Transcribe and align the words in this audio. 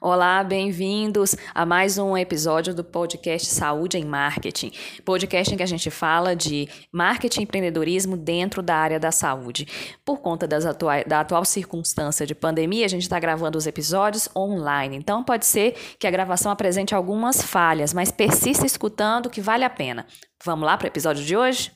Olá, 0.00 0.42
bem-vindos 0.42 1.36
a 1.54 1.66
mais 1.66 1.98
um 1.98 2.16
episódio 2.16 2.74
do 2.74 2.82
podcast 2.82 3.48
Saúde 3.48 3.98
em 3.98 4.04
Marketing. 4.04 4.72
Podcast 5.04 5.52
em 5.52 5.56
que 5.56 5.62
a 5.62 5.66
gente 5.66 5.90
fala 5.90 6.34
de 6.34 6.68
marketing 6.92 7.40
e 7.40 7.42
empreendedorismo 7.44 8.16
dentro 8.16 8.62
da 8.62 8.76
área 8.76 8.98
da 8.98 9.12
saúde. 9.12 9.66
Por 10.04 10.20
conta 10.20 10.46
atua 10.68 11.04
da 11.04 11.20
atual 11.20 11.44
circunstância 11.44 12.26
de 12.26 12.34
pandemia, 12.34 12.86
a 12.86 12.88
gente 12.88 13.02
está 13.02 13.18
gravando 13.18 13.58
os 13.58 13.66
episódios 13.66 14.28
online. 14.34 14.96
Então, 14.96 15.22
pode 15.22 15.46
ser 15.46 15.72
que 15.98 16.06
a 16.06 16.10
gravação 16.10 16.50
apresente 16.50 16.94
algumas 16.94 17.42
falhas, 17.42 17.92
mas 17.92 18.10
persista 18.10 18.64
escutando 18.64 19.30
que 19.30 19.40
vale 19.40 19.64
a 19.64 19.70
pena. 19.70 20.06
Vamos 20.44 20.66
lá 20.66 20.76
para 20.76 20.86
o 20.86 20.88
episódio 20.88 21.24
de 21.24 21.36
hoje? 21.36 21.70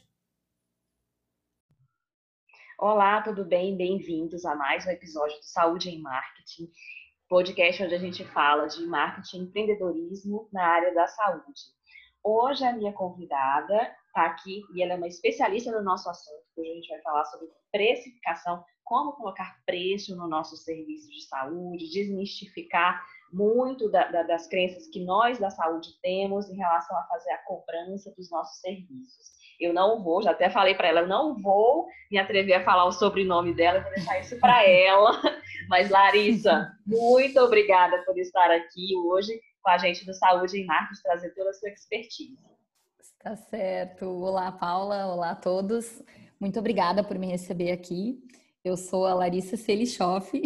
Olá, 2.78 3.22
tudo 3.22 3.44
bem? 3.44 3.76
Bem-vindos 3.76 4.44
a 4.44 4.54
mais 4.54 4.86
um 4.86 4.90
episódio 4.90 5.36
do 5.38 5.44
Saúde 5.44 5.88
em 5.88 6.00
Marketing 6.00 6.70
podcast 7.28 7.82
onde 7.82 7.94
a 7.94 7.98
gente 7.98 8.24
fala 8.24 8.66
de 8.66 8.86
marketing 8.86 9.38
e 9.38 9.40
empreendedorismo 9.42 10.48
na 10.52 10.64
área 10.64 10.94
da 10.94 11.06
saúde. 11.08 11.60
Hoje 12.22 12.64
a 12.64 12.72
minha 12.72 12.92
convidada 12.92 13.94
está 14.06 14.26
aqui 14.26 14.62
e 14.74 14.82
ela 14.82 14.92
é 14.92 14.96
uma 14.96 15.08
especialista 15.08 15.72
no 15.72 15.82
nosso 15.82 16.08
assunto. 16.08 16.44
Hoje 16.56 16.70
a 16.70 16.74
gente 16.74 16.88
vai 16.88 17.02
falar 17.02 17.24
sobre 17.24 17.48
precificação, 17.72 18.64
como 18.84 19.12
colocar 19.12 19.60
preço 19.66 20.16
no 20.16 20.28
nosso 20.28 20.56
serviço 20.56 21.10
de 21.10 21.22
saúde, 21.26 21.90
desmistificar 21.90 23.04
muito 23.32 23.90
da, 23.90 24.08
da, 24.10 24.22
das 24.22 24.46
crenças 24.46 24.86
que 24.86 25.04
nós 25.04 25.38
da 25.38 25.50
saúde 25.50 25.98
temos 26.00 26.48
em 26.48 26.56
relação 26.56 26.96
a 26.96 27.02
fazer 27.08 27.30
a 27.30 27.42
cobrança 27.44 28.14
dos 28.16 28.30
nossos 28.30 28.60
serviços. 28.60 29.36
Eu 29.60 29.72
não 29.72 30.02
vou, 30.02 30.22
já 30.22 30.30
até 30.30 30.50
falei 30.50 30.74
para 30.74 30.88
ela, 30.88 31.00
eu 31.00 31.08
não 31.08 31.34
vou 31.40 31.86
me 32.10 32.18
atrever 32.18 32.54
a 32.54 32.64
falar 32.64 32.84
o 32.84 32.92
sobrenome 32.92 33.54
dela, 33.54 33.80
vou 33.80 33.90
deixar 33.92 34.20
isso 34.20 34.38
para 34.38 34.62
ela. 34.68 35.20
Mas, 35.68 35.90
Larissa, 35.90 36.72
muito 36.86 37.40
obrigada 37.40 38.02
por 38.04 38.18
estar 38.18 38.50
aqui 38.50 38.94
hoje 38.96 39.40
com 39.62 39.70
a 39.70 39.78
gente 39.78 40.06
do 40.06 40.14
Saúde 40.14 40.60
em 40.60 40.64
Marcos, 40.64 41.02
trazer 41.02 41.30
toda 41.30 41.50
a 41.50 41.52
sua 41.52 41.70
expertise. 41.70 42.38
Tá 43.18 43.34
certo. 43.34 44.06
Olá, 44.06 44.52
Paula. 44.52 45.06
Olá 45.06 45.30
a 45.30 45.34
todos. 45.34 46.00
Muito 46.38 46.58
obrigada 46.60 47.02
por 47.02 47.18
me 47.18 47.26
receber 47.26 47.72
aqui. 47.72 48.22
Eu 48.66 48.76
sou 48.76 49.06
a 49.06 49.14
Larissa 49.14 49.56
Selichoff. 49.56 50.28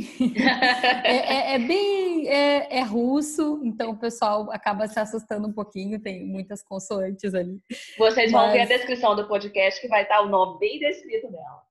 é, 1.05 1.17
é, 1.17 1.55
é, 1.55 1.59
bem 1.59 2.29
é, 2.29 2.81
é, 2.81 2.83
russo, 2.83 3.63
então 3.65 3.93
o 3.93 3.99
pessoal 3.99 4.53
acaba 4.53 4.87
se 4.87 5.01
assustando 5.01 5.49
um 5.49 5.53
pouquinho, 5.55 5.99
tem 5.99 6.27
muitas 6.27 6.63
consoantes 6.63 7.35
ali. 7.35 7.63
Vocês 7.97 8.31
vão 8.31 8.43
Mas... 8.43 8.53
ver 8.53 8.61
a 8.61 8.67
descrição 8.67 9.17
do 9.17 9.27
podcast 9.27 9.81
que 9.81 9.89
vai 9.89 10.03
estar 10.03 10.21
o 10.21 10.29
nome 10.29 10.59
bem 10.59 10.79
descrito 10.79 11.33
dela. 11.33 11.63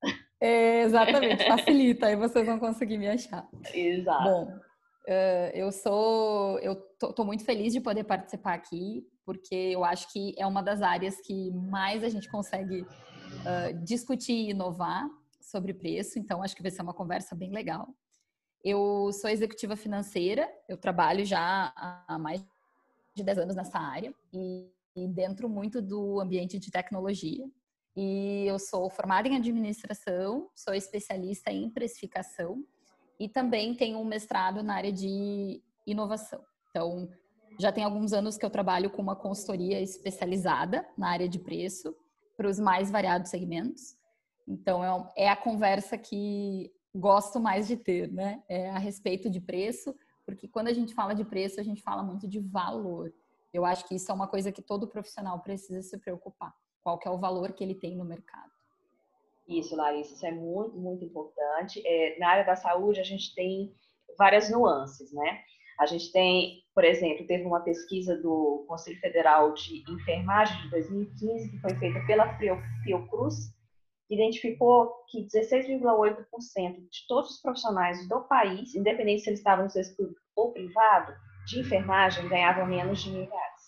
É, 0.41 0.81
exatamente, 0.81 1.45
facilita, 1.45 2.07
aí 2.07 2.15
vocês 2.15 2.43
vão 2.43 2.57
conseguir 2.57 2.97
me 2.97 3.07
achar. 3.07 3.47
Exato. 3.71 4.23
Bom, 4.23 4.45
uh, 4.45 5.51
eu 5.53 5.71
sou, 5.71 6.57
eu 6.61 6.75
tô, 6.99 7.13
tô, 7.13 7.25
muito 7.25 7.45
feliz 7.45 7.73
de 7.73 7.79
poder 7.79 8.05
participar 8.05 8.55
aqui, 8.55 9.03
porque 9.23 9.53
eu 9.53 9.85
acho 9.85 10.11
que 10.11 10.33
é 10.35 10.47
uma 10.47 10.63
das 10.63 10.81
áreas 10.81 11.21
que 11.21 11.51
mais 11.51 12.03
a 12.03 12.09
gente 12.09 12.27
consegue 12.27 12.81
uh, 12.81 13.85
discutir 13.85 14.33
e 14.33 14.49
inovar 14.49 15.05
sobre 15.49 15.73
preço, 15.73 16.19
então 16.19 16.43
acho 16.43 16.55
que 16.55 16.61
vai 16.61 16.71
ser 16.71 16.81
uma 16.81 16.93
conversa 16.93 17.35
bem 17.35 17.51
legal. 17.51 17.87
Eu 18.63 19.11
sou 19.13 19.29
executiva 19.29 19.75
financeira, 19.75 20.49
eu 20.67 20.77
trabalho 20.77 21.25
já 21.25 21.73
há 21.75 22.17
mais 22.19 22.43
de 23.15 23.23
10 23.23 23.39
anos 23.39 23.55
nessa 23.55 23.79
área 23.79 24.13
e, 24.33 24.69
e 24.95 25.07
dentro 25.07 25.49
muito 25.49 25.81
do 25.81 26.19
ambiente 26.19 26.59
de 26.59 26.69
tecnologia. 26.69 27.45
E 27.95 28.45
eu 28.45 28.59
sou 28.59 28.89
formada 28.89 29.27
em 29.27 29.35
administração, 29.35 30.49
sou 30.55 30.73
especialista 30.73 31.51
em 31.51 31.69
precificação 31.69 32.63
e 33.19 33.27
também 33.27 33.75
tenho 33.75 33.99
um 33.99 34.05
mestrado 34.05 34.63
na 34.63 34.75
área 34.75 34.91
de 34.91 35.61
inovação. 35.85 36.41
Então, 36.69 37.09
já 37.59 37.71
tem 37.71 37.83
alguns 37.83 38.13
anos 38.13 38.37
que 38.37 38.45
eu 38.45 38.49
trabalho 38.49 38.89
com 38.89 39.01
uma 39.01 39.15
consultoria 39.15 39.81
especializada 39.81 40.87
na 40.97 41.09
área 41.09 41.27
de 41.27 41.39
preço 41.39 41.93
para 42.37 42.47
os 42.47 42.57
mais 42.57 42.89
variados 42.89 43.29
segmentos. 43.29 43.98
Então, 44.49 44.83
é, 44.83 45.25
é 45.25 45.29
a 45.29 45.35
conversa 45.35 45.95
que 45.95 46.73
gosto 46.93 47.39
mais 47.39 47.67
de 47.67 47.77
ter, 47.77 48.11
né? 48.11 48.43
É 48.49 48.71
a 48.71 48.79
respeito 48.79 49.29
de 49.29 49.39
preço, 49.39 49.95
porque 50.25 50.47
quando 50.47 50.69
a 50.69 50.73
gente 50.73 50.95
fala 50.95 51.13
de 51.13 51.23
preço, 51.23 51.59
a 51.59 51.63
gente 51.63 51.83
fala 51.83 52.01
muito 52.01 52.27
de 52.27 52.39
valor. 52.39 53.13
Eu 53.53 53.63
acho 53.63 53.87
que 53.87 53.95
isso 53.95 54.11
é 54.11 54.13
uma 54.13 54.27
coisa 54.27 54.51
que 54.51 54.61
todo 54.61 54.87
profissional 54.87 55.39
precisa 55.41 55.83
se 55.83 55.95
preocupar. 55.99 56.51
Qual 56.81 56.97
que 56.97 57.07
é 57.07 57.11
o 57.11 57.19
valor 57.19 57.53
que 57.53 57.63
ele 57.63 57.75
tem 57.75 57.95
no 57.95 58.03
mercado? 58.03 58.51
Isso, 59.47 59.75
Larissa, 59.75 60.13
isso 60.15 60.25
é 60.25 60.31
muito, 60.31 60.75
muito 60.77 61.05
importante. 61.05 61.81
É, 61.85 62.17
na 62.19 62.29
área 62.29 62.45
da 62.45 62.55
saúde, 62.55 62.99
a 62.99 63.03
gente 63.03 63.33
tem 63.35 63.71
várias 64.17 64.49
nuances, 64.49 65.11
né? 65.11 65.41
A 65.79 65.85
gente 65.85 66.11
tem, 66.11 66.63
por 66.73 66.83
exemplo, 66.83 67.25
teve 67.25 67.45
uma 67.45 67.61
pesquisa 67.61 68.15
do 68.17 68.65
Conselho 68.67 68.99
Federal 68.99 69.53
de 69.53 69.83
Enfermagem 69.89 70.59
de 70.63 70.69
2015, 70.71 71.51
que 71.51 71.59
foi 71.59 71.75
feita 71.75 71.99
pela 72.05 72.37
Fiocruz, 72.83 73.35
identificou 74.09 74.91
que 75.07 75.25
16,8% 75.25 76.89
de 76.89 77.07
todos 77.07 77.31
os 77.31 77.41
profissionais 77.41 78.07
do 78.07 78.21
país, 78.21 78.73
independente 78.73 79.21
se 79.21 79.29
eles 79.29 79.39
estavam 79.39 79.65
no 79.65 79.69
setor 79.69 79.95
público 79.95 80.21
ou 80.35 80.51
privado, 80.51 81.13
de 81.45 81.59
enfermagem, 81.59 82.27
ganhavam 82.27 82.65
menos 82.65 83.01
de 83.01 83.11
mil 83.11 83.29
reais. 83.29 83.59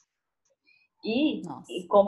E, 1.03 1.41
em, 1.41 1.43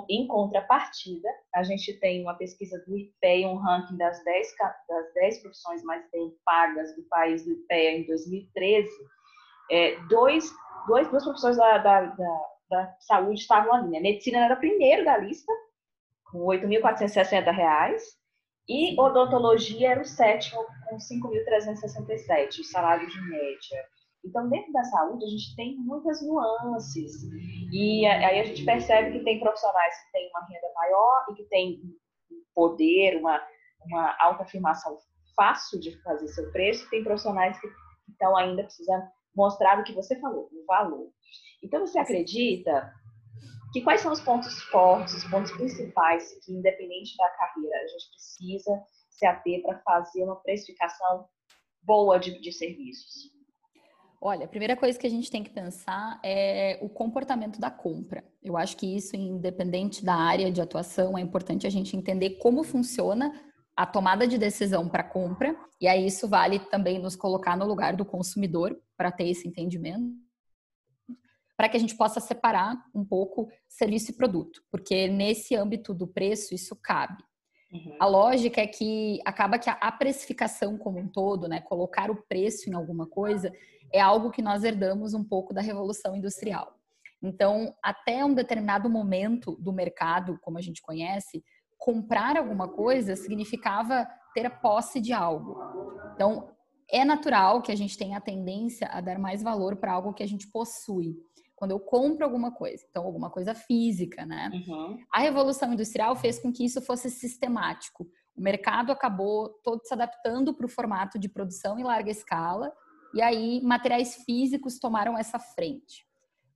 em 0.09 0.27
contrapartida, 0.27 1.27
a 1.53 1.63
gente 1.63 1.99
tem 1.99 2.21
uma 2.21 2.35
pesquisa 2.35 2.77
do 2.85 2.95
IPEA, 2.95 3.47
um 3.47 3.55
ranking 3.55 3.97
das 3.97 4.23
10, 4.23 4.55
das 4.87 5.13
10 5.15 5.39
profissões 5.39 5.83
mais 5.83 6.07
bem 6.11 6.31
pagas 6.45 6.95
do 6.95 7.03
país 7.03 7.43
do 7.43 7.51
IPEA 7.51 7.97
em 7.97 8.05
2013. 8.05 8.89
É, 9.71 9.99
dois, 10.07 10.51
dois, 10.87 11.09
duas 11.09 11.23
profissões 11.23 11.57
da, 11.57 11.79
da, 11.79 12.01
da, 12.01 12.45
da 12.69 12.95
saúde 12.99 13.39
estavam 13.39 13.73
ali. 13.73 13.89
Né? 13.89 13.99
Medicina 13.99 14.45
era 14.45 14.55
primeiro 14.55 15.03
da 15.03 15.17
lista, 15.17 15.51
com 16.25 16.47
R$ 16.51 16.59
8.460, 16.59 17.95
e 18.67 18.99
odontologia 18.99 19.91
era 19.91 20.01
o 20.01 20.05
sétimo, 20.05 20.65
com 20.87 20.97
5.367, 20.97 22.59
o 22.59 22.63
salário 22.63 23.07
de 23.09 23.21
média. 23.21 23.85
Então, 24.25 24.47
dentro 24.49 24.71
da 24.71 24.83
saúde, 24.85 25.25
a 25.25 25.27
gente 25.27 25.55
tem 25.55 25.75
muitas 25.77 26.25
nuances. 26.25 27.23
E 27.71 28.05
aí 28.05 28.39
a 28.39 28.43
gente 28.45 28.63
percebe 28.63 29.17
que 29.17 29.25
tem 29.25 29.39
profissionais 29.39 29.95
que 30.05 30.11
têm 30.13 30.29
uma 30.29 30.47
renda 30.47 30.73
maior 30.75 31.25
e 31.29 31.35
que 31.35 31.43
têm 31.49 31.81
poder, 32.55 33.17
uma, 33.17 33.41
uma 33.85 34.15
autoafirmação 34.19 34.97
fácil 35.35 35.79
de 35.79 36.01
fazer 36.03 36.27
seu 36.29 36.49
preço, 36.51 36.85
e 36.85 36.89
tem 36.89 37.03
profissionais 37.03 37.59
que 37.59 37.67
estão 38.09 38.37
ainda 38.37 38.63
precisando 38.63 39.03
mostrar 39.35 39.79
o 39.79 39.83
que 39.83 39.93
você 39.93 40.17
falou, 40.21 40.47
o 40.53 40.65
valor. 40.65 41.09
Então, 41.61 41.85
você 41.85 41.99
acredita 41.99 42.93
que 43.73 43.81
quais 43.81 44.01
são 44.01 44.11
os 44.11 44.21
pontos 44.21 44.61
fortes, 44.65 45.15
os 45.15 45.23
pontos 45.23 45.51
principais 45.51 46.31
que, 46.45 46.53
independente 46.53 47.17
da 47.17 47.27
carreira, 47.31 47.75
a 47.75 47.87
gente 47.87 48.09
precisa 48.11 48.83
se 49.09 49.25
ater 49.25 49.63
para 49.63 49.79
fazer 49.79 50.23
uma 50.23 50.35
precificação 50.35 51.25
boa 51.81 52.19
de, 52.19 52.39
de 52.39 52.51
serviços? 52.51 53.33
Olha, 54.21 54.45
a 54.45 54.47
primeira 54.47 54.77
coisa 54.77 54.97
que 54.97 55.07
a 55.07 55.09
gente 55.09 55.29
tem 55.29 55.43
que 55.43 55.49
pensar 55.49 56.19
é 56.23 56.77
o 56.81 56.87
comportamento 56.87 57.59
da 57.59 57.71
compra. 57.71 58.23
Eu 58.41 58.55
acho 58.55 58.77
que 58.77 58.95
isso, 58.95 59.15
independente 59.15 60.05
da 60.05 60.15
área 60.15 60.51
de 60.51 60.61
atuação, 60.61 61.17
é 61.17 61.21
importante 61.21 61.65
a 61.65 61.69
gente 61.69 61.97
entender 61.97 62.37
como 62.37 62.63
funciona 62.63 63.33
a 63.75 63.87
tomada 63.87 64.27
de 64.27 64.37
decisão 64.37 64.87
para 64.87 65.03
compra, 65.03 65.57
e 65.81 65.87
aí 65.87 66.05
isso 66.05 66.29
vale 66.29 66.59
também 66.59 66.99
nos 66.99 67.15
colocar 67.15 67.57
no 67.57 67.65
lugar 67.65 67.95
do 67.95 68.05
consumidor 68.05 68.79
para 68.95 69.11
ter 69.11 69.27
esse 69.27 69.47
entendimento 69.47 70.13
para 71.55 71.69
que 71.69 71.77
a 71.77 71.79
gente 71.79 71.95
possa 71.95 72.19
separar 72.19 72.75
um 72.93 73.05
pouco 73.05 73.49
serviço 73.67 74.11
e 74.11 74.15
produto, 74.15 74.63
porque 74.71 75.07
nesse 75.07 75.55
âmbito 75.55 75.93
do 75.93 76.07
preço 76.07 76.53
isso 76.53 76.75
cabe. 76.75 77.23
Uhum. 77.71 77.97
A 77.99 78.05
lógica 78.05 78.61
é 78.61 78.67
que 78.67 79.19
acaba 79.25 79.57
que 79.57 79.69
a 79.69 79.91
precificação 79.91 80.77
como 80.77 80.99
um 80.99 81.07
todo, 81.07 81.47
né, 81.47 81.61
colocar 81.61 82.11
o 82.11 82.23
preço 82.27 82.69
em 82.69 82.73
alguma 82.73 83.07
coisa, 83.07 83.51
é 83.91 83.99
algo 83.99 84.31
que 84.31 84.41
nós 84.41 84.63
herdamos 84.63 85.13
um 85.13 85.23
pouco 85.23 85.53
da 85.53 85.61
revolução 85.61 86.15
industrial. 86.15 86.77
Então, 87.21 87.73
até 87.81 88.23
um 88.23 88.33
determinado 88.33 88.89
momento 88.89 89.55
do 89.59 89.71
mercado, 89.71 90.37
como 90.41 90.57
a 90.57 90.61
gente 90.61 90.81
conhece, 90.81 91.43
comprar 91.77 92.37
alguma 92.37 92.67
coisa 92.67 93.15
significava 93.15 94.07
ter 94.33 94.45
a 94.45 94.49
posse 94.49 94.99
de 94.99 95.13
algo. 95.13 95.57
Então, 96.13 96.49
é 96.89 97.05
natural 97.05 97.61
que 97.61 97.71
a 97.71 97.75
gente 97.75 97.97
tenha 97.97 98.17
a 98.17 98.21
tendência 98.21 98.87
a 98.87 98.99
dar 98.99 99.17
mais 99.17 99.41
valor 99.41 99.77
para 99.77 99.93
algo 99.93 100.13
que 100.13 100.23
a 100.23 100.27
gente 100.27 100.47
possui 100.49 101.15
quando 101.63 101.71
eu 101.71 101.79
compro 101.79 102.25
alguma 102.25 102.51
coisa, 102.51 102.83
então 102.89 103.05
alguma 103.05 103.29
coisa 103.29 103.55
física, 103.55 104.25
né? 104.25 104.51
Uhum. 104.53 104.97
A 105.09 105.21
revolução 105.21 105.71
industrial 105.71 106.13
fez 106.13 106.37
com 106.37 106.51
que 106.51 106.65
isso 106.65 106.81
fosse 106.81 107.09
sistemático. 107.09 108.05
O 108.35 108.41
mercado 108.41 108.91
acabou 108.91 109.47
todo 109.63 109.79
se 109.85 109.93
adaptando 109.93 110.53
para 110.53 110.65
o 110.65 110.69
formato 110.69 111.17
de 111.17 111.29
produção 111.29 111.79
em 111.79 111.83
larga 111.83 112.11
escala, 112.11 112.69
e 113.13 113.21
aí 113.21 113.61
materiais 113.63 114.15
físicos 114.25 114.77
tomaram 114.77 115.17
essa 115.17 115.39
frente. 115.39 116.05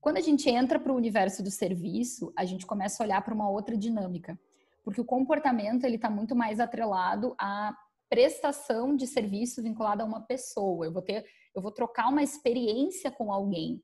Quando 0.02 0.18
a 0.18 0.22
gente 0.22 0.50
entra 0.50 0.78
para 0.78 0.92
o 0.92 0.98
universo 0.98 1.42
do 1.42 1.50
serviço, 1.50 2.34
a 2.38 2.44
gente 2.44 2.66
começa 2.66 3.02
a 3.02 3.06
olhar 3.06 3.22
para 3.22 3.34
uma 3.34 3.50
outra 3.50 3.78
dinâmica, 3.78 4.38
porque 4.84 5.00
o 5.00 5.06
comportamento 5.06 5.86
ele 5.86 5.96
está 5.96 6.10
muito 6.10 6.36
mais 6.36 6.60
atrelado 6.60 7.34
à 7.40 7.74
prestação 8.10 8.94
de 8.94 9.08
serviço 9.08 9.64
vinculada 9.64 10.04
a 10.04 10.06
uma 10.06 10.20
pessoa. 10.20 10.86
Eu 10.86 10.92
vou 10.92 11.02
ter 11.02 11.24
eu 11.56 11.62
vou 11.62 11.72
trocar 11.72 12.10
uma 12.10 12.22
experiência 12.22 13.10
com 13.10 13.32
alguém. 13.32 13.82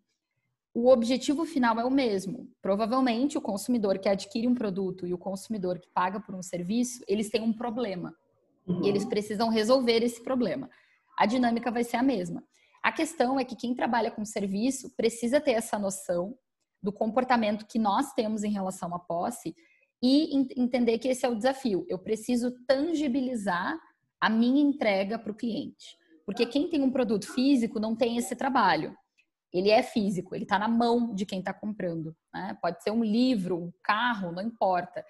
O 0.73 0.89
objetivo 0.89 1.45
final 1.45 1.79
é 1.79 1.85
o 1.85 1.91
mesmo. 1.91 2.49
Provavelmente 2.61 3.37
o 3.37 3.41
consumidor 3.41 3.99
que 3.99 4.09
adquire 4.09 4.47
um 4.47 4.55
produto 4.55 5.05
e 5.05 5.13
o 5.13 5.17
consumidor 5.17 5.77
que 5.77 5.87
paga 5.89 6.19
por 6.19 6.33
um 6.33 6.41
serviço, 6.41 7.03
eles 7.07 7.29
têm 7.29 7.43
um 7.43 7.53
problema. 7.53 8.15
Uhum. 8.67 8.83
E 8.83 8.89
eles 8.89 9.05
precisam 9.05 9.49
resolver 9.49 10.03
esse 10.03 10.23
problema. 10.23 10.69
A 11.17 11.27
dinâmica 11.27 11.69
vai 11.69 11.83
ser 11.83 11.97
a 11.97 12.03
mesma. 12.03 12.43
A 12.81 12.91
questão 12.91 13.39
é 13.39 13.45
que 13.45 13.55
quem 13.55 13.75
trabalha 13.75 14.09
com 14.09 14.25
serviço 14.25 14.89
precisa 14.95 15.39
ter 15.39 15.51
essa 15.51 15.77
noção 15.77 16.35
do 16.81 16.91
comportamento 16.91 17.65
que 17.65 17.79
nós 17.79 18.11
temos 18.13 18.43
em 18.43 18.51
relação 18.51 18.93
à 18.95 18.99
posse 18.99 19.55
e 20.01 20.35
entender 20.59 20.97
que 20.97 21.07
esse 21.07 21.25
é 21.25 21.29
o 21.29 21.35
desafio. 21.35 21.85
Eu 21.87 21.97
preciso 21.97 22.51
tangibilizar 22.67 23.79
a 24.19 24.29
minha 24.29 24.61
entrega 24.61 25.17
para 25.19 25.31
o 25.31 25.35
cliente. 25.35 25.97
Porque 26.25 26.45
quem 26.45 26.67
tem 26.69 26.81
um 26.81 26.91
produto 26.91 27.31
físico 27.31 27.79
não 27.79 27.95
tem 27.95 28.17
esse 28.17 28.35
trabalho. 28.35 28.97
Ele 29.53 29.69
é 29.69 29.83
físico, 29.83 30.33
ele 30.33 30.43
está 30.43 30.57
na 30.57 30.67
mão 30.67 31.13
de 31.13 31.25
quem 31.25 31.39
está 31.39 31.53
comprando. 31.53 32.15
Né? 32.33 32.57
Pode 32.61 32.81
ser 32.81 32.91
um 32.91 33.03
livro, 33.03 33.55
um 33.57 33.71
carro, 33.83 34.31
não 34.31 34.41
importa. 34.41 35.05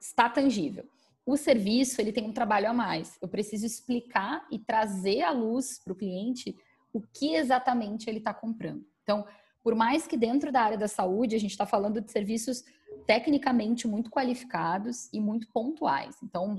Está 0.00 0.28
tangível. 0.28 0.84
O 1.26 1.36
serviço 1.36 2.00
ele 2.00 2.12
tem 2.12 2.24
um 2.24 2.32
trabalho 2.32 2.68
a 2.68 2.72
mais. 2.72 3.18
Eu 3.20 3.28
preciso 3.28 3.66
explicar 3.66 4.46
e 4.50 4.58
trazer 4.58 5.22
à 5.22 5.30
luz 5.30 5.78
para 5.82 5.92
o 5.92 5.96
cliente 5.96 6.56
o 6.92 7.00
que 7.00 7.34
exatamente 7.34 8.08
ele 8.08 8.18
está 8.18 8.32
comprando. 8.32 8.84
Então, 9.02 9.26
por 9.62 9.74
mais 9.74 10.06
que 10.06 10.16
dentro 10.16 10.52
da 10.52 10.60
área 10.60 10.78
da 10.78 10.88
saúde 10.88 11.34
a 11.34 11.40
gente 11.40 11.50
está 11.50 11.66
falando 11.66 12.00
de 12.00 12.10
serviços 12.10 12.64
tecnicamente 13.06 13.88
muito 13.88 14.10
qualificados 14.10 15.10
e 15.12 15.20
muito 15.20 15.48
pontuais. 15.48 16.16
Então, 16.22 16.56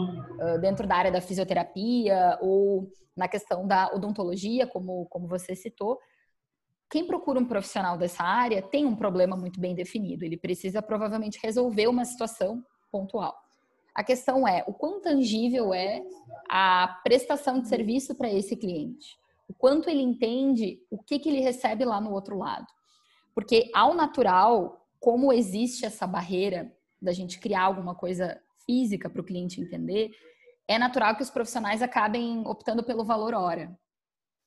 dentro 0.60 0.88
da 0.88 0.96
área 0.96 1.12
da 1.12 1.22
fisioterapia 1.22 2.38
ou 2.42 2.92
na 3.16 3.28
questão 3.28 3.66
da 3.66 3.92
odontologia, 3.94 4.68
como, 4.68 5.06
como 5.06 5.28
você 5.28 5.56
citou, 5.56 6.00
quem 6.96 7.06
procura 7.06 7.38
um 7.38 7.46
profissional 7.46 7.98
dessa 7.98 8.24
área 8.24 8.62
tem 8.62 8.86
um 8.86 8.96
problema 8.96 9.36
muito 9.36 9.60
bem 9.60 9.76
definido. 9.76 10.24
Ele 10.24 10.38
precisa 10.38 10.82
provavelmente 10.82 11.38
resolver 11.44 11.88
uma 11.88 12.06
situação 12.06 12.64
pontual. 12.90 13.36
A 13.94 14.02
questão 14.02 14.48
é 14.48 14.64
o 14.66 14.74
quão 14.74 15.02
tangível 15.02 15.74
é 15.74 16.02
a 16.50 17.02
prestação 17.04 17.60
de 17.60 17.68
serviço 17.68 18.16
para 18.16 18.32
esse 18.32 18.56
cliente. 18.56 19.20
O 19.46 19.54
quanto 19.54 19.90
ele 19.90 20.02
entende 20.02 20.80
o 20.90 20.98
que, 20.98 21.20
que 21.20 21.28
ele 21.28 21.42
recebe 21.42 21.84
lá 21.84 22.00
no 22.00 22.14
outro 22.14 22.38
lado. 22.38 22.66
Porque 23.34 23.70
ao 23.74 23.94
natural, 23.94 24.88
como 24.98 25.34
existe 25.34 25.86
essa 25.86 26.08
barreira 26.08 26.74
da 27.02 27.12
gente 27.12 27.42
criar 27.42 27.64
alguma 27.64 27.94
coisa 27.94 28.40
física 28.66 29.10
para 29.10 29.20
o 29.20 29.26
cliente 29.26 29.60
entender, 29.60 30.12
é 30.66 30.80
natural 30.80 31.18
que 31.18 31.24
os 31.24 31.30
profissionais 31.30 31.82
acabem 31.82 32.48
optando 32.48 32.82
pelo 32.86 33.04
valor 33.04 33.34
hora, 33.34 33.78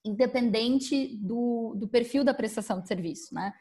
independente 0.04 1.16
do, 1.16 1.74
do 1.76 1.88
perfil 1.88 2.24
da 2.24 2.34
prestação 2.34 2.80
de 2.80 2.88
serviço, 2.88 3.34
né? 3.34 3.52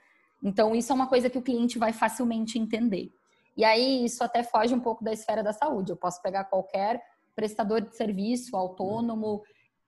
Então, 0.44 0.76
isso 0.76 0.92
é 0.92 0.96
uma 0.96 1.08
coisa 1.08 1.30
que 1.30 1.38
o 1.38 1.42
cliente 1.42 1.80
vai 1.80 1.92
facilmente 1.92 2.60
entender. 2.60 3.12
E 3.56 3.64
aí, 3.64 4.06
isso 4.06 4.24
até 4.24 4.44
foge 4.44 4.74
um 4.74 4.80
pouco 4.80 5.04
da 5.04 5.12
esfera 5.12 5.44
da 5.44 5.52
saúde. 5.52 5.92
Eu 5.92 5.98
posso 5.98 6.22
pegar 6.22 6.44
qualquer 6.44 7.02
prestador 7.36 7.82
de 7.82 7.96
serviço, 7.96 8.56
autônomo. 8.56 9.42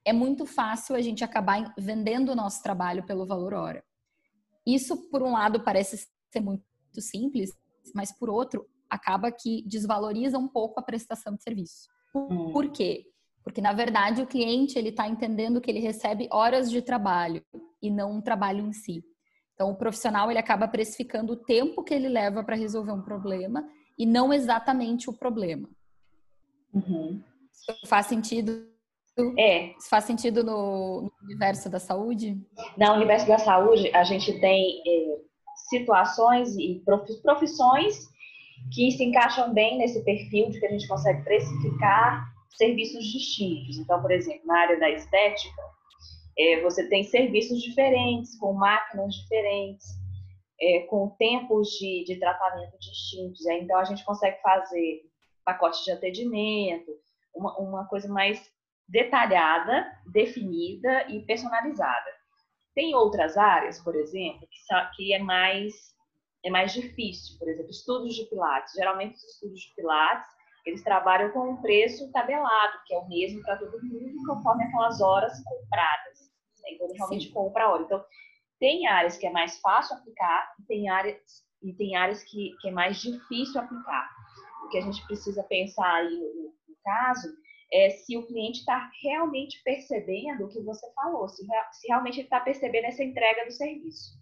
É 0.04 0.12
muito 0.12 0.46
fácil 0.46 0.96
a 0.96 1.01
gente 1.01 1.24
acabar 1.24 1.74
vendendo 1.78 2.31
o 2.31 2.36
nosso 2.36 2.63
trabalho 2.63 3.06
pelo 3.06 3.28
valor 3.28 3.54
hora. 3.54 3.84
Isso, 4.66 5.10
por 5.10 5.22
um 5.22 5.34
lado, 5.34 5.63
parece 5.63 6.07
ser 6.31 6.42
muito 6.42 6.63
simples, 7.00 7.52
mas 7.94 8.12
por 8.12 8.30
outro, 8.30 8.68
acaba 8.90 9.31
que 9.31 9.63
desvaloriza 9.68 10.38
um 10.38 10.48
pouco 10.48 10.80
a 10.80 10.84
prestação 10.84 11.36
de 11.36 11.44
serviço. 11.44 11.88
Hum. 12.16 12.52
Por 12.52 12.72
quê? 12.72 13.06
Porque 13.50 13.62
na 13.62 13.74
verdade 13.74 14.22
o 14.22 14.28
cliente 14.28 14.78
ele 14.78 14.90
está 14.90 15.07
entendendo 15.07 15.60
que 15.60 15.72
ele 15.72 15.80
recebe 15.80 16.30
horas 16.31 16.69
de 16.69 16.84
trabalho 16.84 17.44
e 17.81 17.90
não 17.90 18.12
um 18.12 18.22
trabalho 18.22 18.63
em 18.63 18.72
si. 18.72 19.04
Então 19.56 19.72
o 19.72 19.75
profissional 19.75 20.30
ele 20.30 20.38
acaba 20.38 20.68
precificando 20.68 21.34
o 21.34 21.36
tempo 21.36 21.84
que 21.84 21.92
ele 21.92 22.07
leva 22.07 22.44
para 22.44 22.56
resolver 22.56 22.92
um 22.92 23.01
problema 23.01 23.68
e 23.98 24.06
não 24.06 24.31
exatamente 24.31 25.10
o 25.10 25.13
problema. 25.13 25.68
Uhum. 26.72 27.24
Faz 27.88 28.06
sentido 28.06 28.69
é. 29.36 29.75
Isso 29.75 29.90
faz 29.90 30.04
sentido 30.04 30.44
no, 30.44 31.02
no, 31.02 31.12
universo 31.24 31.72
da 31.72 31.80
saúde? 31.80 32.38
No 32.78 32.94
universo 32.94 33.28
da 33.28 33.40
saúde, 33.40 33.90
a 33.95 34.04
gente 34.04 34.40
tem 34.40 34.80
é, 34.88 35.18
situações 35.69 36.56
e 36.56 36.84
profissões 37.24 38.07
que 38.72 38.92
se 38.92 39.04
encaixam 39.04 39.52
bem 39.56 39.80
nesse 39.80 40.06
perfil 40.06 40.52
de 40.52 40.60
que 40.60 40.68
a 40.68 40.69
gente 40.69 40.88
consegue 40.88 41.24
precificar 41.24 42.30
serviços 42.50 43.06
distintos. 43.06 43.78
Então, 43.78 44.01
por 44.01 44.12
exemplo, 44.12 44.46
na 44.46 44.60
área 44.60 44.80
da 44.80 44.90
estética, 44.90 45.62
é, 46.38 46.62
você 46.62 46.88
tem 46.88 47.04
serviços 47.04 47.62
diferentes, 47.62 48.38
com 48.38 48.54
máquinas 48.54 49.13
diferentes, 49.16 49.88
é, 50.60 50.80
com 50.81 51.10
tempos 51.18 51.69
de, 51.72 52.04
de 52.06 52.19
tratamento 52.19 52.78
distintos. 52.80 53.46
É, 53.48 53.60
então, 53.60 53.78
a 53.78 53.84
gente 53.84 54.04
consegue 54.04 54.42
fazer 54.42 55.01
pacotes 55.46 55.84
de 55.84 55.92
atendimento, 55.92 56.92
uma, 57.34 57.57
uma 57.57 57.86
coisa 57.88 58.07
mais 58.07 58.52
detalhada, 58.88 59.86
definida 60.12 61.07
e 61.10 61.22
personalizada. 61.22 62.10
Tem 62.74 62.95
outras 62.95 63.38
áreas, 63.38 63.80
por 63.80 63.95
exemplo, 63.95 64.48
que, 64.50 64.95
que 64.95 65.13
é 65.13 65.19
mais 65.19 65.90
é 66.44 66.50
mais 66.50 66.74
difícil. 66.74 67.38
Por 67.38 67.50
exemplo, 67.50 67.69
estudos 67.69 68.16
de 68.16 68.25
pilates. 68.25 68.74
Geralmente 68.74 69.16
os 69.16 69.24
estudos 69.24 69.60
de 69.60 69.75
pilates 69.75 70.30
eles 70.65 70.83
trabalham 70.83 71.31
com 71.31 71.51
um 71.51 71.61
preço 71.61 72.11
tabelado, 72.11 72.79
que 72.85 72.94
é 72.94 72.97
o 72.97 73.07
mesmo 73.07 73.41
para 73.44 73.57
todo 73.57 73.83
mundo, 73.83 74.15
conforme 74.27 74.63
aquelas 74.63 75.01
horas 75.01 75.33
compradas. 75.44 76.19
Né? 76.61 76.71
Então, 76.73 76.88
realmente 76.94 77.27
Sim. 77.27 77.33
compra 77.33 77.65
a 77.65 77.71
hora. 77.71 77.83
Então, 77.83 78.03
tem 78.59 78.88
áreas 78.88 79.17
que 79.17 79.25
é 79.25 79.31
mais 79.31 79.59
fácil 79.59 79.95
aplicar 79.95 80.53
e 80.59 80.63
tem 80.63 80.89
áreas, 80.89 81.45
e 81.63 81.73
tem 81.73 81.95
áreas 81.95 82.23
que, 82.23 82.56
que 82.59 82.67
é 82.67 82.71
mais 82.71 83.01
difícil 83.01 83.61
aplicar. 83.61 84.09
O 84.65 84.69
que 84.69 84.77
a 84.77 84.81
gente 84.81 85.06
precisa 85.07 85.44
pensar 85.44 85.91
aí 85.95 86.09
no, 86.09 86.53
no 86.67 86.75
caso 86.83 87.29
é 87.71 87.89
se 87.89 88.17
o 88.17 88.25
cliente 88.25 88.59
está 88.59 88.89
realmente 89.03 89.61
percebendo 89.63 90.45
o 90.45 90.50
que 90.50 90.61
você 90.61 90.91
falou, 90.94 91.29
se, 91.29 91.45
se 91.71 91.88
realmente 91.88 92.15
ele 92.15 92.23
está 92.23 92.39
percebendo 92.39 92.85
essa 92.85 93.03
entrega 93.03 93.45
do 93.45 93.51
serviço. 93.51 94.19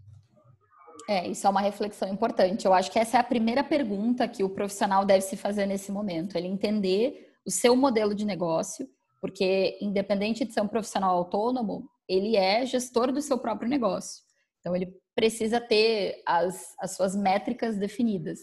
É, 1.07 1.27
isso 1.27 1.47
é 1.47 1.49
uma 1.49 1.61
reflexão 1.61 2.07
importante. 2.09 2.65
Eu 2.65 2.73
acho 2.73 2.91
que 2.91 2.99
essa 2.99 3.17
é 3.17 3.19
a 3.19 3.23
primeira 3.23 3.63
pergunta 3.63 4.27
que 4.27 4.44
o 4.44 4.49
profissional 4.49 5.05
deve 5.05 5.21
se 5.21 5.38
fazer 5.38 5.65
nesse 5.65 5.91
momento. 5.91 6.35
Ele 6.35 6.47
entender 6.47 7.31
o 7.45 7.51
seu 7.51 7.75
modelo 7.75 8.13
de 8.13 8.25
negócio, 8.25 8.88
porque 9.21 9.77
independente 9.81 10.44
de 10.44 10.53
ser 10.53 10.61
um 10.61 10.67
profissional 10.67 11.15
autônomo, 11.15 11.89
ele 12.07 12.35
é 12.35 12.65
gestor 12.65 13.11
do 13.11 13.21
seu 13.21 13.38
próprio 13.38 13.69
negócio. 13.69 14.23
Então 14.59 14.75
ele 14.75 14.94
precisa 15.15 15.61
ter 15.61 16.21
as, 16.25 16.75
as 16.80 16.95
suas 16.95 17.16
métricas 17.16 17.77
definidas. 17.77 18.39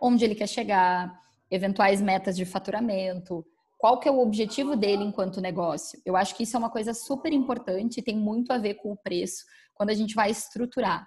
Onde 0.00 0.24
ele 0.24 0.34
quer 0.34 0.48
chegar, 0.48 1.20
eventuais 1.50 2.00
metas 2.00 2.36
de 2.36 2.44
faturamento, 2.44 3.44
qual 3.78 4.00
que 4.00 4.08
é 4.08 4.10
o 4.10 4.20
objetivo 4.20 4.74
dele 4.74 5.04
enquanto 5.04 5.40
negócio. 5.40 6.00
Eu 6.04 6.16
acho 6.16 6.34
que 6.34 6.42
isso 6.44 6.56
é 6.56 6.58
uma 6.58 6.70
coisa 6.70 6.94
super 6.94 7.32
importante 7.32 7.98
e 7.98 8.02
tem 8.02 8.16
muito 8.16 8.52
a 8.52 8.58
ver 8.58 8.74
com 8.74 8.90
o 8.90 8.96
preço 8.96 9.44
quando 9.74 9.90
a 9.90 9.94
gente 9.94 10.14
vai 10.14 10.30
estruturar 10.30 11.06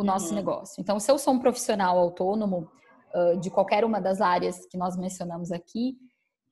o 0.00 0.04
nosso 0.04 0.30
uhum. 0.30 0.36
negócio. 0.36 0.80
Então, 0.80 0.98
se 0.98 1.10
eu 1.10 1.18
sou 1.18 1.34
um 1.34 1.38
profissional 1.38 1.98
autônomo 1.98 2.70
uh, 3.14 3.38
de 3.38 3.50
qualquer 3.50 3.84
uma 3.84 4.00
das 4.00 4.20
áreas 4.20 4.66
que 4.66 4.76
nós 4.76 4.96
mencionamos 4.96 5.52
aqui, 5.52 5.96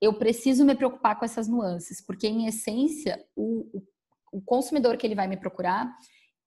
eu 0.01 0.15
preciso 0.15 0.65
me 0.65 0.75
preocupar 0.75 1.19
com 1.19 1.25
essas 1.25 1.49
nuances, 1.49 2.01
porque 2.05 2.29
em 2.29 2.47
essência 2.47 3.25
o, 3.35 3.67
o, 3.73 3.83
o 4.39 4.41
consumidor 4.41 4.97
que 4.97 5.07
ele 5.07 5.15
vai 5.15 5.27
me 5.27 5.37
procurar, 5.37 5.93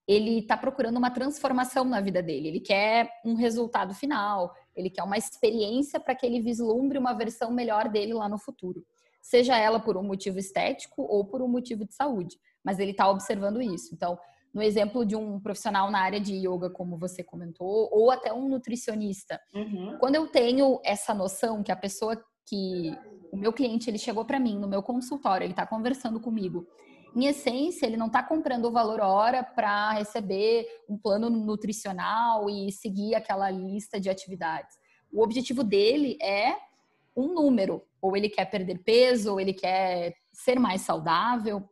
ele 0.08 0.40
está 0.40 0.56
procurando 0.56 0.98
uma 0.98 1.12
transformação 1.12 1.84
na 1.84 2.00
vida 2.02 2.22
dele. 2.22 2.48
Ele 2.48 2.60
quer 2.60 3.10
um 3.26 3.36
resultado 3.36 3.94
final, 3.94 4.54
ele 4.76 4.90
quer 4.90 5.04
uma 5.04 5.18
experiência 5.18 6.00
para 6.00 6.16
que 6.16 6.26
ele 6.26 6.42
vislumbre 6.42 6.98
uma 6.98 7.14
versão 7.14 7.52
melhor 7.52 7.90
dele 7.90 8.14
lá 8.14 8.28
no 8.28 8.40
futuro 8.40 8.86
seja 9.22 9.56
ela 9.56 9.80
por 9.80 9.96
um 9.96 10.04
motivo 10.04 10.40
estético 10.40 11.04
ou 11.04 11.24
por 11.26 11.42
um 11.42 11.48
motivo 11.48 11.86
de 11.86 11.94
saúde, 11.94 12.38
mas 12.64 12.80
ele 12.80 12.92
está 12.92 13.10
observando 13.10 13.62
isso. 13.62 13.94
Então, 13.94 14.18
no 14.54 14.62
exemplo 14.62 15.06
de 15.06 15.16
um 15.16 15.40
profissional 15.40 15.90
na 15.90 16.00
área 16.00 16.20
de 16.20 16.36
yoga, 16.36 16.70
como 16.70 16.98
você 16.98 17.24
comentou, 17.24 17.90
ou 17.92 18.12
até 18.12 18.34
um 18.34 18.50
nutricionista, 18.50 19.40
uhum. 19.54 19.98
quando 20.00 20.16
eu 20.16 20.28
tenho 20.28 20.80
essa 20.84 21.14
noção 21.14 21.64
que 21.64 21.72
a 21.72 21.76
pessoa 21.76 22.22
que 22.46 22.98
o 23.32 23.38
meu 23.38 23.54
cliente 23.54 23.90
ele 23.90 23.98
chegou 23.98 24.26
para 24.26 24.40
mim 24.40 24.58
no 24.60 24.68
meu 24.68 24.84
consultório, 24.84 25.46
ele 25.46 25.54
está 25.54 25.66
conversando 25.66 26.20
comigo. 26.20 26.68
Em 27.16 27.26
essência, 27.26 27.86
ele 27.86 27.98
não 27.98 28.08
está 28.08 28.24
comprando 28.24 28.66
o 28.66 28.72
valor 28.72 29.02
hora 29.02 29.44
para 29.44 29.92
receber 29.92 30.66
um 30.90 30.98
plano 30.98 31.30
nutricional 31.30 32.50
e 32.50 32.72
seguir 32.72 33.16
aquela 33.16 33.50
lista 33.50 34.00
de 34.00 34.10
atividades. 34.10 34.78
O 35.12 35.22
objetivo 35.22 35.64
dele 35.64 36.18
é 36.22 36.56
um 37.16 37.34
número, 37.34 37.84
ou 38.02 38.16
ele 38.16 38.30
quer 38.30 38.46
perder 38.46 38.80
peso, 38.84 39.34
ou 39.34 39.40
ele 39.40 39.54
quer 39.54 40.14
ser 40.32 40.58
mais 40.58 40.82
saudável. 40.82 41.70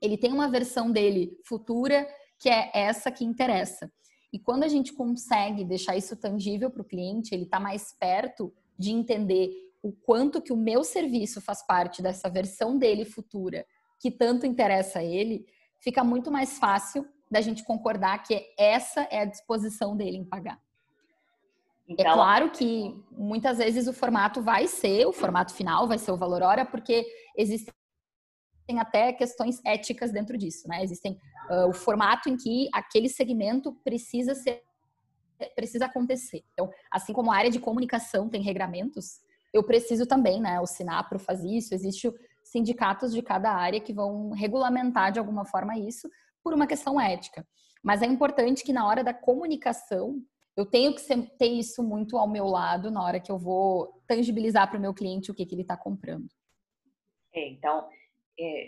Ele 0.00 0.16
tem 0.16 0.32
uma 0.32 0.50
versão 0.50 0.90
dele 0.90 1.38
futura 1.44 2.06
que 2.38 2.48
é 2.48 2.70
essa 2.74 3.10
que 3.10 3.24
interessa. 3.24 3.90
E 4.32 4.38
quando 4.38 4.64
a 4.64 4.68
gente 4.68 4.92
consegue 4.92 5.64
deixar 5.64 5.96
isso 5.96 6.16
tangível 6.16 6.70
para 6.70 6.82
o 6.82 6.84
cliente, 6.84 7.34
ele 7.34 7.44
está 7.44 7.58
mais 7.58 7.92
perto 7.92 8.52
de 8.78 8.90
entender 8.90 9.50
o 9.82 9.92
quanto 9.92 10.42
que 10.42 10.52
o 10.52 10.56
meu 10.56 10.82
serviço 10.84 11.40
faz 11.40 11.64
parte 11.64 12.02
dessa 12.02 12.28
versão 12.28 12.76
dele 12.76 13.04
futura, 13.04 13.64
que 13.98 14.10
tanto 14.10 14.44
interessa 14.44 14.98
a 14.98 15.04
ele, 15.04 15.46
fica 15.78 16.02
muito 16.02 16.30
mais 16.30 16.58
fácil 16.58 17.06
da 17.30 17.40
gente 17.40 17.64
concordar 17.64 18.22
que 18.22 18.44
essa 18.58 19.02
é 19.10 19.20
a 19.20 19.24
disposição 19.24 19.96
dele 19.96 20.16
em 20.16 20.24
pagar. 20.24 20.60
É 21.88 21.92
então, 21.92 22.06
é 22.06 22.12
claro 22.12 22.50
que 22.50 22.94
muitas 23.12 23.58
vezes 23.58 23.86
o 23.86 23.92
formato 23.92 24.42
vai 24.42 24.66
ser, 24.66 25.06
o 25.06 25.12
formato 25.12 25.54
final 25.54 25.86
vai 25.86 25.98
ser 25.98 26.10
o 26.10 26.16
valor 26.16 26.42
hora, 26.42 26.64
porque 26.64 27.06
existem 27.36 27.72
até 28.80 29.12
questões 29.12 29.60
éticas 29.64 30.10
dentro 30.10 30.36
disso, 30.36 30.68
né? 30.68 30.82
Existem 30.82 31.18
uh, 31.48 31.68
o 31.68 31.72
formato 31.72 32.28
em 32.28 32.36
que 32.36 32.68
aquele 32.72 33.08
segmento 33.08 33.72
precisa 33.84 34.34
ser 34.34 34.62
precisa 35.54 35.84
acontecer. 35.84 36.42
Então, 36.54 36.70
assim 36.90 37.12
como 37.12 37.30
a 37.30 37.36
área 37.36 37.50
de 37.50 37.60
comunicação 37.60 38.26
tem 38.26 38.40
regramentos, 38.40 39.20
eu 39.52 39.62
preciso 39.62 40.06
também, 40.06 40.40
né? 40.40 40.58
O 40.60 40.66
Sinapro 40.66 41.18
faz 41.18 41.44
isso, 41.44 41.74
existe 41.74 42.10
sindicatos 42.42 43.12
de 43.12 43.20
cada 43.20 43.52
área 43.52 43.80
que 43.80 43.92
vão 43.92 44.30
regulamentar 44.30 45.12
de 45.12 45.18
alguma 45.18 45.44
forma 45.44 45.78
isso 45.78 46.08
por 46.42 46.54
uma 46.54 46.66
questão 46.66 46.98
ética. 46.98 47.46
Mas 47.82 48.02
é 48.02 48.06
importante 48.06 48.64
que 48.64 48.72
na 48.72 48.86
hora 48.86 49.04
da 49.04 49.12
comunicação 49.12 50.22
eu 50.56 50.64
tenho 50.64 50.94
que 50.94 51.02
ter 51.38 51.48
isso 51.48 51.82
muito 51.82 52.16
ao 52.16 52.28
meu 52.28 52.46
lado 52.46 52.90
na 52.90 53.02
hora 53.02 53.20
que 53.20 53.30
eu 53.30 53.38
vou 53.38 54.02
tangibilizar 54.06 54.68
para 54.68 54.78
o 54.78 54.80
meu 54.80 54.94
cliente 54.94 55.30
o 55.30 55.34
que, 55.34 55.44
que 55.44 55.54
ele 55.54 55.62
está 55.62 55.76
comprando. 55.76 56.26
É, 57.34 57.48
então, 57.50 57.86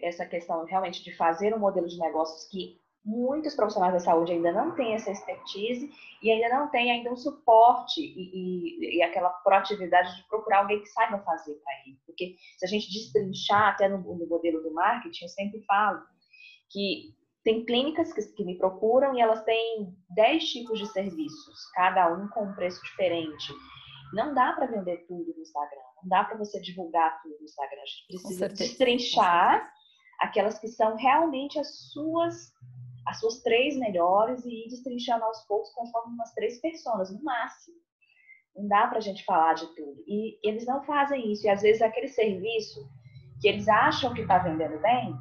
essa 0.02 0.24
questão 0.26 0.64
realmente 0.64 1.02
de 1.02 1.14
fazer 1.16 1.54
um 1.54 1.58
modelo 1.58 1.86
de 1.86 1.98
negócios 1.98 2.48
que 2.50 2.80
muitos 3.04 3.54
profissionais 3.54 3.94
da 3.94 4.00
saúde 4.00 4.32
ainda 4.32 4.52
não 4.52 4.74
têm 4.74 4.94
essa 4.94 5.10
expertise 5.10 5.90
e 6.22 6.30
ainda 6.30 6.48
não 6.48 6.68
têm 6.68 6.90
ainda 6.90 7.10
um 7.10 7.16
suporte 7.16 8.00
e, 8.00 8.30
e, 8.34 8.98
e 8.98 9.02
aquela 9.02 9.30
proatividade 9.30 10.14
de 10.16 10.28
procurar 10.28 10.58
alguém 10.58 10.80
que 10.80 10.88
saiba 10.88 11.18
fazer 11.20 11.54
para 11.54 11.72
ele. 11.86 11.98
Porque 12.04 12.36
se 12.58 12.64
a 12.64 12.68
gente 12.68 12.92
destrinchar 12.92 13.68
até 13.68 13.88
no, 13.88 13.98
no 13.98 14.26
modelo 14.26 14.62
do 14.62 14.72
marketing, 14.72 15.24
eu 15.24 15.28
sempre 15.28 15.62
falo 15.62 16.02
que 16.70 17.14
tem 17.44 17.64
clínicas 17.64 18.12
que, 18.12 18.20
que, 18.34 18.44
me 18.44 18.58
procuram 18.58 19.14
e 19.14 19.20
elas 19.20 19.42
têm 19.44 19.96
10 20.10 20.44
tipos 20.44 20.78
de 20.78 20.86
serviços, 20.88 21.70
cada 21.74 22.12
um 22.14 22.28
com 22.28 22.44
um 22.44 22.54
preço 22.54 22.82
diferente. 22.82 23.54
Não 24.12 24.34
dá 24.34 24.52
para 24.52 24.66
vender 24.66 25.06
tudo 25.06 25.32
no 25.34 25.42
Instagram, 25.42 25.87
não 26.02 26.08
dá 26.08 26.24
para 26.24 26.36
você 26.36 26.60
divulgar 26.60 27.20
tudo 27.22 27.36
no 27.38 27.44
Instagram. 27.44 27.82
A 27.82 27.86
gente 27.86 28.06
precisa 28.08 28.48
destrinchar 28.48 29.72
aquelas 30.20 30.58
que 30.58 30.68
são 30.68 30.96
realmente 30.96 31.58
as 31.58 31.90
suas 31.92 32.52
as 33.06 33.20
suas 33.20 33.40
três 33.40 33.74
melhores 33.78 34.44
e 34.44 34.66
ir 34.66 34.68
destrinchando 34.68 35.24
aos 35.24 35.40
poucos 35.46 35.72
conforme 35.72 36.12
umas 36.12 36.30
três 36.34 36.60
pessoas, 36.60 37.10
no 37.10 37.22
máximo. 37.24 37.78
Não 38.54 38.68
dá 38.68 38.86
para 38.86 38.98
a 38.98 39.00
gente 39.00 39.24
falar 39.24 39.54
de 39.54 39.66
tudo. 39.74 40.04
E 40.06 40.38
eles 40.46 40.66
não 40.66 40.82
fazem 40.84 41.32
isso. 41.32 41.46
E 41.46 41.48
às 41.48 41.62
vezes 41.62 41.80
aquele 41.80 42.08
serviço 42.08 42.86
que 43.40 43.48
eles 43.48 43.66
acham 43.66 44.12
que 44.12 44.20
está 44.20 44.36
vendendo 44.38 44.78
bem, 44.82 45.14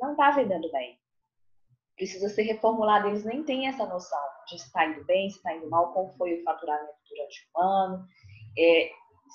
não 0.00 0.12
está 0.12 0.30
vendendo 0.30 0.70
bem 0.72 0.98
precisa 1.96 2.28
ser 2.28 2.42
reformulado. 2.42 3.08
Eles 3.08 3.24
nem 3.24 3.42
têm 3.42 3.66
essa 3.66 3.86
noção 3.86 4.20
de 4.46 4.58
se 4.58 4.66
está 4.66 4.86
indo 4.86 5.04
bem, 5.04 5.30
se 5.30 5.38
está 5.38 5.54
indo 5.54 5.68
mal, 5.68 5.92
como 5.92 6.12
foi 6.12 6.38
o 6.38 6.44
faturamento 6.44 6.92
durante 7.08 7.48
o 7.54 7.60
ano, 7.60 8.06
é, 8.56 8.90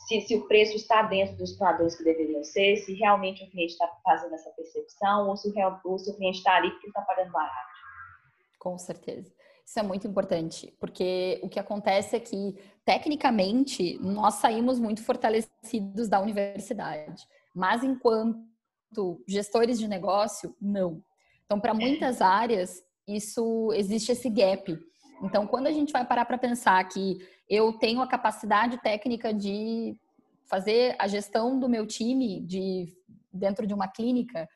se, 0.07 0.21
se, 0.21 0.35
o 0.35 0.47
preço 0.47 0.75
está 0.75 1.03
dentro 1.03 1.35
dos 1.37 1.53
padrões 1.53 1.95
que 1.95 2.03
deveriam 2.03 2.43
ser, 2.43 2.77
se 2.77 2.93
realmente 2.93 3.43
o 3.43 3.49
cliente 3.49 3.73
está 3.73 3.87
fazendo 4.03 4.33
essa 4.33 4.49
percepção 4.51 5.29
ou 5.29 5.37
se 5.37 5.49
o, 5.49 5.53
real, 5.53 5.79
ou 5.83 5.97
se 5.97 6.09
o 6.09 6.15
cliente 6.15 6.39
está 6.39 6.55
ali 6.55 6.71
porque 6.71 6.87
está 6.87 7.01
pagando 7.01 7.31
barato. 7.31 7.71
Com 8.59 8.77
certeza. 8.77 9.31
Isso 9.65 9.79
é 9.79 9.83
muito 9.83 10.05
importante, 10.07 10.73
porque 10.79 11.39
o 11.41 11.47
que 11.47 11.59
acontece 11.59 12.15
é 12.15 12.19
que, 12.19 12.57
tecnicamente, 12.83 13.97
nós 13.99 14.35
saímos 14.35 14.79
muito 14.79 15.03
fortalecidos 15.03 16.09
da 16.09 16.19
universidade, 16.19 17.25
mas 17.55 17.83
enquanto 17.83 19.23
gestores 19.27 19.79
de 19.79 19.87
negócio, 19.87 20.53
não. 20.59 21.01
Então, 21.45 21.59
para 21.59 21.73
muitas 21.73 22.21
áreas, 22.21 22.83
isso 23.07 23.71
existe 23.73 24.11
esse 24.11 24.29
gap. 24.29 24.77
Então, 25.23 25.45
quando 25.47 25.67
a 25.67 25.71
gente 25.71 25.93
vai 25.93 26.05
parar 26.05 26.25
para 26.25 26.37
pensar 26.37 26.83
que 26.89 27.19
eu 27.51 27.73
tenho 27.73 28.01
a 28.01 28.07
capacidade 28.07 28.81
técnica 28.81 29.33
de 29.33 29.93
fazer 30.49 30.95
a 30.97 31.05
gestão 31.05 31.59
do 31.59 31.67
meu 31.67 31.85
time 31.85 32.39
de 32.39 32.95
dentro 33.31 33.67
de 33.67 33.73
uma 33.73 33.89
clínica, 33.89 34.47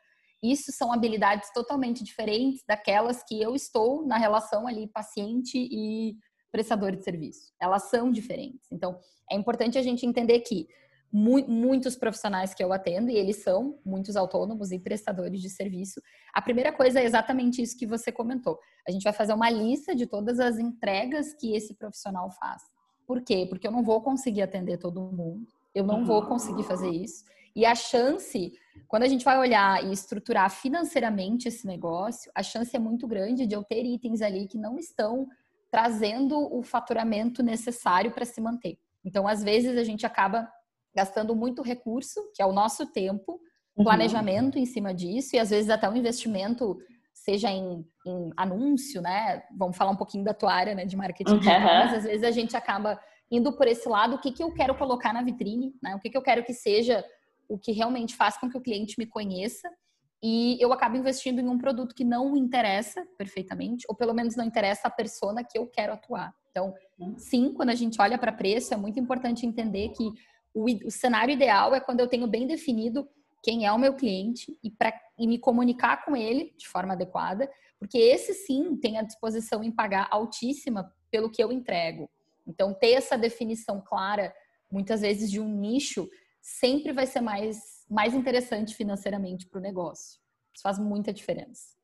isso 0.41 0.71
são 0.71 0.93
habilidades 0.93 1.51
totalmente 1.53 2.05
diferentes 2.05 2.63
daquelas 2.65 3.21
que 3.21 3.41
eu 3.41 3.53
estou 3.53 4.05
na 4.07 4.17
relação 4.17 4.65
ali 4.65 4.87
paciente 4.87 5.57
e 5.57 6.15
prestador 6.51 6.95
de 6.95 7.03
serviço. 7.03 7.51
Elas 7.61 7.89
são 7.89 8.09
diferentes. 8.09 8.71
Então, 8.71 8.97
é 9.29 9.35
importante 9.35 9.77
a 9.77 9.81
gente 9.81 10.05
entender 10.05 10.39
que 10.39 10.65
mu 11.11 11.45
muitos 11.47 11.97
profissionais 11.97 12.53
que 12.53 12.63
eu 12.63 12.71
atendo, 12.71 13.09
e 13.09 13.17
eles 13.17 13.43
são 13.43 13.79
muitos 13.85 14.15
autônomos 14.15 14.71
e 14.71 14.79
prestadores 14.79 15.41
de 15.41 15.49
serviço. 15.49 16.01
A 16.33 16.41
primeira 16.41 16.71
coisa 16.71 16.99
é 17.01 17.05
exatamente 17.05 17.61
isso 17.61 17.77
que 17.77 17.87
você 17.87 18.11
comentou. 18.11 18.57
A 18.87 18.91
gente 18.91 19.03
vai 19.03 19.13
fazer 19.13 19.33
uma 19.33 19.49
lista 19.49 19.93
de 19.95 20.05
todas 20.05 20.39
as 20.39 20.57
entregas 20.57 21.33
que 21.33 21.55
esse 21.55 21.75
profissional 21.75 22.29
faz. 22.31 22.61
Por 23.05 23.21
quê? 23.21 23.45
Porque 23.47 23.67
eu 23.67 23.71
não 23.71 23.83
vou 23.83 24.01
conseguir 24.01 24.41
atender 24.41 24.77
todo 24.77 25.01
mundo, 25.01 25.47
eu 25.73 25.83
não 25.83 26.05
vou 26.05 26.25
conseguir 26.25 26.63
fazer 26.63 26.89
isso. 26.89 27.23
E 27.55 27.65
a 27.65 27.73
chance, 27.73 28.53
quando 28.87 29.03
a 29.03 29.07
gente 29.07 29.23
vai 29.23 29.37
olhar 29.39 29.83
e 29.85 29.91
estruturar 29.91 30.49
financeiramente 30.49 31.47
esse 31.47 31.65
negócio, 31.65 32.31
a 32.35 32.43
chance 32.43 32.75
é 32.75 32.79
muito 32.79 33.07
grande 33.07 33.45
de 33.45 33.55
eu 33.55 33.63
ter 33.63 33.85
itens 33.85 34.21
ali 34.21 34.47
que 34.47 34.57
não 34.57 34.77
estão 34.77 35.27
trazendo 35.71 36.37
o 36.53 36.61
faturamento 36.63 37.41
necessário 37.41 38.11
para 38.11 38.25
se 38.25 38.41
manter. 38.41 38.77
Então, 39.03 39.27
às 39.27 39.43
vezes, 39.43 39.77
a 39.77 39.83
gente 39.83 40.05
acaba 40.05 40.49
gastando 40.93 41.35
muito 41.35 41.61
recurso, 41.61 42.21
que 42.33 42.41
é 42.41 42.45
o 42.45 42.53
nosso 42.53 42.87
tempo, 42.87 43.39
uhum. 43.75 43.83
planejamento 43.83 44.55
uhum. 44.55 44.61
em 44.61 44.65
cima 44.65 44.93
disso, 44.93 45.35
e 45.35 45.39
às 45.39 45.49
vezes 45.49 45.69
até 45.69 45.89
um 45.89 45.95
investimento, 45.95 46.77
seja 47.25 47.49
em, 47.49 47.83
em, 48.05 48.31
anúncio, 48.37 49.01
né? 49.01 49.43
Vamos 49.57 49.75
falar 49.75 49.89
um 49.89 49.95
pouquinho 49.95 50.23
da 50.23 50.33
tua 50.33 50.53
área 50.53 50.75
né, 50.75 50.85
de 50.85 50.95
marketing 50.95 51.33
uhum. 51.33 51.43
mas 51.43 51.93
às 51.95 52.03
vezes 52.03 52.23
a 52.23 52.29
gente 52.29 52.55
acaba 52.55 52.99
indo 53.31 53.51
por 53.57 53.67
esse 53.67 53.89
lado, 53.89 54.15
o 54.15 54.19
que, 54.19 54.31
que 54.31 54.43
eu 54.43 54.53
quero 54.53 54.75
colocar 54.75 55.11
na 55.11 55.23
vitrine, 55.23 55.73
né? 55.81 55.95
O 55.95 55.99
que, 55.99 56.11
que 56.11 56.17
eu 56.17 56.21
quero 56.21 56.43
que 56.43 56.53
seja 56.53 57.03
o 57.49 57.57
que 57.57 57.71
realmente 57.71 58.15
faz 58.15 58.37
com 58.37 58.49
que 58.49 58.57
o 58.57 58.61
cliente 58.61 58.95
me 58.99 59.07
conheça 59.07 59.67
e 60.23 60.57
eu 60.59 60.71
acabo 60.71 60.97
investindo 60.97 61.39
em 61.39 61.47
um 61.47 61.57
produto 61.57 61.93
que 61.93 62.03
não 62.03 62.37
interessa 62.37 63.05
perfeitamente, 63.17 63.85
ou 63.89 63.95
pelo 63.95 64.13
menos 64.13 64.35
não 64.35 64.45
interessa 64.45 64.87
a 64.87 64.91
persona 64.91 65.43
que 65.43 65.57
eu 65.57 65.67
quero 65.67 65.93
atuar. 65.93 66.33
Então, 66.51 66.73
sim, 67.17 67.53
quando 67.53 67.69
a 67.69 67.75
gente 67.75 67.99
olha 67.99 68.17
para 68.17 68.31
preço, 68.31 68.73
é 68.73 68.77
muito 68.77 68.99
importante 68.99 69.45
entender 69.45 69.89
que 69.89 70.11
o, 70.53 70.65
o 70.87 70.91
cenário 70.91 71.33
ideal 71.33 71.75
é 71.75 71.79
quando 71.79 71.99
eu 71.99 72.07
tenho 72.07 72.27
bem 72.27 72.47
definido 72.47 73.07
quem 73.45 73.63
é 73.63 73.71
o 73.71 73.77
meu 73.77 73.93
cliente 73.93 74.57
e, 74.63 74.71
pra, 74.71 74.91
e 75.19 75.27
me 75.27 75.37
comunicar 75.37 76.03
com 76.03 76.17
ele 76.17 76.51
de 76.57 76.67
forma 76.67 76.93
adequada, 76.93 77.47
porque 77.77 77.95
esse 77.95 78.33
sim 78.33 78.75
tem 78.75 78.97
a 78.97 79.03
disposição 79.03 79.63
em 79.63 79.71
pagar 79.71 80.07
altíssima 80.09 80.91
pelo 81.11 81.29
que 81.29 81.43
eu 81.43 81.51
entrego. 81.51 82.09
Então, 82.47 82.73
ter 82.73 82.93
essa 82.93 83.15
definição 83.15 83.79
clara, 83.79 84.33
muitas 84.71 85.01
vezes 85.01 85.29
de 85.29 85.39
um 85.39 85.47
nicho, 85.47 86.09
sempre 86.41 86.91
vai 86.91 87.05
ser 87.05 87.21
mais, 87.21 87.85
mais 87.87 88.15
interessante 88.15 88.73
financeiramente 88.73 89.47
para 89.47 89.59
o 89.59 89.61
negócio. 89.61 90.19
Isso 90.51 90.63
faz 90.63 90.79
muita 90.79 91.13
diferença. 91.13 91.75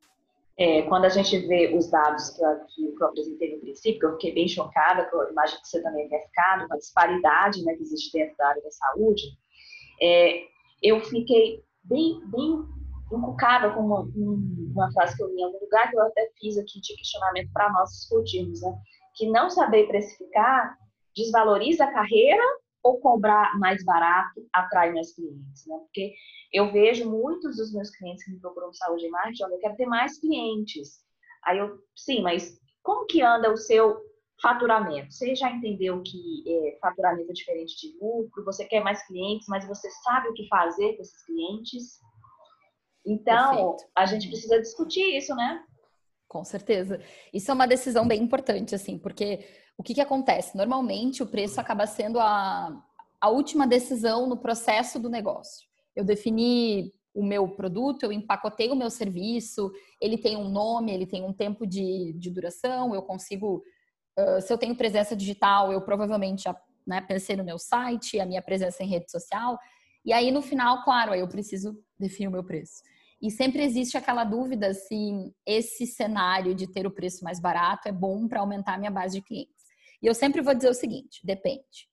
É, 0.58 0.82
quando 0.84 1.06
a 1.06 1.10
gente 1.10 1.38
vê 1.46 1.76
os 1.76 1.92
dados 1.92 2.32
que 2.32 2.44
eu, 2.44 2.66
que 2.66 3.04
eu, 3.04 3.08
apresentei 3.08 3.54
no 3.54 3.62
princípio, 3.62 4.10
eu 4.10 4.14
fiquei 4.14 4.34
bem 4.34 4.48
chocada, 4.48 5.06
que 5.08 5.16
eu 5.16 5.30
imagino 5.30 5.62
que 5.62 5.68
você 5.68 5.82
também 5.82 6.10
tenha 6.10 6.22
ficado, 6.24 6.68
com 6.68 6.74
a 6.74 6.78
disparidade 6.78 7.64
né, 7.64 7.76
que 7.76 7.84
existe 7.84 8.12
dentro 8.18 8.36
da 8.36 8.48
área 8.48 8.64
da 8.64 8.72
saúde, 8.72 9.38
é, 10.02 10.51
eu 10.82 11.02
fiquei 11.02 11.64
bem, 11.84 12.22
bem 12.26 12.66
encucada 13.12 13.74
com 13.74 13.82
uma, 13.82 14.02
uma 14.16 14.92
frase 14.94 15.16
que 15.16 15.24
eu 15.24 15.28
li 15.30 15.42
em 15.42 15.44
algum 15.44 15.60
lugar, 15.60 15.90
que 15.90 15.96
eu 15.96 16.02
até 16.02 16.30
fiz 16.40 16.58
aqui 16.58 16.80
de 16.80 16.96
questionamento 16.96 17.52
para 17.52 17.72
nós 17.72 17.90
discutirmos, 17.90 18.62
né? 18.62 18.74
que 19.16 19.30
não 19.30 19.50
saber 19.50 19.88
precificar 19.88 20.78
desvaloriza 21.16 21.84
a 21.84 21.92
carreira 21.92 22.44
ou 22.84 23.00
cobrar 23.00 23.58
mais 23.60 23.84
barato 23.84 24.42
atrai 24.54 24.92
mais 24.94 25.14
clientes, 25.14 25.66
né? 25.68 25.78
Porque 25.80 26.14
eu 26.52 26.72
vejo 26.72 27.10
muitos 27.10 27.58
dos 27.58 27.74
meus 27.74 27.90
clientes 27.92 28.24
que 28.24 28.32
me 28.32 28.40
procuram 28.40 28.74
saúde 28.74 29.06
e 29.06 29.10
marketing, 29.10 29.44
olha, 29.44 29.54
eu 29.54 29.60
quero 29.60 29.76
ter 29.76 29.86
mais 29.86 30.18
clientes. 30.20 31.02
Aí 31.44 31.58
eu, 31.58 31.78
sim, 31.96 32.22
mas 32.22 32.60
como 32.82 33.06
que 33.06 33.22
anda 33.22 33.52
o 33.52 33.58
seu 33.58 34.02
faturamento? 34.42 35.14
Você 35.14 35.36
já 35.36 35.52
entendeu 35.52 36.02
que 36.02 36.44
é, 36.48 36.78
faturamento 36.80 37.30
é 37.30 37.34
diferente 37.34 37.76
de 37.80 37.98
lucro, 38.00 38.44
você 38.44 38.66
quer 38.66 38.84
mais 38.84 39.06
clientes, 39.06 39.48
mas 39.48 39.68
você 39.68 39.90
sabe 40.04 40.30
o 40.30 40.34
que 40.34 40.48
fazer 40.48 40.96
com 40.96 41.02
esses 41.02 41.26
clientes? 41.26 42.00
Então, 43.06 43.56
Perfeito. 43.56 43.92
a 43.96 44.06
gente 44.06 44.28
precisa 44.28 44.60
discutir 44.60 45.18
isso, 45.18 45.36
né? 45.36 45.64
Com 46.28 46.44
certeza. 46.44 47.02
Isso 47.34 47.52
é 47.52 47.54
uma 47.54 47.68
decisão 47.68 48.08
bem 48.08 48.22
importante, 48.22 48.74
assim, 48.74 48.98
porque 48.98 49.46
o 49.78 49.84
que, 49.84 49.94
que 49.94 50.02
acontece? 50.02 50.56
Normalmente 50.56 51.22
o 51.22 51.28
preço 51.28 51.60
acaba 51.60 51.86
sendo 51.86 52.20
a, 52.20 52.82
a 53.20 53.30
última 53.30 53.68
decisão 53.68 54.28
no 54.28 54.38
processo 54.38 55.00
do 55.00 55.10
negócio. 55.10 55.68
Eu 55.96 56.06
defini 56.06 56.94
o 57.14 57.24
meu 57.24 57.48
produto, 57.50 58.04
eu 58.04 58.12
empacotei 58.12 58.70
o 58.70 58.76
meu 58.76 58.90
serviço, 58.90 59.72
ele 60.00 60.18
tem 60.18 60.38
um 60.38 60.50
nome, 60.50 60.94
ele 60.94 61.06
tem 61.06 61.24
um 61.24 61.34
tempo 61.34 61.68
de, 61.68 62.14
de 62.14 62.30
duração, 62.30 62.96
eu 62.96 63.02
consigo. 63.02 63.64
Uh, 64.18 64.42
se 64.42 64.52
eu 64.52 64.58
tenho 64.58 64.76
presença 64.76 65.16
digital, 65.16 65.72
eu 65.72 65.82
provavelmente 65.82 66.44
já 66.44 66.56
né, 66.86 67.02
pensei 67.02 67.36
no 67.36 67.44
meu 67.44 67.58
site, 67.58 68.20
a 68.20 68.26
minha 68.26 68.42
presença 68.42 68.84
em 68.84 68.88
rede 68.88 69.10
social. 69.10 69.58
E 70.04 70.12
aí, 70.12 70.32
no 70.32 70.42
final, 70.42 70.84
claro, 70.84 71.14
eu 71.14 71.28
preciso 71.28 71.78
definir 72.00 72.28
o 72.28 72.32
meu 72.32 72.44
preço. 72.44 72.82
E 73.22 73.30
sempre 73.30 73.64
existe 73.64 73.96
aquela 73.96 74.24
dúvida 74.24 74.74
se 74.74 75.32
esse 75.46 75.86
cenário 75.86 76.56
de 76.56 76.66
ter 76.66 76.88
o 76.88 76.92
preço 76.92 77.24
mais 77.24 77.40
barato 77.40 77.88
é 77.88 77.92
bom 77.92 78.28
para 78.28 78.40
aumentar 78.40 78.74
a 78.74 78.78
minha 78.80 78.90
base 78.90 79.20
de 79.20 79.26
clientes. 79.26 79.66
E 80.02 80.08
eu 80.08 80.16
sempre 80.16 80.42
vou 80.42 80.56
dizer 80.56 80.70
o 80.70 80.74
seguinte: 80.74 81.22
depende. 81.24 81.88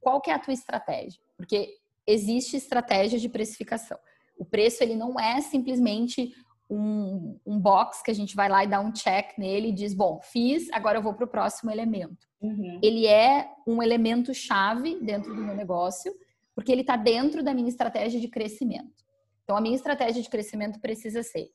Qual 0.00 0.20
que 0.20 0.30
é 0.30 0.34
a 0.34 0.38
tua 0.38 0.54
estratégia? 0.54 1.20
Porque 1.36 1.74
existe 2.06 2.56
estratégia 2.56 3.18
de 3.18 3.28
precificação. 3.28 3.98
O 4.38 4.44
preço 4.44 4.82
ele 4.82 4.94
não 4.94 5.18
é 5.18 5.40
simplesmente 5.40 6.32
um, 6.70 7.38
um 7.46 7.58
box 7.58 8.02
que 8.02 8.10
a 8.10 8.14
gente 8.14 8.36
vai 8.36 8.48
lá 8.48 8.64
e 8.64 8.68
dá 8.68 8.80
um 8.80 8.92
check 8.92 9.38
nele 9.38 9.68
e 9.68 9.72
diz, 9.72 9.94
bom, 9.94 10.20
fiz, 10.22 10.68
agora 10.72 10.98
eu 10.98 11.02
vou 11.02 11.14
para 11.14 11.24
o 11.24 11.28
próximo 11.28 11.70
elemento. 11.70 12.28
Uhum. 12.40 12.78
Ele 12.82 13.06
é 13.06 13.50
um 13.66 13.82
elemento 13.82 14.34
chave 14.34 15.00
dentro 15.00 15.34
do 15.34 15.42
meu 15.42 15.54
negócio, 15.54 16.12
porque 16.54 16.70
ele 16.70 16.82
está 16.82 16.96
dentro 16.96 17.42
da 17.42 17.54
minha 17.54 17.68
estratégia 17.68 18.20
de 18.20 18.28
crescimento. 18.28 19.04
Então, 19.44 19.56
a 19.56 19.60
minha 19.60 19.74
estratégia 19.74 20.22
de 20.22 20.28
crescimento 20.28 20.78
precisa 20.78 21.22
ser 21.22 21.50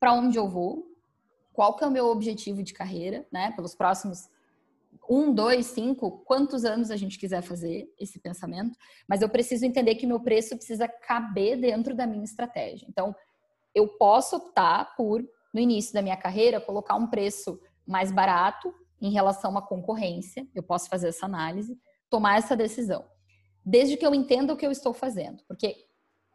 para 0.00 0.12
onde 0.12 0.38
eu 0.38 0.48
vou, 0.48 0.86
qual 1.52 1.76
que 1.76 1.84
é 1.84 1.86
o 1.86 1.90
meu 1.90 2.06
objetivo 2.06 2.62
de 2.62 2.72
carreira, 2.72 3.26
né? 3.30 3.52
Pelos 3.52 3.74
próximos 3.74 4.28
um, 5.08 5.32
dois, 5.32 5.66
cinco, 5.66 6.10
quantos 6.24 6.64
anos 6.64 6.90
a 6.90 6.96
gente 6.96 7.18
quiser 7.18 7.42
fazer 7.42 7.92
esse 7.98 8.18
pensamento, 8.18 8.78
mas 9.06 9.22
eu 9.22 9.28
preciso 9.28 9.64
entender 9.64 9.94
que 9.96 10.06
meu 10.06 10.20
preço 10.20 10.56
precisa 10.56 10.88
caber 10.88 11.58
dentro 11.58 11.94
da 11.94 12.06
minha 12.06 12.24
estratégia. 12.24 12.86
Então, 12.88 13.14
eu 13.74 13.88
posso 13.88 14.36
optar 14.36 14.94
por, 14.96 15.22
no 15.52 15.60
início 15.60 15.92
da 15.92 16.02
minha 16.02 16.16
carreira, 16.16 16.60
colocar 16.60 16.94
um 16.94 17.06
preço 17.06 17.60
mais 17.86 18.10
barato 18.12 18.72
em 19.00 19.10
relação 19.10 19.56
à 19.58 19.62
concorrência, 19.62 20.46
eu 20.54 20.62
posso 20.62 20.88
fazer 20.88 21.08
essa 21.08 21.26
análise, 21.26 21.78
tomar 22.08 22.38
essa 22.38 22.56
decisão. 22.56 23.04
Desde 23.64 23.96
que 23.96 24.06
eu 24.06 24.14
entenda 24.14 24.52
o 24.52 24.56
que 24.56 24.66
eu 24.66 24.70
estou 24.70 24.94
fazendo, 24.94 25.42
porque 25.46 25.76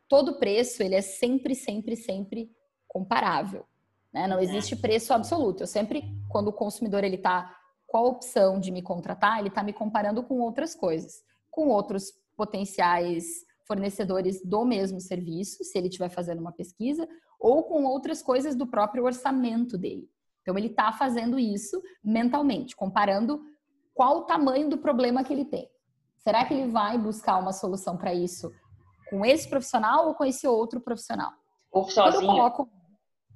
todo 0.08 0.40
preço 0.40 0.84
ele 0.84 0.96
é 0.96 1.02
sempre, 1.02 1.56
sempre, 1.56 1.96
sempre 1.96 2.52
comparável. 2.88 3.66
Né? 4.12 4.28
Não 4.28 4.40
existe 4.40 4.76
preço 4.76 5.14
absoluto. 5.14 5.62
Eu 5.64 5.68
sempre, 5.68 6.04
quando 6.30 6.50
o 6.50 6.54
consumidor 6.54 7.04
ele 7.04 7.16
está 7.16 7.56
com 7.88 7.98
a 7.98 8.04
opção 8.04 8.60
de 8.60 8.72
me 8.72 8.82
contratar, 8.82 9.40
ele 9.40 9.50
está 9.50 9.64
me 9.64 9.74
comparando 9.74 10.24
com 10.24 10.40
outras 10.40 10.76
coisas, 10.76 11.24
com 11.50 11.70
outros 11.70 12.14
potenciais 12.36 13.46
fornecedores 13.66 14.42
do 14.44 14.66
mesmo 14.66 15.00
serviço, 15.00 15.64
se 15.64 15.78
ele 15.78 15.88
estiver 15.88 16.10
fazendo 16.10 16.40
uma 16.40 16.52
pesquisa, 16.52 17.08
ou 17.40 17.64
com 17.64 17.86
outras 17.86 18.22
coisas 18.22 18.56
do 18.56 18.68
próprio 18.68 19.06
orçamento 19.06 19.78
dele. 19.78 20.10
Então, 20.42 20.58
ele 20.58 20.68
está 20.68 20.92
fazendo 20.92 21.40
isso 21.40 21.82
mentalmente, 22.04 22.76
comparando 22.76 23.42
qual 23.94 24.20
o 24.20 24.22
tamanho 24.24 24.70
do 24.70 24.78
problema 24.78 25.24
que 25.24 25.32
ele 25.32 25.46
tem. 25.46 25.70
Será 26.18 26.44
que 26.46 26.54
ele 26.54 26.70
vai 26.70 26.98
buscar 26.98 27.38
uma 27.38 27.54
solução 27.54 27.98
para 27.98 28.14
isso 28.14 28.52
com 29.10 29.26
esse 29.26 29.50
profissional 29.50 30.08
ou 30.08 30.16
com 30.16 30.26
esse 30.26 30.48
outro 30.48 30.82
profissional? 30.82 31.32
Ou 31.72 31.90
sozinho. 31.90 32.26
Coloco, 32.26 32.70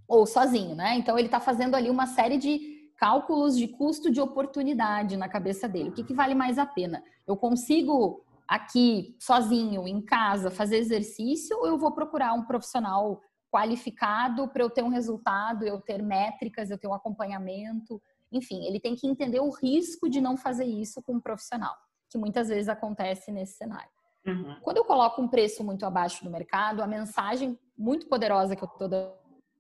ou 0.08 0.26
sozinho, 0.26 0.76
né? 0.76 0.96
Então, 0.96 1.18
ele 1.18 1.28
está 1.28 1.40
fazendo 1.40 1.76
ali 1.76 1.90
uma 1.90 2.08
série 2.08 2.38
de 2.38 2.74
cálculos 2.98 3.58
de 3.58 3.68
custo 3.68 4.12
de 4.12 4.22
oportunidade 4.22 5.18
na 5.18 5.28
cabeça 5.28 5.68
dele. 5.68 5.90
O 5.90 5.94
que, 5.94 6.04
que 6.04 6.14
vale 6.14 6.34
mais 6.34 6.58
a 6.58 6.66
pena? 6.66 7.04
Eu 7.28 7.36
consigo 7.36 8.24
aqui, 8.48 9.16
sozinho, 9.20 9.88
em 9.88 10.02
casa, 10.02 10.52
fazer 10.52 10.78
exercício 10.78 11.58
ou 11.58 11.68
eu 11.68 11.78
vou 11.78 11.92
procurar 11.92 12.34
um 12.34 12.44
profissional 12.44 13.22
qualificado 13.54 14.48
para 14.48 14.64
eu 14.64 14.70
ter 14.70 14.82
um 14.82 14.90
resultado, 14.90 15.64
eu 15.64 15.80
ter 15.80 16.02
métricas, 16.02 16.72
eu 16.72 16.78
ter 16.78 16.88
um 16.88 16.94
acompanhamento. 16.94 18.02
Enfim, 18.32 18.66
ele 18.66 18.80
tem 18.80 18.96
que 18.96 19.06
entender 19.06 19.40
o 19.40 19.52
risco 19.52 20.10
de 20.10 20.20
não 20.20 20.36
fazer 20.36 20.66
isso 20.66 21.04
com 21.04 21.14
um 21.14 21.22
profissional, 21.22 21.76
que 22.10 22.18
muitas 22.18 22.48
vezes 22.48 22.68
acontece 22.68 23.32
nesse 23.32 23.58
cenário. 23.58 23.92
Uhum. 24.26 24.58
Quando 24.64 24.78
eu 24.78 24.86
coloco 24.86 25.22
um 25.22 25.28
preço 25.28 25.64
muito 25.64 25.86
abaixo 25.86 26.24
do 26.24 26.32
mercado, 26.32 26.82
a 26.82 26.88
mensagem 26.88 27.60
muito 27.78 28.08
poderosa 28.08 28.56
que 28.56 28.64
eu 28.64 28.68
estou 28.68 28.90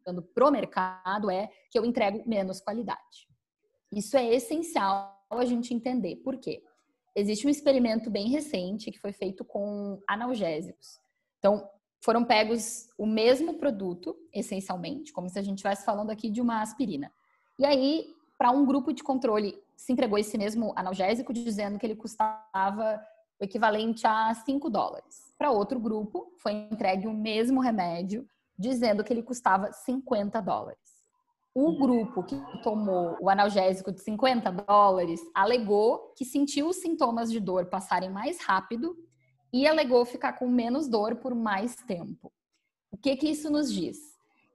dando 0.04 0.24
pro 0.24 0.50
mercado 0.50 1.30
é 1.30 1.48
que 1.70 1.78
eu 1.78 1.86
entrego 1.86 2.28
menos 2.28 2.60
qualidade. 2.60 3.30
Isso 3.92 4.18
é 4.18 4.26
essencial 4.34 5.24
a 5.30 5.46
gente 5.46 5.72
entender. 5.72 6.16
Por 6.18 6.38
quê? 6.38 6.64
Existe 7.16 7.46
um 7.46 7.50
experimento 7.50 8.10
bem 8.10 8.28
recente 8.30 8.92
que 8.92 9.00
foi 9.00 9.14
feito 9.14 9.46
com 9.46 10.02
analgésicos. 10.08 11.00
Então, 11.38 11.70
foram 12.04 12.26
pegos 12.26 12.90
o 12.98 13.06
mesmo 13.06 13.54
produto, 13.54 14.14
essencialmente, 14.34 15.14
como 15.14 15.30
se 15.30 15.40
a 15.40 15.42
gente 15.42 15.60
estivesse 15.60 15.86
falando 15.86 16.10
aqui 16.10 16.30
de 16.30 16.42
uma 16.42 16.62
aspirina. 16.62 17.10
E 17.58 17.66
aí, 17.66 18.14
para 18.38 18.52
um 18.52 18.66
grupo 18.66 18.92
de 18.92 19.02
controle, 19.02 19.58
se 19.78 19.94
entregou 19.94 20.18
esse 20.18 20.38
mesmo 20.38 20.74
analgésico, 20.76 21.32
dizendo 21.32 21.80
que 21.80 21.86
ele 21.86 21.96
custava 21.96 23.02
o 23.40 23.44
equivalente 23.46 24.06
a 24.06 24.34
5 24.34 24.70
dólares. 24.70 25.34
Para 25.38 25.52
outro 25.52 25.80
grupo, 25.80 26.34
foi 26.40 26.52
entregue 26.52 27.08
o 27.08 27.14
mesmo 27.14 27.62
remédio, 27.62 28.28
dizendo 28.60 29.02
que 29.02 29.14
ele 29.14 29.24
custava 29.24 29.72
50 29.72 30.42
dólares. 30.42 30.80
O 31.56 31.78
grupo 31.80 32.22
que 32.24 32.36
tomou 32.64 33.16
o 33.22 33.30
analgésico 33.30 33.94
de 33.94 34.02
50 34.02 34.52
dólares 34.52 35.22
alegou 35.34 36.14
que 36.18 36.26
sentiu 36.26 36.68
os 36.68 36.78
sintomas 36.78 37.32
de 37.32 37.40
dor 37.40 37.68
passarem 37.68 38.10
mais 38.10 38.42
rápido 38.42 38.98
e 39.54 39.68
alegou 39.68 40.04
ficar 40.04 40.34
com 40.34 40.48
menos 40.48 40.88
dor 40.88 41.18
por 41.18 41.36
mais 41.36 41.76
tempo. 41.76 42.34
O 42.92 42.98
que 42.98 43.16
que 43.16 43.30
isso 43.30 43.52
nos 43.52 43.72
diz? 43.72 43.98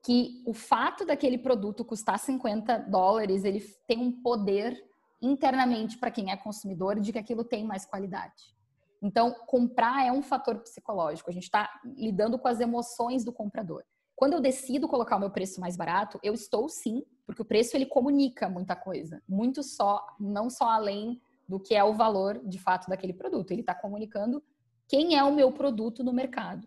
Que 0.03 0.43
o 0.45 0.53
fato 0.53 1.07
daquele 1.07 1.39
produto 1.39 1.85
custar 1.85 2.19
50 2.19 2.79
dólares, 2.79 3.45
ele 3.45 3.61
tem 3.87 3.99
um 3.99 4.11
poder 4.11 4.85
internamente 5.23 5.97
para 5.97 6.11
quem 6.11 6.33
é 6.33 6.37
consumidor 6.37 6.99
de 6.99 7.13
que 7.13 7.19
aquilo 7.19 7.45
tem 7.45 7.65
mais 7.65 7.87
qualidade. 7.87 8.57
Então, 9.01 9.33
comprar 9.47 10.05
é 10.05 10.11
um 10.11 10.23
fator 10.23 10.59
psicológico. 10.59 11.31
A 11.31 11.33
gente 11.33 11.45
está 11.45 11.81
lidando 11.97 12.39
com 12.39 12.49
as 12.49 12.59
emoções 12.59 13.25
do 13.25 13.33
comprador. 13.33 13.85
Quando 14.17 14.33
eu 14.33 14.41
decido 14.41 14.89
colocar 14.89 15.17
o 15.17 15.21
meu 15.21 15.31
preço 15.31 15.61
mais 15.61 15.77
barato, 15.77 16.19
eu 16.25 16.35
estou 16.35 16.69
sim, 16.69 17.05
porque 17.25 17.43
o 17.43 17.45
preço 17.45 17.77
ele 17.77 17.87
comunica 17.87 18.49
muita 18.49 18.75
coisa, 18.75 19.23
muito 19.29 19.63
só, 19.63 20.05
não 20.19 20.51
só 20.51 20.69
além 20.69 21.21
do 21.49 21.61
que 21.61 21.75
é 21.75 21.85
o 21.85 21.95
valor 21.95 22.41
de 22.45 22.59
fato 22.59 22.89
daquele 22.89 23.13
produto. 23.13 23.53
Ele 23.53 23.61
está 23.61 23.75
comunicando 23.75 24.43
quem 24.89 25.17
é 25.17 25.23
o 25.23 25.35
meu 25.35 25.53
produto 25.53 26.03
no 26.03 26.13
mercado. 26.13 26.67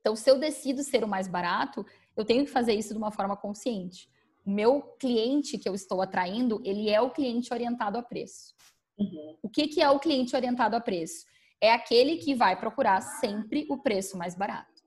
Então, 0.00 0.14
se 0.14 0.30
eu 0.30 0.38
decido 0.38 0.82
ser 0.82 1.02
o 1.02 1.08
mais 1.08 1.26
barato, 1.26 1.84
eu 2.16 2.24
tenho 2.24 2.44
que 2.44 2.50
fazer 2.50 2.74
isso 2.74 2.92
de 2.92 2.98
uma 2.98 3.10
forma 3.10 3.36
consciente. 3.36 4.08
O 4.44 4.50
meu 4.50 4.82
cliente 4.98 5.58
que 5.58 5.68
eu 5.68 5.74
estou 5.74 6.00
atraindo, 6.00 6.60
ele 6.64 6.88
é 6.88 7.00
o 7.00 7.10
cliente 7.10 7.52
orientado 7.52 7.98
a 7.98 8.02
preço. 8.02 8.54
Uhum. 8.98 9.36
O 9.42 9.48
que, 9.48 9.68
que 9.68 9.80
é 9.80 9.90
o 9.90 9.98
cliente 9.98 10.36
orientado 10.36 10.76
a 10.76 10.80
preço? 10.80 11.26
É 11.60 11.72
aquele 11.72 12.18
que 12.18 12.34
vai 12.34 12.58
procurar 12.58 13.00
sempre 13.00 13.66
o 13.68 13.78
preço 13.78 14.16
mais 14.16 14.34
barato. 14.34 14.82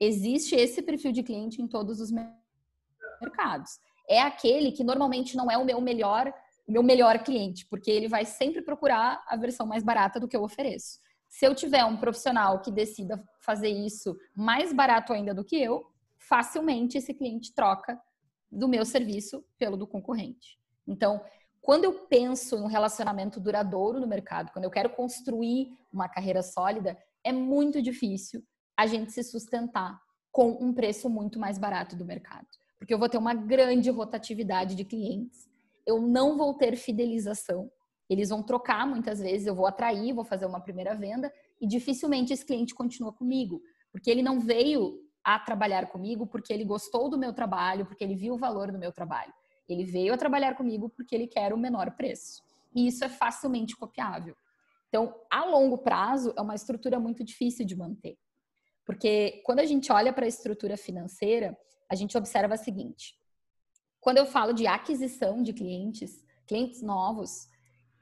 Existe 0.00 0.54
esse 0.54 0.82
perfil 0.82 1.12
de 1.12 1.22
cliente 1.22 1.60
em 1.60 1.68
todos 1.68 2.00
os 2.00 2.10
mercados. 3.20 3.78
É 4.08 4.20
aquele 4.20 4.72
que 4.72 4.84
normalmente 4.84 5.36
não 5.36 5.50
é 5.50 5.56
o 5.56 5.64
meu 5.64 5.80
melhor, 5.80 6.32
o 6.66 6.72
meu 6.72 6.82
melhor 6.82 7.22
cliente, 7.22 7.66
porque 7.66 7.90
ele 7.90 8.08
vai 8.08 8.24
sempre 8.24 8.62
procurar 8.62 9.24
a 9.28 9.36
versão 9.36 9.66
mais 9.66 9.82
barata 9.82 10.18
do 10.18 10.28
que 10.28 10.36
eu 10.36 10.42
ofereço. 10.42 10.98
Se 11.34 11.44
eu 11.44 11.52
tiver 11.52 11.84
um 11.84 11.96
profissional 11.96 12.60
que 12.60 12.70
decida 12.70 13.20
fazer 13.40 13.68
isso 13.68 14.16
mais 14.36 14.72
barato 14.72 15.12
ainda 15.12 15.34
do 15.34 15.44
que 15.44 15.60
eu, 15.60 15.84
facilmente 16.16 16.96
esse 16.96 17.12
cliente 17.12 17.52
troca 17.52 18.00
do 18.48 18.68
meu 18.68 18.84
serviço 18.84 19.44
pelo 19.58 19.76
do 19.76 19.84
concorrente. 19.84 20.56
Então, 20.86 21.20
quando 21.60 21.86
eu 21.86 22.06
penso 22.06 22.54
em 22.54 22.60
um 22.60 22.68
relacionamento 22.68 23.40
duradouro 23.40 23.98
no 23.98 24.06
mercado, 24.06 24.52
quando 24.52 24.64
eu 24.64 24.70
quero 24.70 24.90
construir 24.90 25.76
uma 25.92 26.08
carreira 26.08 26.40
sólida, 26.40 26.96
é 27.24 27.32
muito 27.32 27.82
difícil 27.82 28.40
a 28.76 28.86
gente 28.86 29.10
se 29.10 29.24
sustentar 29.24 30.00
com 30.30 30.52
um 30.60 30.72
preço 30.72 31.10
muito 31.10 31.40
mais 31.40 31.58
barato 31.58 31.96
do 31.96 32.04
mercado. 32.04 32.46
Porque 32.78 32.94
eu 32.94 32.98
vou 32.98 33.08
ter 33.08 33.18
uma 33.18 33.34
grande 33.34 33.90
rotatividade 33.90 34.76
de 34.76 34.84
clientes, 34.84 35.48
eu 35.84 36.00
não 36.00 36.36
vou 36.36 36.54
ter 36.54 36.76
fidelização, 36.76 37.68
eles 38.08 38.28
vão 38.28 38.42
trocar 38.42 38.86
muitas 38.86 39.18
vezes, 39.20 39.46
eu 39.46 39.54
vou 39.54 39.66
atrair, 39.66 40.12
vou 40.12 40.24
fazer 40.24 40.46
uma 40.46 40.60
primeira 40.60 40.94
venda 40.94 41.32
e 41.60 41.66
dificilmente 41.66 42.32
esse 42.32 42.44
cliente 42.44 42.74
continua 42.74 43.12
comigo, 43.12 43.62
porque 43.90 44.10
ele 44.10 44.22
não 44.22 44.40
veio 44.40 45.00
a 45.22 45.38
trabalhar 45.38 45.86
comigo 45.86 46.26
porque 46.26 46.52
ele 46.52 46.64
gostou 46.64 47.08
do 47.08 47.18
meu 47.18 47.32
trabalho, 47.32 47.86
porque 47.86 48.04
ele 48.04 48.14
viu 48.14 48.34
o 48.34 48.38
valor 48.38 48.70
do 48.70 48.78
meu 48.78 48.92
trabalho. 48.92 49.32
Ele 49.66 49.84
veio 49.84 50.12
a 50.12 50.18
trabalhar 50.18 50.54
comigo 50.54 50.90
porque 50.90 51.14
ele 51.14 51.26
quer 51.26 51.52
o 51.52 51.56
menor 51.56 51.92
preço. 51.92 52.42
E 52.74 52.86
isso 52.86 53.02
é 53.04 53.08
facilmente 53.08 53.74
copiável. 53.74 54.36
Então, 54.88 55.14
a 55.30 55.44
longo 55.44 55.78
prazo, 55.78 56.34
é 56.36 56.42
uma 56.42 56.54
estrutura 56.54 57.00
muito 57.00 57.24
difícil 57.24 57.64
de 57.64 57.74
manter. 57.74 58.18
Porque 58.84 59.42
quando 59.44 59.60
a 59.60 59.64
gente 59.64 59.90
olha 59.90 60.12
para 60.12 60.26
a 60.26 60.28
estrutura 60.28 60.76
financeira, 60.76 61.56
a 61.88 61.94
gente 61.94 62.16
observa 62.16 62.54
o 62.54 62.58
seguinte: 62.58 63.14
quando 64.00 64.18
eu 64.18 64.26
falo 64.26 64.52
de 64.52 64.66
aquisição 64.66 65.42
de 65.42 65.52
clientes, 65.52 66.22
clientes 66.46 66.82
novos, 66.82 67.48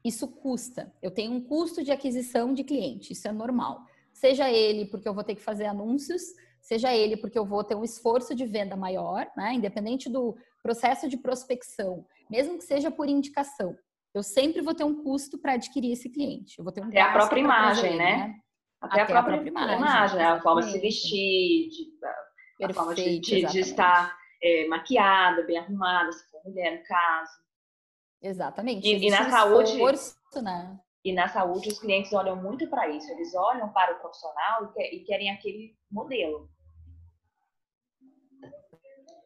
isso 0.05 0.29
custa. 0.29 0.93
Eu 1.01 1.11
tenho 1.11 1.33
um 1.33 1.41
custo 1.41 1.83
de 1.83 1.93
aquisição 1.93 2.53
de 2.53 2.65
cliente, 2.65 3.13
isso 3.13 3.29
é 3.29 3.33
normal. 3.33 3.85
Seja 4.13 4.51
ele 4.51 4.87
porque 4.87 5.09
eu 5.09 5.15
vou 5.15 5.25
ter 5.25 5.35
que 5.35 5.43
fazer 5.43 5.67
anúncios, 5.67 6.23
seja 6.61 6.95
ele 6.95 7.17
porque 7.17 7.39
eu 7.39 7.45
vou 7.45 7.65
ter 7.65 7.75
um 7.75 7.85
esforço 7.85 8.35
de 8.35 8.47
venda 8.47 8.77
maior, 8.77 9.27
né? 9.37 9.55
independente 9.55 10.09
do 10.09 10.37
processo 10.63 11.09
de 11.09 11.17
prospecção, 11.17 12.07
mesmo 12.31 12.59
que 12.59 12.65
seja 12.65 12.91
por 12.91 13.09
indicação. 13.09 13.77
Eu 14.15 14.23
sempre 14.23 14.61
vou 14.61 14.75
ter 14.75 14.85
um 14.85 15.03
custo 15.03 15.39
para 15.39 15.55
adquirir 15.55 15.93
esse 15.93 16.11
cliente. 16.11 16.59
Eu 16.59 16.65
vou 16.65 16.73
ter 16.73 16.83
um 16.83 16.89
Até 16.89 17.01
a 17.01 17.13
própria 17.13 17.41
imagem, 17.41 17.97
né? 17.97 18.17
né? 18.17 18.35
Até, 18.81 19.01
Até, 19.01 19.03
a 19.03 19.07
própria, 19.07 19.35
a 19.35 19.43
própria 19.43 19.51
imagem, 19.51 19.77
imagem 19.79 20.23
a 20.23 20.41
forma 20.41 20.63
de 20.63 20.73
se 20.73 20.81
vestir, 20.81 21.69
de 21.71 21.93
Perfeito, 22.59 22.71
a 22.71 22.75
forma 22.75 22.95
de, 22.95 23.19
de, 23.21 23.47
de 23.47 23.61
estar 23.61 24.17
é, 24.43 24.67
maquiada, 24.69 25.43
bem 25.45 25.59
arrumada, 25.59 26.13
se 26.13 26.29
for 26.31 26.43
mulher, 26.45 26.79
no 26.79 26.85
caso. 26.85 27.43
Exatamente. 28.23 28.87
E, 28.87 29.07
e 29.07 29.11
na 29.11 29.29
saúde. 29.31 29.73
Esforço, 29.73 30.17
né? 30.43 30.79
E 31.05 31.13
na 31.13 31.29
saúde, 31.29 31.69
os 31.69 31.81
clientes 31.81 32.13
olham 32.13 32.37
muito 32.37 32.69
para 32.69 32.89
isso. 32.89 33.11
Eles 33.11 33.35
olham 33.35 33.69
para 33.73 33.97
o 33.97 34.01
profissional 34.01 34.73
e, 34.77 34.97
e 34.97 35.05
querem 35.05 35.31
aquele 35.31 35.77
modelo. 35.91 36.49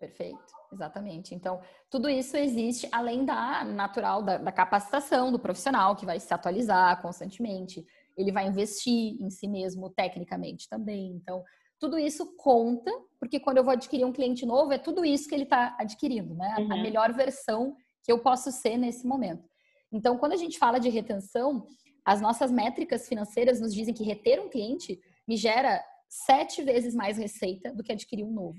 Perfeito, 0.01 0.39
exatamente. 0.73 1.35
Então, 1.35 1.61
tudo 1.91 2.09
isso 2.09 2.37
existe 2.37 2.89
além 2.93 3.25
da 3.25 3.65
natural, 3.65 4.23
da, 4.23 4.39
da, 4.39 4.53
capacitação 4.53 5.33
do 5.33 5.39
profissional, 5.39 5.97
que 5.97 6.07
vai 6.07 6.21
se 6.21 6.33
atualizar 6.33 7.01
constantemente. 7.01 7.85
Ele 8.17 8.33
vai 8.33 8.47
investir 8.47 9.21
em 9.21 9.31
si 9.31 9.49
mesmo 9.49 9.91
tecnicamente 9.91 10.69
também. 10.69 11.13
Então, 11.13 11.43
tudo 11.79 11.99
isso 11.99 12.35
conta, 12.37 12.91
porque 13.19 13.39
quando 13.39 13.59
eu 13.59 13.65
vou 13.65 13.73
adquirir 13.73 14.05
um 14.05 14.13
cliente 14.13 14.47
novo, 14.47 14.73
é 14.73 14.79
tudo 14.79 15.05
isso 15.05 15.29
que 15.29 15.35
ele 15.35 15.45
está 15.45 15.77
adquirindo, 15.79 16.35
né? 16.35 16.57
Uhum. 16.59 16.73
A 16.73 16.77
melhor 16.77 17.13
versão 17.13 17.77
que 18.07 18.13
eu 18.13 18.21
posso 18.21 18.53
ser 18.53 18.79
nesse 18.79 19.05
momento. 19.05 19.51
Então, 19.91 20.17
quando 20.17 20.33
a 20.33 20.37
gente 20.37 20.59
fala 20.59 20.79
de 20.79 20.89
retenção, 20.89 21.67
as 22.05 22.21
nossas 22.21 22.53
métricas 22.53 23.09
financeiras 23.09 23.61
nos 23.61 23.75
dizem 23.75 23.93
que 23.93 24.05
reter 24.05 24.41
um 24.41 24.49
cliente 24.49 25.01
me 25.27 25.37
gera 25.37 25.85
sete 26.09 26.63
vezes 26.63 26.95
mais 26.95 27.19
receita 27.19 27.75
do 27.75 27.83
que 27.83 27.91
adquirir 27.91 28.23
um 28.25 28.31
novo. 28.31 28.59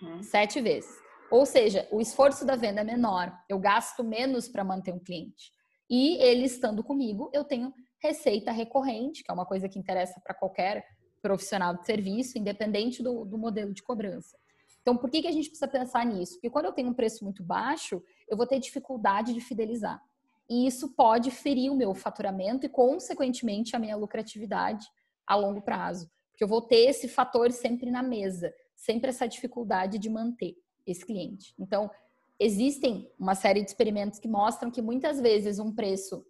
Uhum. 0.00 0.22
Sete 0.22 0.62
vezes. 0.62 0.90
Ou 1.30 1.44
seja, 1.44 1.86
o 1.92 2.00
esforço 2.00 2.46
da 2.46 2.56
venda 2.56 2.80
é 2.80 2.84
menor, 2.84 3.36
eu 3.50 3.58
gasto 3.58 4.02
menos 4.02 4.48
para 4.48 4.64
manter 4.64 4.94
um 4.94 4.98
cliente. 4.98 5.52
E 5.90 6.16
ele 6.22 6.46
estando 6.46 6.82
comigo, 6.82 7.30
eu 7.34 7.44
tenho 7.44 7.74
receita 8.02 8.50
recorrente, 8.50 9.22
que 9.22 9.30
é 9.30 9.34
uma 9.34 9.44
coisa 9.44 9.68
que 9.68 9.78
interessa 9.78 10.18
para 10.24 10.34
qualquer 10.34 10.86
profissional 11.20 11.76
de 11.76 11.84
serviço, 11.84 12.38
independente 12.38 13.02
do, 13.02 13.26
do 13.26 13.36
modelo 13.36 13.74
de 13.74 13.82
cobrança. 13.82 14.38
Então, 14.80 14.96
por 14.96 15.10
que, 15.10 15.20
que 15.20 15.28
a 15.28 15.32
gente 15.32 15.48
precisa 15.48 15.68
pensar 15.68 16.06
nisso? 16.06 16.34
Porque 16.34 16.48
quando 16.48 16.66
eu 16.66 16.72
tenho 16.72 16.88
um 16.88 16.94
preço 16.94 17.24
muito 17.24 17.42
baixo, 17.42 18.00
eu 18.28 18.36
vou 18.36 18.46
ter 18.46 18.58
dificuldade 18.58 19.32
de 19.32 19.40
fidelizar. 19.40 20.02
E 20.48 20.66
isso 20.66 20.94
pode 20.94 21.30
ferir 21.30 21.72
o 21.72 21.76
meu 21.76 21.94
faturamento 21.94 22.66
e, 22.66 22.68
consequentemente, 22.68 23.74
a 23.74 23.78
minha 23.78 23.96
lucratividade 23.96 24.86
a 25.26 25.34
longo 25.34 25.60
prazo. 25.60 26.10
Porque 26.30 26.44
eu 26.44 26.48
vou 26.48 26.62
ter 26.62 26.88
esse 26.88 27.08
fator 27.08 27.50
sempre 27.50 27.90
na 27.90 28.02
mesa, 28.02 28.54
sempre 28.74 29.08
essa 29.08 29.26
dificuldade 29.26 29.98
de 29.98 30.08
manter 30.08 30.56
esse 30.86 31.04
cliente. 31.04 31.54
Então, 31.58 31.90
existem 32.38 33.10
uma 33.18 33.34
série 33.34 33.62
de 33.62 33.68
experimentos 33.68 34.18
que 34.18 34.28
mostram 34.28 34.70
que 34.70 34.82
muitas 34.82 35.20
vezes 35.20 35.58
um 35.58 35.74
preço 35.74 36.24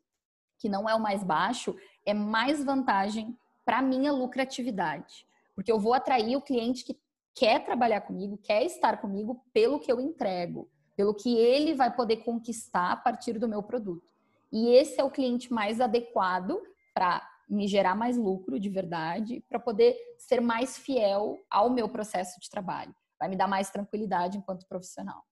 que 0.58 0.68
não 0.68 0.88
é 0.88 0.94
o 0.94 1.00
mais 1.00 1.22
baixo 1.22 1.76
é 2.04 2.14
mais 2.14 2.64
vantagem 2.64 3.36
para 3.64 3.82
minha 3.82 4.12
lucratividade, 4.12 5.26
porque 5.54 5.70
eu 5.70 5.78
vou 5.78 5.92
atrair 5.92 6.36
o 6.36 6.40
cliente 6.40 6.84
que 6.84 6.96
quer 7.34 7.64
trabalhar 7.64 8.00
comigo, 8.02 8.38
quer 8.38 8.64
estar 8.64 8.98
comigo 9.00 9.44
pelo 9.52 9.80
que 9.80 9.90
eu 9.90 10.00
entrego, 10.00 10.70
pelo 10.96 11.14
que 11.14 11.36
ele 11.36 11.74
vai 11.74 11.94
poder 11.94 12.18
conquistar 12.18 12.92
a 12.92 12.96
partir 12.96 13.38
do 13.38 13.48
meu 13.48 13.62
produto. 13.62 14.12
E 14.52 14.68
esse 14.70 15.00
é 15.00 15.04
o 15.04 15.10
cliente 15.10 15.52
mais 15.52 15.80
adequado 15.80 16.60
para 16.94 17.22
me 17.48 17.68
gerar 17.68 17.94
mais 17.94 18.16
lucro 18.16 18.58
de 18.58 18.68
verdade, 18.68 19.44
para 19.48 19.60
poder 19.60 19.96
ser 20.18 20.40
mais 20.40 20.78
fiel 20.78 21.38
ao 21.50 21.70
meu 21.70 21.88
processo 21.88 22.40
de 22.40 22.48
trabalho. 22.48 22.94
Vai 23.18 23.28
me 23.28 23.36
dar 23.36 23.46
mais 23.46 23.70
tranquilidade 23.70 24.38
enquanto 24.38 24.66
profissional. 24.66 25.22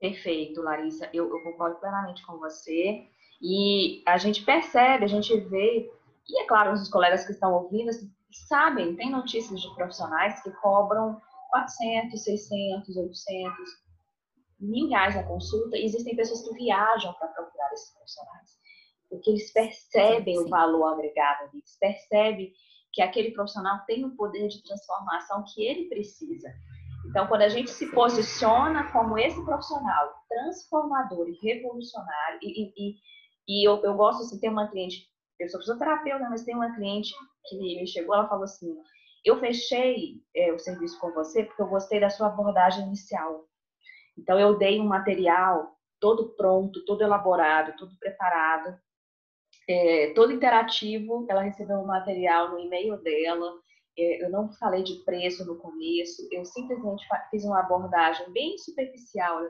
Perfeito, 0.00 0.60
Larissa. 0.60 1.08
Eu, 1.14 1.30
eu 1.30 1.42
concordo 1.42 1.78
plenamente 1.78 2.24
com 2.26 2.36
você. 2.38 3.06
E 3.40 4.02
a 4.06 4.18
gente 4.18 4.44
percebe, 4.44 5.04
a 5.04 5.08
gente 5.08 5.34
vê 5.38 5.90
e 6.28 6.40
é 6.40 6.46
claro, 6.46 6.72
os 6.72 6.88
colegas 6.88 7.24
que 7.24 7.32
estão 7.32 7.52
ouvindo 7.52 7.90
sabem, 8.48 8.96
tem 8.96 9.10
notícias 9.10 9.60
de 9.60 9.74
profissionais 9.74 10.42
que 10.42 10.50
cobram 10.52 11.20
400, 11.50 12.22
600, 12.22 12.96
800, 12.96 13.54
mil 14.58 14.88
reais 14.88 15.14
na 15.14 15.22
consulta. 15.24 15.76
Existem 15.76 16.16
pessoas 16.16 16.42
que 16.42 16.54
viajam 16.54 17.12
para 17.14 17.28
procurar 17.28 17.72
esses 17.72 17.94
profissionais, 17.94 18.50
porque 19.08 19.30
eles 19.30 19.52
percebem 19.52 20.38
o 20.38 20.48
valor 20.48 20.94
agregado, 20.94 21.50
eles 21.52 21.76
percebem 21.78 22.52
que 22.92 23.02
aquele 23.02 23.32
profissional 23.32 23.80
tem 23.86 24.04
o 24.04 24.14
poder 24.16 24.48
de 24.48 24.62
transformação 24.62 25.44
que 25.52 25.64
ele 25.64 25.88
precisa. 25.88 26.48
Então, 27.06 27.26
quando 27.26 27.42
a 27.42 27.48
gente 27.48 27.70
se 27.70 27.90
posiciona 27.90 28.90
como 28.92 29.18
esse 29.18 29.44
profissional 29.44 30.14
transformador 30.28 31.28
e 31.28 31.38
revolucionário, 31.42 32.38
e, 32.40 32.72
e, 32.76 32.96
e 33.46 33.68
eu, 33.68 33.82
eu 33.82 33.94
gosto 33.94 34.20
de 34.20 34.26
assim, 34.26 34.40
ter 34.40 34.48
uma 34.48 34.68
cliente 34.68 35.12
eu 35.38 35.48
sou 35.48 35.60
fisioterapeuta, 35.60 36.28
mas 36.28 36.44
tem 36.44 36.54
uma 36.54 36.74
cliente 36.74 37.12
que 37.46 37.56
me 37.56 37.86
chegou, 37.86 38.14
ela 38.14 38.28
falou 38.28 38.44
assim, 38.44 38.76
eu 39.24 39.38
fechei 39.40 40.22
é, 40.34 40.52
o 40.52 40.58
serviço 40.58 40.98
com 41.00 41.12
você 41.12 41.44
porque 41.44 41.62
eu 41.62 41.68
gostei 41.68 41.98
da 41.98 42.10
sua 42.10 42.28
abordagem 42.28 42.86
inicial. 42.86 43.44
Então, 44.16 44.38
eu 44.38 44.56
dei 44.56 44.80
um 44.80 44.86
material 44.86 45.76
todo 46.00 46.34
pronto, 46.36 46.84
todo 46.84 47.02
elaborado, 47.02 47.76
todo 47.76 47.96
preparado, 47.98 48.78
é, 49.68 50.12
todo 50.14 50.32
interativo. 50.32 51.26
Ela 51.28 51.42
recebeu 51.42 51.78
o 51.78 51.82
um 51.82 51.86
material 51.86 52.50
no 52.50 52.58
e-mail 52.58 52.96
dela. 53.02 53.54
É, 53.98 54.24
eu 54.24 54.30
não 54.30 54.52
falei 54.54 54.82
de 54.82 55.04
preço 55.04 55.44
no 55.46 55.56
começo, 55.56 56.26
eu 56.32 56.44
simplesmente 56.44 57.06
fiz 57.30 57.44
uma 57.44 57.60
abordagem 57.60 58.30
bem 58.32 58.58
superficial 58.58 59.40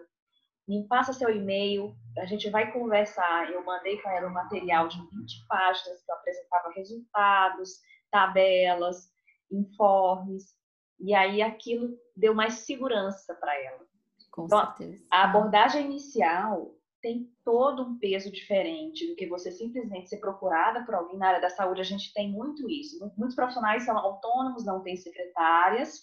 me 0.67 0.87
passa 0.89 1.13
seu 1.13 1.31
e-mail, 1.31 1.95
a 2.19 2.25
gente 2.25 2.49
vai 2.51 2.73
conversar. 2.73 3.51
Eu 3.51 3.65
mandei 3.65 3.99
para 3.99 4.17
ela 4.17 4.29
um 4.29 4.33
material 4.33 4.89
de 4.89 4.99
20 4.99 5.47
páginas 5.47 6.03
que 6.03 6.13
apresentava 6.13 6.73
resultados, 6.75 7.81
tabelas, 8.11 9.11
informes, 9.51 10.45
e 10.99 11.15
aí 11.15 11.43
aquilo 11.43 11.99
deu 12.17 12.35
mais 12.35 12.55
segurança 12.55 13.35
para 13.35 13.55
ela. 13.63 13.85
Com 14.35 14.47
então, 14.47 14.75
certeza. 14.77 15.07
A 15.11 15.25
abordagem 15.25 15.87
inicial 15.87 16.75
tem 17.01 17.31
todo 17.45 17.83
um 17.83 17.99
peso 17.99 18.33
diferente 18.33 19.07
do 19.07 19.15
que 19.15 19.29
você 19.29 19.53
simplesmente 19.53 20.09
ser 20.09 20.19
procurada 20.19 20.85
por 20.85 20.95
alguém 20.95 21.19
na 21.19 21.29
área 21.29 21.41
da 21.41 21.51
saúde. 21.51 21.81
A 21.81 21.85
gente 21.85 22.13
tem 22.13 22.33
muito 22.33 22.69
isso. 22.69 22.99
Muitos 23.17 23.37
profissionais 23.37 23.85
são 23.85 23.97
autônomos, 23.97 24.65
não 24.65 24.83
têm 24.83 24.97
secretárias, 24.97 26.01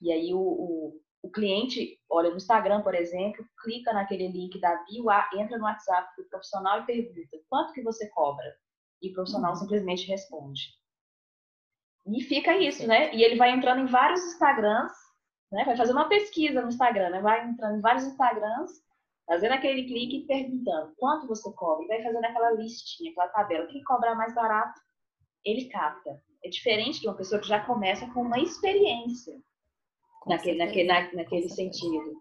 e 0.00 0.10
aí 0.10 0.34
o, 0.34 0.40
o 0.40 1.00
o 1.22 1.30
cliente 1.30 2.00
olha 2.10 2.30
no 2.30 2.36
Instagram, 2.36 2.82
por 2.82 2.94
exemplo, 2.94 3.46
clica 3.62 3.92
naquele 3.92 4.26
link 4.26 4.60
da 4.60 4.74
bio, 4.84 5.06
entra 5.34 5.56
no 5.56 5.64
WhatsApp 5.64 6.08
do 6.18 6.28
profissional 6.28 6.80
e 6.80 6.86
pergunta 6.86 7.38
quanto 7.48 7.72
que 7.72 7.82
você 7.82 8.08
cobra? 8.10 8.44
E 9.00 9.10
o 9.10 9.14
profissional 9.14 9.52
uhum. 9.52 9.58
simplesmente 9.58 10.08
responde. 10.08 10.62
E 12.08 12.20
fica 12.22 12.56
isso, 12.58 12.86
né? 12.88 13.14
E 13.14 13.22
ele 13.22 13.36
vai 13.36 13.52
entrando 13.52 13.82
em 13.82 13.86
vários 13.86 14.20
Instagrams, 14.24 14.92
né? 15.52 15.64
Vai 15.64 15.76
fazer 15.76 15.92
uma 15.92 16.08
pesquisa 16.08 16.62
no 16.62 16.68
Instagram, 16.68 17.10
né? 17.10 17.20
Vai 17.20 17.46
entrando 17.46 17.76
em 17.76 17.80
vários 17.80 18.04
Instagrams, 18.04 18.72
fazendo 19.26 19.52
aquele 19.52 19.84
clique 19.84 20.16
e 20.16 20.26
perguntando 20.26 20.94
quanto 20.96 21.28
você 21.28 21.52
cobra. 21.52 21.84
E 21.84 21.88
vai 21.88 22.02
fazendo 22.02 22.24
aquela 22.24 22.52
listinha, 22.52 23.10
aquela 23.10 23.28
tabela. 23.28 23.66
Quem 23.66 23.84
cobra 23.84 24.14
mais 24.14 24.34
barato, 24.34 24.80
ele 25.44 25.66
capta. 25.66 26.20
É 26.44 26.48
diferente 26.48 27.00
de 27.00 27.06
uma 27.06 27.16
pessoa 27.16 27.40
que 27.40 27.46
já 27.46 27.64
começa 27.64 28.10
com 28.12 28.22
uma 28.22 28.40
experiência 28.40 29.38
naquele, 30.26 30.58
naquele, 30.58 30.88
na, 30.88 31.12
naquele 31.12 31.48
sentido. 31.48 32.20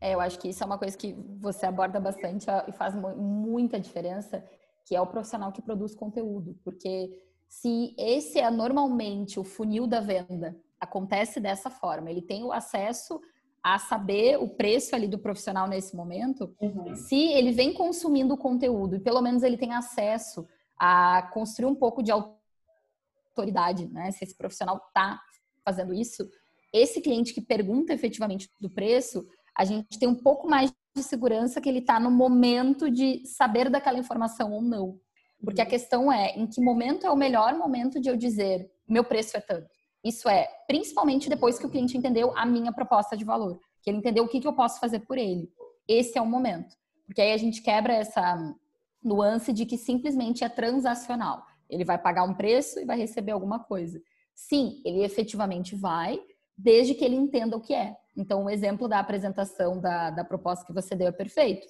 É, 0.00 0.14
eu 0.14 0.20
acho 0.20 0.38
que 0.38 0.48
isso 0.48 0.62
é 0.62 0.66
uma 0.66 0.78
coisa 0.78 0.96
que 0.96 1.12
você 1.40 1.66
aborda 1.66 1.98
bastante 1.98 2.46
e 2.68 2.72
faz 2.72 2.94
muita 2.94 3.80
diferença, 3.80 4.44
que 4.84 4.94
é 4.94 5.00
o 5.00 5.06
profissional 5.06 5.50
que 5.50 5.62
produz 5.62 5.94
conteúdo. 5.94 6.58
Porque 6.64 7.10
se 7.48 7.94
esse 7.98 8.38
é 8.38 8.50
normalmente 8.50 9.40
o 9.40 9.44
funil 9.44 9.86
da 9.86 10.00
venda, 10.00 10.56
acontece 10.80 11.40
dessa 11.40 11.70
forma, 11.70 12.10
ele 12.10 12.22
tem 12.22 12.44
o 12.44 12.52
acesso 12.52 13.20
a 13.62 13.78
saber 13.78 14.38
o 14.38 14.48
preço 14.48 14.94
ali 14.94 15.08
do 15.08 15.18
profissional 15.18 15.66
nesse 15.66 15.94
momento, 15.94 16.54
uhum. 16.60 16.94
se 16.94 17.32
ele 17.32 17.52
vem 17.52 17.72
consumindo 17.72 18.34
o 18.34 18.38
conteúdo 18.38 18.96
e 18.96 19.00
pelo 19.00 19.20
menos 19.20 19.42
ele 19.42 19.58
tem 19.58 19.74
acesso 19.74 20.46
a 20.78 21.28
construir 21.32 21.66
um 21.66 21.74
pouco 21.74 22.02
de 22.02 22.12
autoridade, 22.12 23.86
né? 23.88 24.10
Se 24.12 24.24
esse 24.24 24.36
profissional 24.36 24.76
está 24.76 25.20
fazendo 25.64 25.92
isso, 25.92 26.28
esse 26.72 27.00
cliente 27.00 27.34
que 27.34 27.40
pergunta 27.40 27.92
efetivamente 27.92 28.48
do 28.60 28.70
preço, 28.70 29.26
a 29.56 29.64
gente 29.64 29.98
tem 29.98 30.08
um 30.08 30.14
pouco 30.14 30.48
mais 30.48 30.72
de 30.96 31.02
segurança 31.02 31.60
que 31.60 31.68
ele 31.68 31.80
está 31.80 31.98
no 31.98 32.10
momento 32.10 32.90
de 32.90 33.26
saber 33.26 33.68
daquela 33.68 33.98
informação 33.98 34.52
ou 34.52 34.62
não. 34.62 34.98
Porque 35.42 35.60
a 35.60 35.64
uhum. 35.64 35.70
questão 35.70 36.12
é 36.12 36.30
em 36.36 36.46
que 36.46 36.60
momento 36.60 37.06
é 37.06 37.10
o 37.10 37.16
melhor 37.16 37.56
momento 37.56 38.00
de 38.00 38.08
eu 38.08 38.16
dizer 38.16 38.70
meu 38.88 39.04
preço 39.04 39.36
é 39.36 39.40
tanto. 39.40 39.77
Isso 40.04 40.28
é, 40.28 40.48
principalmente 40.66 41.28
depois 41.28 41.58
que 41.58 41.66
o 41.66 41.70
cliente 41.70 41.96
entendeu 41.96 42.36
a 42.36 42.46
minha 42.46 42.72
proposta 42.72 43.16
de 43.16 43.24
valor, 43.24 43.58
que 43.82 43.90
ele 43.90 43.98
entendeu 43.98 44.24
o 44.24 44.28
que, 44.28 44.40
que 44.40 44.46
eu 44.46 44.52
posso 44.52 44.78
fazer 44.80 45.00
por 45.00 45.18
ele. 45.18 45.50
Esse 45.86 46.18
é 46.18 46.22
o 46.22 46.26
momento. 46.26 46.76
Porque 47.06 47.20
aí 47.20 47.32
a 47.32 47.36
gente 47.38 47.62
quebra 47.62 47.94
essa 47.94 48.54
nuance 49.02 49.52
de 49.52 49.64
que 49.64 49.78
simplesmente 49.78 50.44
é 50.44 50.48
transacional. 50.48 51.42
Ele 51.68 51.84
vai 51.84 51.98
pagar 51.98 52.24
um 52.24 52.34
preço 52.34 52.78
e 52.78 52.84
vai 52.84 52.98
receber 52.98 53.32
alguma 53.32 53.58
coisa. 53.58 54.00
Sim, 54.34 54.80
ele 54.84 55.02
efetivamente 55.02 55.74
vai, 55.74 56.20
desde 56.56 56.94
que 56.94 57.04
ele 57.04 57.16
entenda 57.16 57.56
o 57.56 57.60
que 57.60 57.74
é. 57.74 57.96
Então, 58.16 58.44
o 58.44 58.50
exemplo 58.50 58.88
da 58.88 58.98
apresentação 58.98 59.80
da, 59.80 60.10
da 60.10 60.24
proposta 60.24 60.64
que 60.64 60.72
você 60.72 60.94
deu 60.94 61.08
é 61.08 61.12
perfeito. 61.12 61.66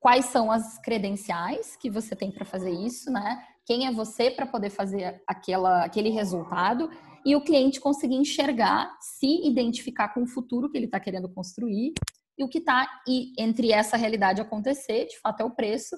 quais 0.00 0.26
são 0.26 0.50
as 0.50 0.78
credenciais 0.78 1.76
que 1.76 1.88
você 1.88 2.14
tem 2.16 2.30
para 2.30 2.44
fazer 2.44 2.70
isso, 2.70 3.10
né? 3.10 3.44
Quem 3.64 3.86
é 3.86 3.92
você 3.92 4.30
para 4.30 4.46
poder 4.46 4.70
fazer 4.70 5.22
aquela, 5.26 5.84
aquele 5.84 6.10
resultado 6.10 6.90
e 7.24 7.36
o 7.36 7.44
cliente 7.44 7.80
conseguir 7.80 8.16
enxergar, 8.16 8.96
se 9.00 9.46
identificar 9.46 10.08
com 10.08 10.22
o 10.22 10.26
futuro 10.26 10.68
que 10.68 10.76
ele 10.76 10.86
está 10.86 10.98
querendo 10.98 11.28
construir 11.28 11.92
e 12.36 12.42
o 12.42 12.48
que 12.48 12.58
está 12.58 12.88
entre 13.38 13.72
essa 13.72 13.96
realidade 13.96 14.40
acontecer, 14.40 15.06
de 15.06 15.18
fato, 15.20 15.40
é 15.40 15.44
o 15.44 15.50
preço, 15.50 15.96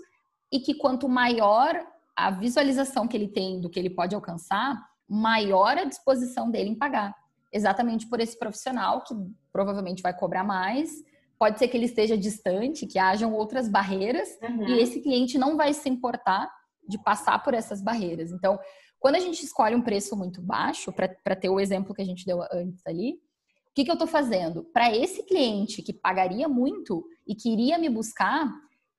e 0.53 0.61
que 0.61 0.75
quanto 0.75 1.09
maior 1.09 1.81
a 2.15 2.31
visualização 2.31 3.09
que 3.09 3.17
ele 3.17 3.29
tem 3.29 3.61
do 3.61 3.71
que 3.71 3.79
ele 3.79 3.91
pode 3.91 4.15
alcançar, 4.15 4.77
maior 5.09 5.79
a 5.79 5.85
disposição 5.85 6.51
dele 6.51 6.71
em 6.71 6.75
pagar. 6.75 7.15
Exatamente 7.53 8.09
por 8.09 8.21
esse 8.21 8.39
profissional 8.39 9.03
que 9.03 9.15
provavelmente 9.53 10.03
vai 10.03 10.17
cobrar 10.17 10.45
mais, 10.45 10.91
pode 11.39 11.59
ser 11.59 11.69
que 11.69 11.77
ele 11.77 11.87
esteja 11.87 12.17
distante, 12.17 12.87
que 12.87 12.99
hajam 12.99 13.33
outras 13.33 13.69
barreiras, 13.69 14.29
uhum. 14.43 14.69
e 14.69 14.81
esse 14.81 15.01
cliente 15.01 15.39
não 15.39 15.57
vai 15.57 15.73
se 15.73 15.89
importar 15.89 16.51
de 16.89 16.99
passar 16.99 17.43
por 17.43 17.55
essas 17.55 17.83
barreiras. 17.83 18.31
Então, 18.31 18.59
quando 18.99 19.17
a 19.17 19.21
gente 19.21 19.45
escolhe 19.45 19.75
um 19.75 19.83
preço 19.83 20.17
muito 20.17 20.41
baixo, 20.41 20.93
para 20.93 21.37
ter 21.37 21.49
o 21.49 21.61
exemplo 21.61 21.95
que 21.95 22.03
a 22.03 22.07
gente 22.07 22.25
deu 22.25 22.43
antes 22.53 22.87
ali, 22.87 23.13
o 23.13 23.75
que, 23.75 23.85
que 23.85 23.91
eu 23.91 23.95
estou 23.95 24.09
fazendo? 24.09 24.65
Para 24.73 24.95
esse 24.95 25.23
cliente 25.25 25.83
que 25.83 25.93
pagaria 25.93 26.49
muito 26.49 27.05
e 27.27 27.35
que 27.35 27.51
iria 27.51 27.77
me 27.77 27.89
buscar, 27.89 28.51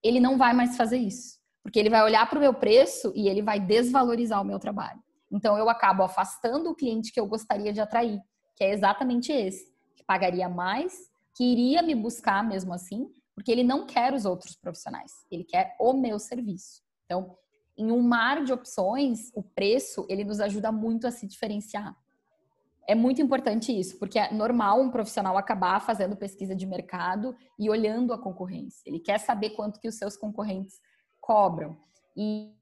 ele 0.04 0.20
não 0.20 0.38
vai 0.38 0.54
mais 0.54 0.78
fazer 0.78 0.98
isso. 0.98 1.40
Porque 1.64 1.80
ele 1.80 1.90
vai 1.90 2.04
olhar 2.04 2.30
para 2.30 2.38
o 2.38 2.42
meu 2.42 2.54
preço 2.54 3.12
e 3.16 3.28
ele 3.28 3.42
vai 3.42 3.60
desvalorizar 3.60 4.42
o 4.42 4.46
meu 4.46 4.60
trabalho. 4.60 5.02
Então, 5.32 5.58
eu 5.58 5.70
acabo 5.70 6.04
afastando 6.04 6.70
o 6.70 6.76
cliente 6.76 7.12
que 7.12 7.20
eu 7.20 7.26
gostaria 7.26 7.74
de 7.74 7.82
atrair, 7.82 8.20
que 8.56 8.64
é 8.64 8.72
exatamente 8.72 9.32
esse, 9.32 9.66
que 9.96 10.04
pagaria 10.04 10.48
mais, 10.48 10.94
que 11.36 11.44
iria 11.44 11.82
me 11.82 11.96
buscar 11.96 12.44
mesmo 12.44 12.74
assim, 12.74 13.10
porque 13.34 13.52
ele 13.52 13.64
não 13.64 13.86
quer 13.86 14.14
os 14.14 14.26
outros 14.26 14.56
profissionais, 14.56 15.12
ele 15.30 15.44
quer 15.44 15.76
o 15.80 15.94
meu 15.94 16.18
serviço. 16.20 16.82
Então, 17.06 17.36
em 17.78 17.92
um 17.92 18.02
mar 18.02 18.44
de 18.44 18.54
opções, 18.54 19.32
o 19.36 19.44
preço 19.44 20.06
ele 20.10 20.24
nos 20.24 20.40
ajuda 20.40 20.72
muito 20.72 21.06
a 21.06 21.12
se 21.12 21.28
diferenciar. 21.28 21.96
É 22.88 22.94
muito 22.94 23.22
importante 23.22 23.78
isso, 23.78 23.98
porque 23.98 24.20
é 24.20 24.32
normal 24.32 24.80
um 24.80 24.92
profissional 24.92 25.38
acabar 25.38 25.82
fazendo 25.82 26.16
pesquisa 26.16 26.56
de 26.56 26.66
mercado 26.66 27.36
e 27.58 27.70
olhando 27.70 28.14
a 28.14 28.18
concorrência. 28.18 28.84
Ele 28.86 29.00
quer 29.00 29.20
saber 29.20 29.52
quanto 29.52 29.80
que 29.80 29.88
os 29.88 29.96
seus 29.96 30.16
concorrentes 30.16 30.80
cobram. 31.20 31.76
E 32.16 32.54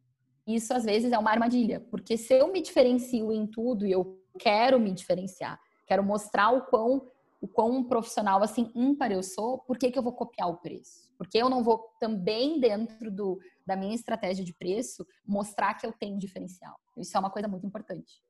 isso 0.47 0.73
às 0.73 0.86
vezes 0.86 1.12
é 1.12 1.17
uma 1.17 1.32
armadilha, 1.32 1.82
porque 1.91 2.17
se 2.17 2.34
eu 2.34 2.52
me 2.52 2.62
diferencio 2.62 3.32
em 3.32 3.45
tudo 3.45 3.86
e 3.86 3.91
eu 3.91 4.19
quero 4.39 4.80
me 4.80 4.91
diferenciar, 4.91 5.60
quero 5.86 6.04
mostrar 6.04 6.52
o 6.52 6.65
quão 6.65 7.08
o 7.41 7.47
quão 7.47 7.84
profissional 7.84 8.41
assim 8.41 8.71
ímpar 8.73 9.12
eu 9.12 9.21
sou, 9.21 9.58
por 9.60 9.78
que, 9.78 9.91
que 9.91 9.99
eu 9.99 10.04
vou 10.04 10.13
copiar 10.13 10.47
o 10.47 10.56
preço? 10.56 11.02
Porque 11.17 11.38
eu 11.38 11.49
não 11.49 11.63
vou 11.63 11.89
também 11.99 12.60
dentro 12.60 13.12
do, 13.12 13.39
da 13.65 13.76
minha 13.76 13.95
estratégia 13.95 14.43
de 14.43 14.54
preço 14.54 15.06
mostrar 15.26 15.73
que 15.76 15.86
eu 15.86 15.93
tenho 15.93 16.17
diferencial. 16.17 16.76
Isso 16.97 17.15
é 17.15 17.19
uma 17.19 17.30
coisa 17.30 17.47
muito 17.47 17.65
importante. 17.65 18.21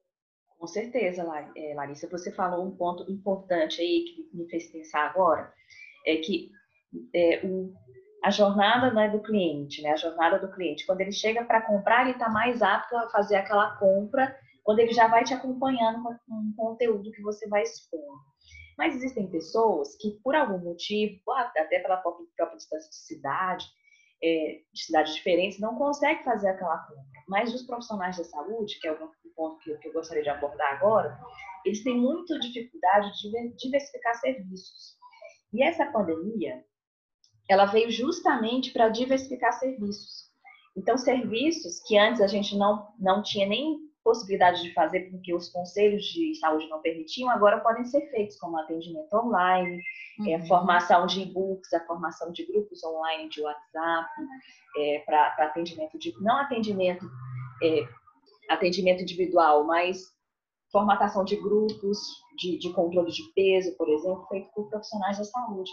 Com 0.57 0.67
certeza, 0.67 1.25
é, 1.57 1.73
Larissa, 1.75 2.07
você 2.07 2.31
falou 2.31 2.65
um 2.65 2.75
ponto 2.75 3.11
importante 3.11 3.81
aí 3.81 4.05
que 4.05 4.29
me 4.33 4.49
fez 4.49 4.71
pensar 4.71 5.09
agora, 5.09 5.51
é 6.05 6.15
que 6.17 6.51
é, 7.13 7.45
o, 7.45 7.73
a 8.23 8.29
jornada 8.29 8.93
né, 8.93 9.09
do 9.09 9.21
cliente, 9.21 9.81
né, 9.81 9.91
a 9.91 9.97
jornada 9.97 10.39
do 10.39 10.49
cliente, 10.53 10.85
quando 10.85 11.01
ele 11.01 11.11
chega 11.11 11.43
para 11.43 11.61
comprar, 11.61 12.03
ele 12.03 12.11
está 12.11 12.29
mais 12.29 12.61
apto 12.61 12.95
a 12.95 13.09
fazer 13.09 13.35
aquela 13.35 13.75
compra 13.75 14.33
quando 14.63 14.79
ele 14.79 14.93
já 14.93 15.07
vai 15.07 15.25
te 15.25 15.33
acompanhando 15.33 16.01
com 16.01 16.33
o 16.33 16.55
conteúdo 16.55 17.11
que 17.11 17.21
você 17.21 17.47
vai 17.49 17.63
expor. 17.63 18.19
Mas 18.77 18.95
existem 18.95 19.29
pessoas 19.29 19.95
que, 19.97 20.19
por 20.23 20.35
algum 20.35 20.57
motivo, 20.57 21.19
até 21.31 21.79
pela 21.79 21.97
própria 21.97 22.25
distância 22.55 22.89
de 22.89 22.95
cidade, 22.95 23.65
é, 24.23 24.61
de 24.73 24.83
cidades 24.83 25.15
diferentes, 25.15 25.59
não 25.59 25.75
conseguem 25.75 26.23
fazer 26.23 26.49
aquela 26.49 26.77
compra. 26.77 27.03
Mas 27.27 27.53
os 27.53 27.63
profissionais 27.63 28.17
da 28.17 28.23
saúde, 28.23 28.79
que 28.79 28.87
é 28.87 28.91
o 28.91 29.11
ponto 29.35 29.59
que, 29.59 29.75
que 29.77 29.87
eu 29.89 29.93
gostaria 29.93 30.23
de 30.23 30.29
abordar 30.29 30.73
agora, 30.73 31.19
eles 31.65 31.83
têm 31.83 31.97
muita 31.97 32.39
dificuldade 32.39 33.11
de 33.21 33.55
diversificar 33.55 34.15
serviços. 34.15 34.97
E 35.53 35.63
essa 35.63 35.85
pandemia, 35.85 36.63
ela 37.49 37.65
veio 37.65 37.91
justamente 37.91 38.71
para 38.71 38.89
diversificar 38.89 39.53
serviços. 39.53 40.31
Então, 40.75 40.97
serviços 40.97 41.79
que 41.85 41.97
antes 41.97 42.21
a 42.21 42.27
gente 42.27 42.57
não, 42.57 42.87
não 42.99 43.21
tinha 43.21 43.45
nem 43.45 43.77
possibilidade 44.03 44.61
de 44.61 44.73
fazer 44.73 45.09
porque 45.09 45.33
os 45.33 45.49
conselhos 45.49 46.03
de 46.05 46.35
saúde 46.35 46.67
não 46.67 46.81
permitiam, 46.81 47.29
agora 47.29 47.59
podem 47.59 47.85
ser 47.85 48.01
feitos, 48.11 48.37
como 48.37 48.57
atendimento 48.57 49.13
online, 49.13 49.81
é, 50.19 50.21
uhum. 50.21 50.29
é, 50.35 50.47
formação 50.47 51.05
de 51.07 51.21
e-books, 51.21 51.73
a 51.73 51.85
formação 51.85 52.31
de 52.31 52.45
grupos 52.45 52.83
online 52.83 53.29
de 53.29 53.41
WhatsApp, 53.41 54.09
é, 54.77 54.99
para 55.05 55.35
atendimento 55.39 55.97
de. 55.97 56.13
não 56.21 56.37
atendimento, 56.37 57.05
é, 57.63 57.87
atendimento 58.49 59.01
individual, 59.01 59.65
mas 59.65 60.13
formatação 60.71 61.23
de 61.23 61.35
grupos 61.35 61.99
de, 62.37 62.57
de, 62.57 62.73
controle 62.73 63.11
de 63.11 63.23
peso, 63.35 63.75
por 63.77 63.87
exemplo, 63.87 64.25
feito 64.27 64.49
por 64.53 64.69
profissionais 64.69 65.17
da 65.17 65.23
saúde. 65.23 65.71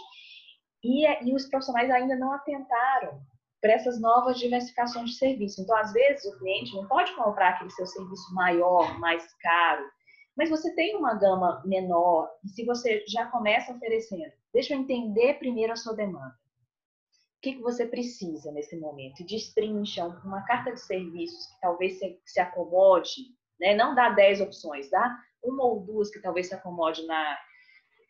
E, 0.83 1.05
e 1.27 1.35
os 1.35 1.47
profissionais 1.47 1.89
ainda 1.89 2.15
não 2.15 2.31
atentaram 2.33 3.19
para 3.61 3.73
essas 3.73 4.01
novas 4.01 4.39
diversificações 4.39 5.11
de 5.11 5.17
serviço. 5.17 5.61
Então, 5.61 5.77
às 5.77 5.93
vezes, 5.93 6.25
o 6.25 6.37
cliente 6.39 6.75
não 6.75 6.87
pode 6.87 7.13
comprar 7.15 7.49
aquele 7.49 7.69
seu 7.69 7.85
serviço 7.85 8.33
maior, 8.33 8.99
mais 8.99 9.31
caro, 9.35 9.85
mas 10.35 10.49
você 10.49 10.73
tem 10.73 10.95
uma 10.95 11.13
gama 11.13 11.61
menor, 11.65 12.29
e 12.43 12.49
se 12.49 12.65
você 12.65 13.03
já 13.07 13.25
começa 13.27 13.73
oferecendo, 13.73 14.23
deixa 14.53 14.73
eu 14.73 14.79
entender 14.79 15.35
primeiro 15.35 15.73
a 15.73 15.75
sua 15.75 15.95
demanda. 15.95 16.33
O 17.37 17.41
que, 17.41 17.53
que 17.53 17.61
você 17.61 17.87
precisa 17.87 18.51
nesse 18.51 18.75
momento? 18.79 19.25
Destrincha 19.25 20.05
uma 20.05 20.43
carta 20.43 20.71
de 20.71 20.79
serviços 20.79 21.47
que 21.47 21.59
talvez 21.59 21.99
se, 21.99 22.19
se 22.25 22.39
acomode, 22.39 23.11
né? 23.59 23.75
não 23.75 23.95
dá 23.95 24.09
10 24.09 24.41
opções, 24.41 24.89
dá 24.89 25.17
uma 25.43 25.65
ou 25.65 25.79
duas 25.81 26.11
que 26.11 26.21
talvez 26.21 26.47
se 26.47 26.55
acomode 26.55 27.05
na, 27.05 27.37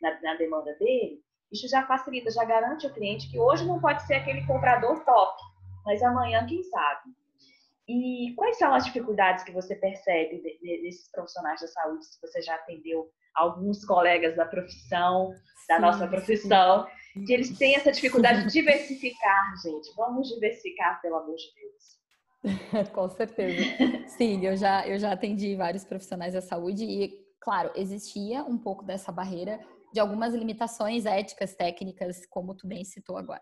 na, 0.02 0.22
na 0.22 0.36
demanda 0.36 0.74
dele, 0.76 1.22
isso 1.52 1.68
já 1.68 1.86
facilita, 1.86 2.32
já 2.32 2.46
garante 2.46 2.86
ao 2.86 2.94
cliente 2.94 3.30
que 3.30 3.40
hoje 3.40 3.66
não 3.66 3.80
pode 3.80 4.06
ser 4.08 4.16
aquele 4.16 4.46
comprador 4.46 5.04
top, 5.04 5.42
mas 5.86 6.02
amanhã, 6.02 6.46
quem 6.46 6.64
sabe. 6.64 7.12
E 7.88 8.34
quais 8.36 8.58
são 8.58 8.74
as 8.74 8.86
dificuldades 8.86 9.44
que 9.44 9.52
você 9.52 9.76
percebe 9.76 10.42
desses 10.62 11.12
profissionais 11.12 11.60
da 11.60 11.68
saúde, 11.68 12.06
se 12.06 12.22
você 12.22 12.42
já 12.42 12.56
atendeu 12.56 13.10
alguns 13.36 13.84
colegas 13.84 14.36
da 14.36 14.46
profissão, 14.46 15.34
da 15.68 15.76
sim, 15.76 15.82
nossa 15.82 16.08
profissão, 16.08 16.88
sim. 17.14 17.26
que 17.26 17.34
eles 17.34 17.58
têm 17.58 17.76
essa 17.76 17.92
dificuldade 17.92 18.46
de 18.46 18.52
diversificar, 18.54 19.54
gente. 19.62 19.94
Vamos 19.96 20.30
diversificar, 20.30 21.02
pelo 21.02 21.18
amor 21.18 21.36
de 21.36 21.54
Deus. 21.56 22.90
Com 22.94 23.10
certeza. 23.10 24.08
Sim, 24.08 24.46
eu 24.46 24.56
já, 24.56 24.88
eu 24.88 24.98
já 24.98 25.12
atendi 25.12 25.56
vários 25.56 25.84
profissionais 25.84 26.34
da 26.34 26.42
saúde 26.42 26.86
e, 26.86 27.10
claro, 27.40 27.72
existia 27.76 28.44
um 28.44 28.58
pouco 28.58 28.84
dessa 28.84 29.12
barreira 29.12 29.60
de 29.94 30.00
algumas 30.00 30.34
limitações 30.34 31.06
éticas, 31.06 31.56
técnicas, 31.56 32.26
como 32.26 32.56
tu 32.56 32.68
bem 32.68 32.84
citou 32.84 33.18
agora. 33.18 33.42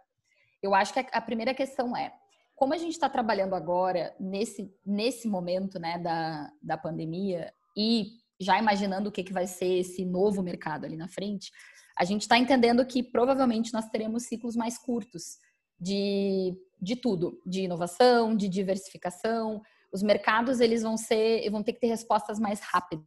Eu 0.62 0.74
acho 0.76 0.94
que 0.94 1.06
a 1.12 1.22
primeira 1.22 1.54
questão 1.54 1.96
é, 1.96 2.14
como 2.60 2.74
a 2.74 2.78
gente 2.78 2.92
está 2.92 3.08
trabalhando 3.08 3.56
agora, 3.56 4.14
nesse, 4.20 4.70
nesse 4.86 5.30
momento 5.30 5.80
né, 5.80 5.98
da, 5.98 6.52
da 6.62 6.78
pandemia, 6.78 7.54
e 7.76 8.18
já 8.38 8.60
imaginando 8.60 9.08
o 9.08 9.12
que, 9.12 9.24
que 9.24 9.32
vai 9.32 9.48
ser 9.48 9.80
esse 9.80 10.04
novo 10.04 10.44
mercado 10.44 10.86
ali 10.86 10.98
na 10.98 11.08
frente, 11.08 11.52
a 11.98 12.04
gente 12.04 12.24
está 12.24 12.38
entendendo 12.38 12.86
que 12.86 13.02
provavelmente 13.02 13.74
nós 13.74 13.88
teremos 13.90 14.24
ciclos 14.24 14.58
mais 14.58 14.78
curtos 14.78 15.38
de, 15.80 16.54
de 16.82 16.98
tudo, 16.98 17.42
de 17.46 17.62
inovação, 17.62 18.36
de 18.36 18.50
diversificação. 18.50 19.62
Os 19.92 20.04
mercados 20.04 20.60
eles 20.60 20.84
vão 20.84 20.98
ser, 20.98 21.50
vão 21.50 21.64
ter 21.64 21.74
que 21.74 21.80
ter 21.80 21.88
respostas 21.88 22.40
mais 22.40 22.60
rápidas, 22.60 23.06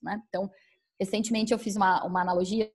né? 0.00 0.22
Então, 0.28 0.48
Recentemente 1.00 1.52
eu 1.52 1.58
fiz 1.58 1.76
uma, 1.76 2.04
uma 2.04 2.20
analogia 2.20 2.70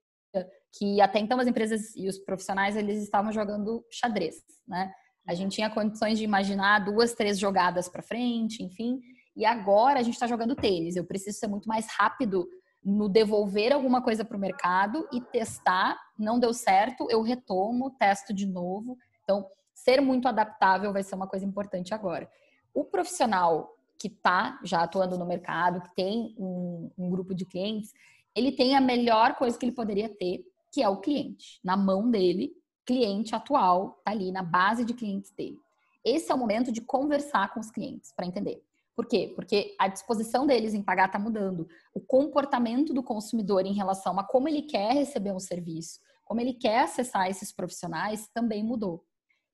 que 0.78 1.00
até 1.00 1.18
então 1.18 1.38
as 1.40 1.46
empresas 1.46 1.94
e 1.96 2.08
os 2.08 2.18
profissionais 2.18 2.76
eles 2.76 3.02
estavam 3.02 3.32
jogando 3.32 3.84
xadrez, 3.90 4.42
né? 4.66 4.92
A 5.26 5.34
gente 5.34 5.54
tinha 5.54 5.70
condições 5.70 6.18
de 6.18 6.24
imaginar 6.24 6.84
duas, 6.84 7.12
três 7.14 7.38
jogadas 7.38 7.88
para 7.88 8.02
frente, 8.02 8.62
enfim. 8.62 9.00
E 9.34 9.44
agora 9.44 9.98
a 9.98 10.02
gente 10.02 10.14
está 10.14 10.26
jogando 10.26 10.54
tênis. 10.54 10.94
Eu 10.94 11.04
preciso 11.04 11.38
ser 11.38 11.48
muito 11.48 11.68
mais 11.68 11.86
rápido 11.88 12.48
no 12.84 13.08
devolver 13.08 13.72
alguma 13.72 14.00
coisa 14.00 14.24
para 14.24 14.36
o 14.36 14.40
mercado 14.40 15.08
e 15.12 15.20
testar. 15.20 15.98
Não 16.16 16.38
deu 16.38 16.54
certo, 16.54 17.08
eu 17.10 17.22
retomo, 17.22 17.90
testo 17.98 18.32
de 18.32 18.46
novo. 18.46 18.96
Então, 19.24 19.44
ser 19.74 20.00
muito 20.00 20.28
adaptável 20.28 20.92
vai 20.92 21.02
ser 21.02 21.16
uma 21.16 21.26
coisa 21.26 21.44
importante 21.44 21.92
agora. 21.92 22.30
O 22.72 22.84
profissional 22.84 23.74
que 23.98 24.06
está 24.06 24.60
já 24.62 24.82
atuando 24.82 25.18
no 25.18 25.26
mercado, 25.26 25.80
que 25.80 25.94
tem 25.96 26.36
um, 26.38 26.90
um 26.96 27.10
grupo 27.10 27.34
de 27.34 27.44
clientes, 27.44 27.92
ele 28.36 28.52
tem 28.52 28.76
a 28.76 28.80
melhor 28.80 29.34
coisa 29.36 29.58
que 29.58 29.64
ele 29.64 29.74
poderia 29.74 30.08
ter, 30.08 30.44
que 30.70 30.82
é 30.82 30.88
o 30.88 31.00
cliente. 31.00 31.58
Na 31.64 31.76
mão 31.76 32.10
dele, 32.10 32.52
cliente 32.84 33.34
atual, 33.34 34.00
tá 34.04 34.12
ali 34.12 34.30
na 34.30 34.42
base 34.42 34.84
de 34.84 34.92
clientes 34.92 35.32
dele. 35.32 35.58
Esse 36.04 36.30
é 36.30 36.34
o 36.34 36.38
momento 36.38 36.70
de 36.70 36.82
conversar 36.82 37.52
com 37.52 37.58
os 37.58 37.70
clientes 37.70 38.12
para 38.14 38.26
entender. 38.26 38.62
Por 38.94 39.06
quê? 39.06 39.32
Porque 39.34 39.74
a 39.78 39.88
disposição 39.88 40.46
deles 40.46 40.74
em 40.74 40.82
pagar 40.82 41.06
está 41.06 41.18
mudando. 41.18 41.66
O 41.92 42.00
comportamento 42.00 42.94
do 42.94 43.02
consumidor 43.02 43.66
em 43.66 43.74
relação 43.74 44.18
a 44.18 44.24
como 44.24 44.48
ele 44.48 44.62
quer 44.62 44.92
receber 44.92 45.32
um 45.32 45.40
serviço, 45.40 45.98
como 46.24 46.40
ele 46.40 46.54
quer 46.54 46.80
acessar 46.80 47.28
esses 47.28 47.52
profissionais, 47.52 48.28
também 48.32 48.62
mudou. 48.62 49.04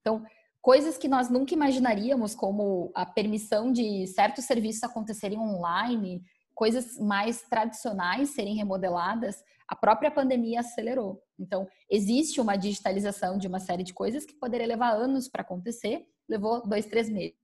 Então, 0.01 0.25
coisas 0.61 0.97
que 0.97 1.09
nós 1.09 1.29
nunca 1.29 1.55
imaginaríamos, 1.55 2.35
como 2.35 2.93
a 2.95 3.07
permissão 3.07 3.73
de 3.73 4.07
certos 4.07 4.45
serviços 4.45 4.85
acontecerem 4.85 5.39
online, 5.39 6.23
coisas 6.55 6.99
mais 6.99 7.43
tradicionais 7.43 8.31
serem 8.31 8.55
remodeladas, 8.55 9.43
a 9.69 9.77
própria 9.77 10.11
pandemia 10.11 10.61
acelerou. 10.61 11.23
Então, 11.39 11.67
existe 11.91 12.41
uma 12.41 12.57
digitalização 12.57 13.39
de 13.39 13.49
uma 13.49 13.59
série 13.59 13.83
de 13.83 13.95
coisas 13.95 14.25
que 14.25 14.35
poderia 14.35 14.67
levar 14.67 14.91
anos 14.91 15.29
para 15.29 15.43
acontecer, 15.43 16.07
levou 16.29 16.67
dois, 16.67 16.87
três 16.87 17.09
meses. 17.09 17.37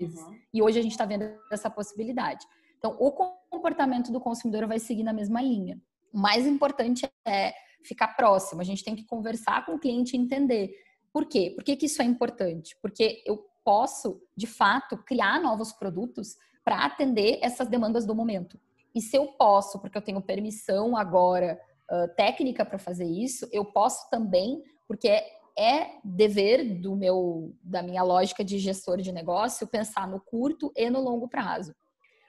Uhum. 0.00 0.38
E 0.52 0.62
hoje 0.62 0.78
a 0.78 0.82
gente 0.82 0.92
está 0.92 1.04
vendo 1.04 1.24
essa 1.52 1.70
possibilidade. 1.70 2.44
Então, 2.78 2.96
o 2.98 3.12
comportamento 3.12 4.12
do 4.12 4.20
consumidor 4.20 4.66
vai 4.66 4.78
seguir 4.78 5.02
na 5.02 5.12
mesma 5.12 5.40
linha. 5.40 5.80
O 6.12 6.18
mais 6.18 6.46
importante 6.46 7.08
é 7.24 7.54
ficar 7.84 8.08
próximo. 8.08 8.60
A 8.60 8.64
gente 8.64 8.84
tem 8.84 8.96
que 8.96 9.04
conversar 9.04 9.64
com 9.64 9.74
o 9.74 9.78
cliente 9.78 10.16
e 10.16 10.20
entender. 10.20 10.74
Por 11.12 11.26
quê? 11.26 11.52
Por 11.54 11.62
que, 11.64 11.76
que 11.76 11.86
isso 11.86 12.02
é 12.02 12.04
importante? 12.04 12.76
Porque 12.82 13.22
eu 13.26 13.44
posso, 13.64 14.20
de 14.36 14.46
fato, 14.46 14.96
criar 14.98 15.40
novos 15.40 15.72
produtos 15.72 16.36
para 16.64 16.84
atender 16.84 17.38
essas 17.42 17.68
demandas 17.68 18.06
do 18.06 18.14
momento. 18.14 18.58
E 18.94 19.00
se 19.00 19.16
eu 19.16 19.26
posso, 19.26 19.78
porque 19.80 19.98
eu 19.98 20.02
tenho 20.02 20.22
permissão 20.22 20.96
agora 20.96 21.60
uh, 21.90 22.08
técnica 22.16 22.64
para 22.64 22.78
fazer 22.78 23.04
isso, 23.04 23.46
eu 23.52 23.64
posso 23.64 24.08
também, 24.08 24.62
porque 24.86 25.08
é, 25.08 25.26
é 25.58 25.98
dever 26.02 26.80
do 26.80 26.96
meu 26.96 27.54
da 27.62 27.82
minha 27.82 28.02
lógica 28.02 28.44
de 28.44 28.58
gestor 28.58 28.98
de 28.98 29.12
negócio 29.12 29.66
pensar 29.66 30.06
no 30.08 30.20
curto 30.20 30.72
e 30.76 30.88
no 30.88 31.00
longo 31.00 31.28
prazo. 31.28 31.74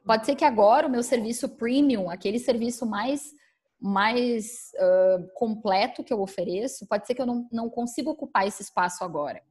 Pode 0.05 0.25
ser 0.25 0.35
que 0.35 0.45
agora 0.45 0.87
o 0.87 0.89
meu 0.89 1.01
serviço 1.01 1.49
premium, 1.49 2.09
aquele 2.09 2.37
serviço 2.37 2.85
mais, 2.85 3.33
mais 3.79 4.71
uh, 4.75 5.27
completo 5.33 6.03
que 6.03 6.13
eu 6.13 6.21
ofereço, 6.21 6.85
pode 6.87 7.07
ser 7.07 7.15
que 7.15 7.21
eu 7.21 7.25
não, 7.25 7.47
não 7.51 7.69
consiga 7.69 8.11
ocupar 8.11 8.47
esse 8.47 8.61
espaço 8.61 9.03
agora. 9.03 9.41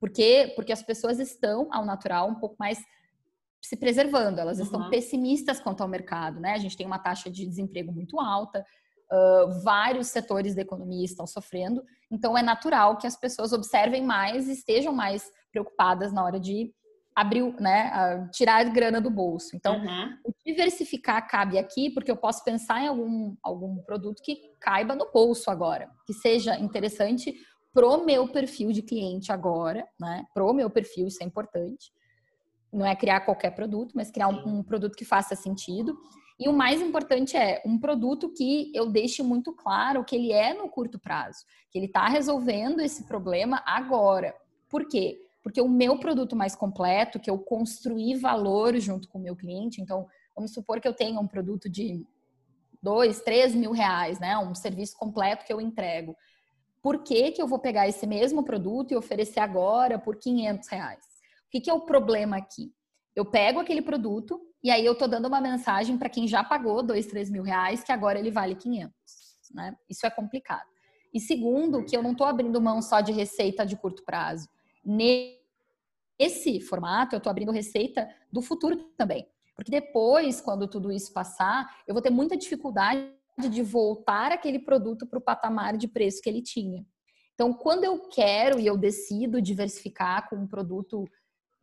Por 0.00 0.10
quê? 0.10 0.52
Porque 0.56 0.72
as 0.72 0.82
pessoas 0.82 1.20
estão, 1.20 1.68
ao 1.70 1.84
natural, 1.84 2.28
um 2.28 2.34
pouco 2.34 2.56
mais 2.58 2.82
se 3.60 3.76
preservando, 3.76 4.40
elas 4.40 4.58
estão 4.58 4.82
uhum. 4.82 4.90
pessimistas 4.90 5.60
quanto 5.60 5.82
ao 5.82 5.88
mercado, 5.88 6.40
né? 6.40 6.54
A 6.54 6.58
gente 6.58 6.76
tem 6.76 6.86
uma 6.86 6.98
taxa 6.98 7.30
de 7.30 7.46
desemprego 7.46 7.92
muito 7.92 8.18
alta, 8.18 8.64
uh, 9.12 9.62
vários 9.62 10.08
setores 10.08 10.54
da 10.54 10.62
economia 10.62 11.04
estão 11.04 11.26
sofrendo, 11.26 11.82
então 12.10 12.36
é 12.36 12.42
natural 12.42 12.96
que 12.96 13.06
as 13.06 13.16
pessoas 13.16 13.52
observem 13.52 14.04
mais 14.04 14.48
e 14.48 14.52
estejam 14.52 14.92
mais 14.92 15.30
preocupadas 15.52 16.12
na 16.12 16.24
hora 16.24 16.40
de 16.40 16.72
abrir, 17.14 17.54
né, 17.60 18.28
tirar 18.32 18.64
grana 18.70 19.00
do 19.00 19.10
bolso. 19.10 19.54
Então, 19.54 19.78
uhum. 19.78 20.16
diversificar 20.46 21.26
cabe 21.28 21.58
aqui, 21.58 21.90
porque 21.90 22.10
eu 22.10 22.16
posso 22.16 22.42
pensar 22.44 22.80
em 22.82 22.86
algum, 22.86 23.36
algum 23.42 23.78
produto 23.82 24.22
que 24.22 24.38
caiba 24.60 24.94
no 24.94 25.10
bolso 25.12 25.50
agora, 25.50 25.90
que 26.06 26.14
seja 26.14 26.58
interessante 26.58 27.34
pro 27.72 28.04
meu 28.04 28.28
perfil 28.28 28.72
de 28.72 28.82
cliente 28.82 29.30
agora, 29.30 29.86
né? 29.98 30.24
Pro 30.34 30.52
meu 30.52 30.70
perfil, 30.70 31.06
isso 31.06 31.22
é 31.22 31.26
importante. 31.26 31.92
Não 32.72 32.86
é 32.86 32.94
criar 32.94 33.20
qualquer 33.20 33.50
produto, 33.50 33.92
mas 33.94 34.10
criar 34.10 34.28
um, 34.28 34.58
um 34.58 34.62
produto 34.62 34.96
que 34.96 35.04
faça 35.04 35.34
sentido. 35.34 35.98
E 36.38 36.48
o 36.48 36.52
mais 36.52 36.80
importante 36.80 37.36
é 37.36 37.62
um 37.66 37.78
produto 37.78 38.32
que 38.32 38.72
eu 38.74 38.90
deixe 38.90 39.22
muito 39.22 39.52
claro 39.52 40.04
que 40.04 40.16
ele 40.16 40.32
é 40.32 40.54
no 40.54 40.70
curto 40.70 40.98
prazo, 40.98 41.44
que 41.70 41.78
ele 41.78 41.86
está 41.86 42.08
resolvendo 42.08 42.80
esse 42.80 43.04
problema 43.04 43.62
agora. 43.66 44.34
Por 44.68 44.88
quê? 44.88 45.20
Porque 45.42 45.60
o 45.60 45.68
meu 45.68 45.98
produto 45.98 46.34
mais 46.34 46.56
completo, 46.56 47.20
que 47.20 47.30
eu 47.30 47.38
construí 47.38 48.14
valor 48.14 48.78
junto 48.78 49.06
com 49.08 49.18
o 49.18 49.22
meu 49.22 49.36
cliente, 49.36 49.82
então 49.82 50.06
vamos 50.34 50.52
supor 50.52 50.80
que 50.80 50.88
eu 50.88 50.94
tenha 50.94 51.20
um 51.20 51.26
produto 51.26 51.68
de 51.68 52.06
dois, 52.82 53.20
três 53.20 53.54
mil 53.54 53.72
reais, 53.72 54.18
né? 54.18 54.38
Um 54.38 54.54
serviço 54.54 54.96
completo 54.96 55.44
que 55.44 55.52
eu 55.52 55.60
entrego. 55.60 56.16
Por 56.82 57.02
que, 57.02 57.32
que 57.32 57.42
eu 57.42 57.46
vou 57.46 57.58
pegar 57.58 57.86
esse 57.88 58.06
mesmo 58.06 58.42
produto 58.42 58.92
e 58.92 58.96
oferecer 58.96 59.40
agora 59.40 59.98
por 59.98 60.16
500 60.16 60.68
reais? 60.68 61.09
O 61.50 61.52
que, 61.52 61.60
que 61.62 61.68
é 61.68 61.74
o 61.74 61.80
problema 61.80 62.36
aqui? 62.36 62.72
Eu 63.16 63.24
pego 63.24 63.58
aquele 63.58 63.82
produto 63.82 64.40
e 64.62 64.70
aí 64.70 64.86
eu 64.86 64.94
tô 64.94 65.08
dando 65.08 65.26
uma 65.26 65.40
mensagem 65.40 65.98
para 65.98 66.08
quem 66.08 66.28
já 66.28 66.44
pagou 66.44 66.80
dois, 66.80 67.06
três 67.06 67.28
mil 67.28 67.42
reais 67.42 67.82
que 67.82 67.90
agora 67.90 68.20
ele 68.20 68.30
vale 68.30 68.54
500, 68.54 68.94
né? 69.52 69.76
Isso 69.88 70.06
é 70.06 70.10
complicado. 70.10 70.68
E 71.12 71.18
segundo, 71.18 71.84
que 71.84 71.96
eu 71.96 72.04
não 72.04 72.12
estou 72.12 72.24
abrindo 72.24 72.60
mão 72.60 72.80
só 72.80 73.00
de 73.00 73.10
receita 73.10 73.66
de 73.66 73.76
curto 73.76 74.04
prazo. 74.04 74.48
Nesse 74.84 76.60
formato, 76.60 77.16
eu 77.16 77.18
estou 77.18 77.32
abrindo 77.32 77.50
receita 77.50 78.08
do 78.32 78.40
futuro 78.40 78.76
também. 78.96 79.26
Porque 79.56 79.72
depois, 79.72 80.40
quando 80.40 80.68
tudo 80.68 80.92
isso 80.92 81.12
passar, 81.12 81.68
eu 81.84 81.94
vou 81.94 82.00
ter 82.00 82.10
muita 82.10 82.36
dificuldade 82.36 83.12
de 83.50 83.60
voltar 83.60 84.30
aquele 84.30 84.60
produto 84.60 85.04
para 85.04 85.18
o 85.18 85.22
patamar 85.22 85.76
de 85.76 85.88
preço 85.88 86.22
que 86.22 86.30
ele 86.30 86.42
tinha. 86.42 86.86
Então, 87.34 87.52
quando 87.52 87.84
eu 87.84 87.98
quero 88.08 88.60
e 88.60 88.66
eu 88.66 88.76
decido 88.76 89.42
diversificar 89.42 90.28
com 90.28 90.36
um 90.36 90.46
produto 90.46 91.08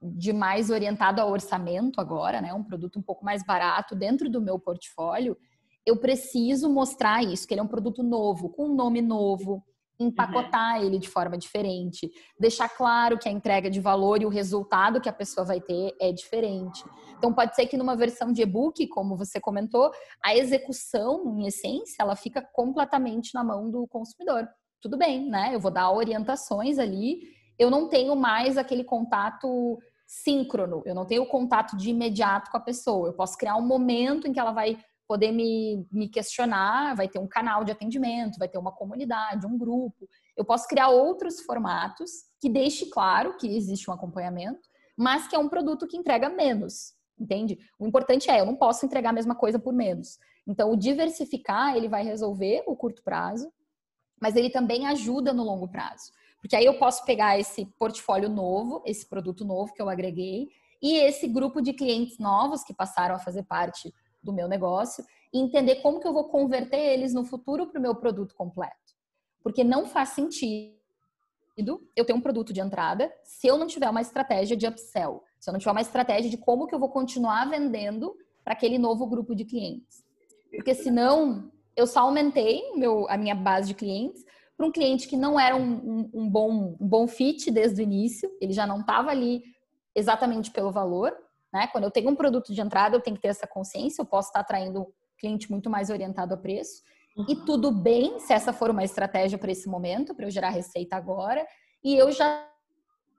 de 0.02 0.32
mais 0.32 0.70
orientado 0.70 1.22
ao 1.22 1.32
orçamento 1.32 2.00
agora, 2.00 2.42
né, 2.42 2.54
um 2.54 2.64
produto 2.64 3.00
um 3.00 3.02
pouco 3.02 3.26
mais 3.26 3.44
barato 3.44 3.96
dentro 3.96 4.30
do 4.30 4.42
meu 4.42 4.60
portfólio, 4.60 5.38
eu 5.86 5.98
preciso 5.98 6.70
mostrar 6.70 7.24
isso, 7.24 7.48
que 7.48 7.54
ele 7.54 7.62
é 7.62 7.64
um 7.64 7.68
produto 7.68 8.04
novo, 8.04 8.50
com 8.50 8.66
um 8.66 8.76
nome 8.76 9.02
novo, 9.02 9.64
empacotar 10.00 10.80
uhum. 10.80 10.86
ele 10.86 11.00
de 11.00 11.10
forma 11.10 11.38
diferente, 11.38 12.12
deixar 12.40 12.70
claro 12.70 13.18
que 13.18 13.28
a 13.28 13.32
entrega 13.32 13.70
de 13.70 13.80
valor 13.80 14.22
e 14.22 14.26
o 14.26 14.30
resultado 14.30 15.02
que 15.02 15.10
a 15.10 15.14
pessoa 15.14 15.46
vai 15.46 15.60
ter 15.60 15.96
é 16.00 16.12
diferente. 16.12 16.84
Então 17.18 17.34
pode 17.34 17.56
ser 17.56 17.66
que 17.66 17.78
numa 17.78 17.96
versão 17.96 18.32
de 18.32 18.42
e-book, 18.42 18.86
como 18.88 19.18
você 19.18 19.40
comentou, 19.40 19.92
a 20.24 20.36
execução, 20.36 21.40
em 21.40 21.48
essência, 21.48 22.04
ela 22.04 22.16
fica 22.16 22.42
completamente 22.42 23.34
na 23.34 23.44
mão 23.44 23.72
do 23.72 23.88
consumidor. 23.88 24.48
Tudo 24.82 24.98
bem, 24.98 25.28
né? 25.28 25.56
Eu 25.56 25.60
vou 25.60 25.72
dar 25.72 25.92
orientações 25.92 26.78
ali. 26.78 27.22
Eu 27.58 27.72
não 27.72 27.90
tenho 27.90 28.16
mais 28.16 28.56
aquele 28.56 28.84
contato 28.84 29.80
síncrono, 30.08 30.82
eu 30.86 30.96
não 30.96 31.06
tenho 31.06 31.26
contato 31.26 31.76
de 31.76 31.89
imediato 31.89 32.50
com 32.50 32.56
a 32.56 32.62
pessoa. 32.62 33.10
Eu 33.10 33.13
posso 33.13 33.38
criar 33.38 33.58
um 33.58 33.62
momento 33.62 34.26
em 34.26 34.32
que 34.32 34.39
ela 34.39 34.54
vai 34.54 34.80
poder 35.06 35.32
me, 35.32 35.86
me 35.91 36.08
questionar, 36.08 36.96
vai 36.96 37.08
ter 37.08 37.20
um 37.20 37.28
canal 37.28 37.63
de 37.63 37.72
atendimento, 37.72 38.39
vai 38.39 38.48
ter 38.48 38.58
uma 38.58 38.72
comunidade, 38.72 39.46
um 39.46 39.58
grupo. 39.58 40.08
Eu 40.36 40.46
posso 40.46 40.67
criar 40.67 40.89
outros 40.89 41.41
formatos 41.41 42.12
que 42.39 42.50
deixe 42.50 42.89
claro 42.89 43.38
que 43.38 43.48
existe 43.56 43.89
um 43.89 43.93
acompanhamento, 43.93 44.62
mas 44.98 45.28
que 45.28 45.36
é 45.36 45.39
um 45.39 45.50
produto 45.50 45.88
que 45.88 45.98
entrega 45.98 46.30
menos, 46.30 46.93
entende? 47.20 47.58
O 47.78 47.86
importante 47.86 48.30
é, 48.30 48.39
eu 48.39 48.46
não 48.46 48.56
posso 48.56 48.86
entregar 48.86 49.10
a 49.10 49.13
mesma 49.13 49.36
coisa 49.36 49.60
por 49.60 49.74
menos. 49.74 50.17
Então, 50.46 50.72
o 50.72 50.78
diversificar, 50.78 51.76
ele 51.76 51.89
vai 51.89 52.04
resolver 52.04 52.63
o 52.65 52.76
curto 52.76 53.04
prazo, 53.04 53.52
mas 54.22 54.36
ele 54.36 54.50
também 54.50 54.88
ajuda 54.88 55.34
no 55.34 55.43
longo 55.43 55.67
prazo. 55.67 56.12
Porque 56.39 56.56
aí 56.56 56.65
eu 56.65 56.78
posso 56.78 57.04
pegar 57.06 57.39
esse 57.39 57.65
portfólio 57.78 58.30
novo, 58.30 58.82
esse 58.86 59.06
produto 59.06 59.43
novo 59.43 59.73
que 59.73 59.82
eu 59.82 59.89
agreguei, 59.89 60.47
e 60.82 60.95
esse 60.97 61.28
grupo 61.28 61.62
de 61.62 61.73
clientes 61.73 62.19
novos 62.19 62.63
que 62.63 62.73
passaram 62.73 63.15
a 63.15 63.19
fazer 63.19 63.43
parte 63.43 63.93
do 64.21 64.32
meu 64.32 64.47
negócio 64.47 65.04
e 65.34 65.39
entender 65.39 65.78
como 65.78 66.00
que 66.00 66.08
eu 66.08 66.13
vou 66.13 66.26
converter 66.26 66.80
eles 66.80 67.13
no 67.13 67.23
futuro 67.23 67.67
para 67.67 67.80
o 67.80 67.82
meu 67.82 67.95
produto 67.95 68.36
completo. 68.36 68.76
Porque 69.41 69.63
não 69.63 69.86
faz 69.86 70.10
sentido 70.10 70.78
eu 71.95 72.06
ter 72.06 72.13
um 72.13 72.21
produto 72.21 72.54
de 72.54 72.62
entrada 72.62 73.12
se 73.23 73.47
eu 73.47 73.58
não 73.58 73.65
tiver 73.65 73.89
uma 73.89 74.02
estratégia 74.02 74.56
de 74.56 74.67
upsell, 74.67 75.23
se 75.39 75.50
eu 75.50 75.54
não 75.54 75.60
tiver 75.60 75.71
uma 75.71 75.82
estratégia 75.82 76.30
de 76.30 76.38
como 76.38 76.67
que 76.67 76.76
eu 76.76 76.80
vou 76.80 76.89
continuar 76.89 77.50
vendendo 77.50 78.15
para 78.43 78.54
aquele 78.54 78.78
novo 78.78 79.08
grupo 79.08 79.36
de 79.36 79.43
clientes. 79.45 80.06
Porque 80.52 80.76
senão 80.76 81.52
eu 81.76 81.88
só 81.88 82.02
aumentei 82.02 82.73
meu, 82.73 83.08
a 83.10 83.17
minha 83.17 83.36
base 83.36 83.69
de 83.69 83.73
clientes 83.73 84.23
para 84.58 84.65
um 84.65 84.72
cliente 84.72 85.08
que 85.08 85.15
não 85.15 85.39
era 85.39 85.56
um, 85.56 85.62
um, 85.62 86.10
um, 86.13 86.30
bom, 86.30 86.76
um 86.82 86.88
bom 86.88 87.08
fit 87.08 87.52
desde 87.52 87.80
o 87.80 87.84
início, 87.84 88.30
ele 88.41 88.52
já 88.52 88.65
não 88.65 88.82
estava 88.82 89.12
ali 89.12 89.43
exatamente 89.96 90.50
pelo 90.50 90.72
valor, 90.72 91.15
né? 91.54 91.67
Quando 91.67 91.84
eu 91.84 91.91
tenho 91.91 92.10
um 92.10 92.15
produto 92.15 92.54
de 92.54 92.60
entrada, 92.60 92.96
eu 92.96 93.02
tenho 93.02 93.15
que 93.15 93.22
ter 93.22 93.30
essa 93.30 93.46
consciência, 93.46 94.02
eu 94.02 94.06
posso 94.06 94.30
estar 94.30 94.39
atraindo 94.39 94.82
um 94.82 94.91
cliente 95.20 95.50
muito 95.52 95.70
mais 95.70 95.91
orientado 95.91 96.34
a 96.34 96.38
preço. 96.38 96.82
Uhum. 97.15 97.26
E 97.30 97.36
tudo 97.46 97.72
bem 97.72 98.20
se 98.20 98.34
essa 98.34 98.52
for 98.52 98.72
uma 98.72 98.84
estratégia 98.84 99.38
para 99.38 99.52
esse 99.52 99.70
momento, 99.70 100.15
para 100.15 100.26
eu 100.26 100.32
gerar 100.32 100.50
receita 100.50 100.96
agora, 100.96 101.46
e 101.84 101.96
eu 101.96 102.12
já 102.12 102.48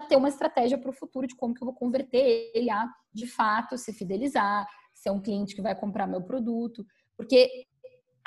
ter 0.08 0.16
uma 0.16 0.28
estratégia 0.28 0.78
para 0.78 0.90
o 0.90 0.92
futuro 0.92 1.26
de 1.26 1.34
como 1.34 1.54
que 1.54 1.62
eu 1.62 1.66
vou 1.66 1.74
converter 1.74 2.50
ele 2.54 2.70
a, 2.70 2.88
de 3.12 3.26
fato, 3.26 3.76
se 3.76 3.92
fidelizar, 3.92 4.66
ser 4.94 5.10
um 5.10 5.20
cliente 5.20 5.54
que 5.54 5.62
vai 5.62 5.74
comprar 5.74 6.06
meu 6.06 6.22
produto. 6.22 6.84
Porque 7.16 7.66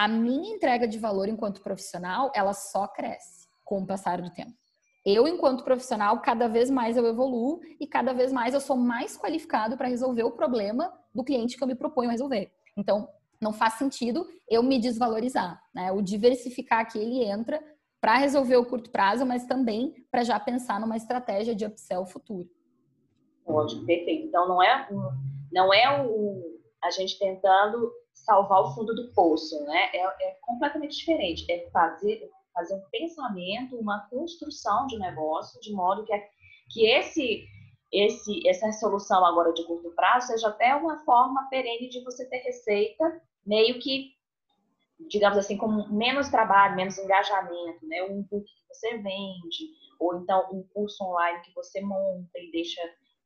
a 0.03 0.07
minha 0.07 0.55
entrega 0.55 0.87
de 0.87 0.97
valor 0.97 1.27
enquanto 1.27 1.61
profissional, 1.61 2.31
ela 2.33 2.53
só 2.53 2.87
cresce 2.87 3.47
com 3.63 3.81
o 3.81 3.85
passar 3.85 4.21
do 4.21 4.31
tempo 4.31 4.61
eu, 5.05 5.27
enquanto 5.27 5.63
profissional, 5.63 6.19
cada 6.19 6.47
vez 6.47 6.69
mais 6.69 6.95
eu 6.95 7.05
evoluo 7.07 7.59
e 7.79 7.87
cada 7.87 8.13
vez 8.13 8.31
mais 8.31 8.53
eu 8.53 8.61
sou 8.61 8.77
mais 8.77 9.17
qualificado 9.17 9.75
para 9.75 9.87
resolver 9.87 10.23
o 10.23 10.31
problema 10.31 10.93
do 11.13 11.23
cliente 11.23 11.57
que 11.57 11.63
eu 11.63 11.67
me 11.67 11.75
proponho 11.75 12.09
a 12.09 12.11
resolver. 12.11 12.51
Então, 12.77 13.09
não 13.41 13.51
faz 13.51 13.73
sentido 13.73 14.27
eu 14.47 14.61
me 14.61 14.79
desvalorizar. 14.79 15.59
Né? 15.73 15.91
O 15.91 16.01
diversificar 16.01 16.81
aqui 16.81 16.99
ele 16.99 17.23
entra 17.23 17.61
para 17.99 18.17
resolver 18.17 18.57
o 18.57 18.65
curto 18.65 18.91
prazo, 18.91 19.25
mas 19.25 19.45
também 19.45 20.05
para 20.11 20.23
já 20.23 20.39
pensar 20.39 20.79
numa 20.79 20.97
estratégia 20.97 21.55
de 21.55 21.65
upsell 21.65 22.05
futuro. 22.05 22.47
Ótimo, 23.45 23.85
perfeito. 23.85 24.27
Então 24.27 24.47
não 24.47 24.61
é 24.61 24.87
não 25.51 25.73
é 25.73 26.05
o, 26.05 26.59
a 26.83 26.91
gente 26.91 27.17
tentando 27.17 27.91
salvar 28.25 28.61
o 28.61 28.73
fundo 28.73 28.93
do 28.93 29.13
poço, 29.13 29.63
né? 29.65 29.89
É, 29.93 30.29
é 30.29 30.37
completamente 30.41 30.97
diferente. 30.97 31.51
É 31.51 31.69
fazer 31.69 32.29
fazer 32.53 32.75
um 32.75 32.81
pensamento, 32.91 33.77
uma 33.77 34.07
construção 34.09 34.87
de 34.87 34.97
negócio, 34.97 35.59
de 35.61 35.71
modo 35.71 36.03
que, 36.03 36.13
que 36.69 36.85
esse, 36.85 37.45
esse, 37.91 38.47
essa 38.47 38.71
solução 38.73 39.25
agora 39.25 39.53
de 39.53 39.65
curto 39.65 39.91
prazo 39.91 40.27
seja 40.27 40.49
até 40.49 40.75
uma 40.75 40.99
forma 41.03 41.47
perene 41.49 41.89
de 41.89 42.03
você 42.03 42.25
ter 42.25 42.39
receita, 42.39 43.21
meio 43.45 43.79
que, 43.79 44.11
digamos 45.07 45.37
assim, 45.37 45.57
com 45.57 45.67
menos 45.89 46.29
trabalho, 46.29 46.75
menos 46.75 46.97
engajamento, 46.97 47.85
né? 47.87 48.03
Um 48.03 48.21
book 48.23 48.45
que 48.45 48.67
você 48.73 48.97
vende, 48.97 49.69
ou 49.99 50.17
então 50.17 50.47
um 50.51 50.63
curso 50.73 51.03
online 51.03 51.41
que 51.41 51.53
você 51.53 51.81
monta 51.81 52.37
e 52.37 52.51
deixa 52.51 52.81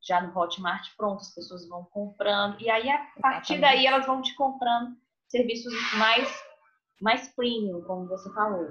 já 0.06 0.22
no 0.22 0.38
Hotmart 0.38 0.88
pronto, 0.98 1.22
as 1.22 1.34
pessoas 1.34 1.68
vão 1.68 1.84
comprando, 1.86 2.62
e 2.62 2.70
aí 2.70 2.90
a 2.90 3.08
partir 3.22 3.60
daí 3.60 3.86
elas 3.88 4.06
vão 4.06 4.22
te 4.22 4.36
comprando 4.36 4.96
serviços 5.28 5.74
mais, 5.98 6.30
mais 7.02 7.28
premium, 7.36 7.82
como 7.82 8.08
você 8.08 8.32
falou. 8.34 8.68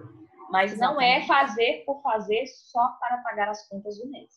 Mas 0.50 0.72
Exatamente. 0.72 0.94
não 0.94 1.00
é 1.00 1.26
fazer 1.26 1.82
por 1.84 2.00
fazer 2.02 2.46
só 2.46 2.86
para 3.00 3.18
pagar 3.18 3.48
as 3.48 3.66
contas 3.68 3.98
do 3.98 4.08
mês. 4.10 4.30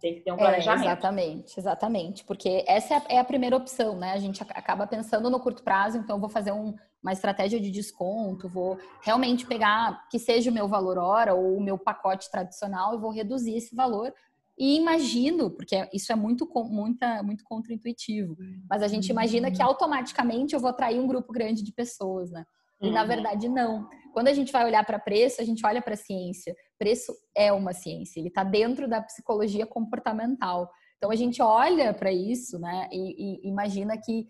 Tem 0.00 0.16
que 0.16 0.22
ter 0.22 0.32
um 0.32 0.34
é, 0.34 0.38
planejamento. 0.38 0.82
É, 0.82 0.86
exatamente, 0.86 1.60
exatamente. 1.60 2.24
Porque 2.24 2.64
essa 2.66 2.94
é 2.94 2.96
a, 2.96 3.02
é 3.10 3.18
a, 3.18 3.24
primeira 3.24 3.56
opção, 3.56 3.96
né? 3.96 4.12
A 4.12 4.18
gente 4.18 4.42
acaba 4.42 4.84
pensando 4.84 5.30
no 5.30 5.38
curto 5.38 5.62
prazo, 5.62 5.96
então 5.96 6.16
eu 6.16 6.20
vou 6.20 6.28
fazer 6.28 6.50
um, 6.50 6.74
uma 7.00 7.12
estratégia 7.12 7.60
de 7.60 7.70
desconto, 7.70 8.48
vou 8.48 8.76
realmente 9.00 9.46
pegar 9.46 10.08
que 10.08 10.18
seja 10.18 10.50
o 10.50 10.54
meu 10.54 10.66
valor 10.66 10.98
hora 10.98 11.34
ou 11.34 11.56
o 11.56 11.62
meu 11.62 11.78
pacote 11.78 12.28
tradicional 12.28 12.94
e 12.94 13.00
vou 13.00 13.12
reduzir 13.12 13.56
esse 13.56 13.76
valor 13.76 14.12
e 14.58 14.76
imagino, 14.76 15.50
porque 15.50 15.88
isso 15.92 16.12
é 16.12 16.14
muito, 16.14 16.48
muita, 16.68 17.22
muito 17.22 17.42
contraintuitivo, 17.44 18.36
mas 18.68 18.82
a 18.82 18.88
gente 18.88 19.08
imagina 19.08 19.50
que 19.50 19.62
automaticamente 19.62 20.54
eu 20.54 20.60
vou 20.60 20.70
atrair 20.70 21.00
um 21.00 21.06
grupo 21.06 21.32
grande 21.32 21.62
de 21.62 21.72
pessoas, 21.72 22.30
né? 22.30 22.44
E 22.80 22.90
na 22.90 23.02
uhum. 23.02 23.08
verdade 23.08 23.48
não. 23.48 23.88
Quando 24.12 24.28
a 24.28 24.32
gente 24.32 24.52
vai 24.52 24.64
olhar 24.64 24.84
para 24.84 24.98
preço, 24.98 25.40
a 25.40 25.44
gente 25.44 25.64
olha 25.64 25.80
para 25.80 25.94
a 25.94 25.96
ciência. 25.96 26.54
Preço 26.78 27.12
é 27.34 27.52
uma 27.52 27.72
ciência, 27.72 28.18
ele 28.20 28.28
está 28.28 28.42
dentro 28.42 28.88
da 28.88 29.00
psicologia 29.00 29.64
comportamental. 29.64 30.68
Então 30.98 31.10
a 31.10 31.16
gente 31.16 31.40
olha 31.40 31.94
para 31.94 32.12
isso, 32.12 32.58
né? 32.58 32.88
E, 32.92 33.44
e 33.44 33.48
imagina 33.48 33.96
que 33.96 34.26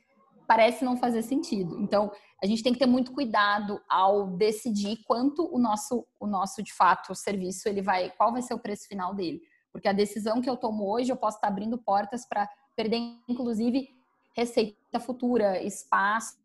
parece 0.47 0.85
não 0.85 0.97
fazer 0.97 1.23
sentido. 1.23 1.81
Então 1.81 2.13
a 2.43 2.47
gente 2.47 2.63
tem 2.63 2.73
que 2.73 2.79
ter 2.79 2.87
muito 2.87 3.13
cuidado 3.13 3.81
ao 3.89 4.37
decidir 4.37 4.99
quanto 5.07 5.49
o 5.55 5.59
nosso, 5.59 6.07
o 6.21 6.27
nosso 6.27 6.63
de 6.63 6.73
fato, 6.75 7.13
o 7.13 7.15
serviço 7.15 7.69
ele 7.69 7.81
vai, 7.81 8.11
qual 8.11 8.33
vai 8.33 8.43
ser 8.43 8.55
o 8.55 8.59
preço 8.59 8.87
final 8.87 9.15
dele. 9.15 9.41
Porque 9.73 9.89
a 9.89 9.93
decisão 9.93 10.41
que 10.41 10.51
eu 10.51 10.57
tomo 10.57 10.89
hoje, 10.89 11.11
eu 11.11 11.17
posso 11.17 11.39
estar 11.39 11.49
abrindo 11.49 11.79
portas 11.79 12.27
para 12.27 12.49
perder, 12.77 12.99
inclusive, 13.29 13.89
receita 14.37 15.01
futura, 15.01 15.63
espaço 15.63 16.37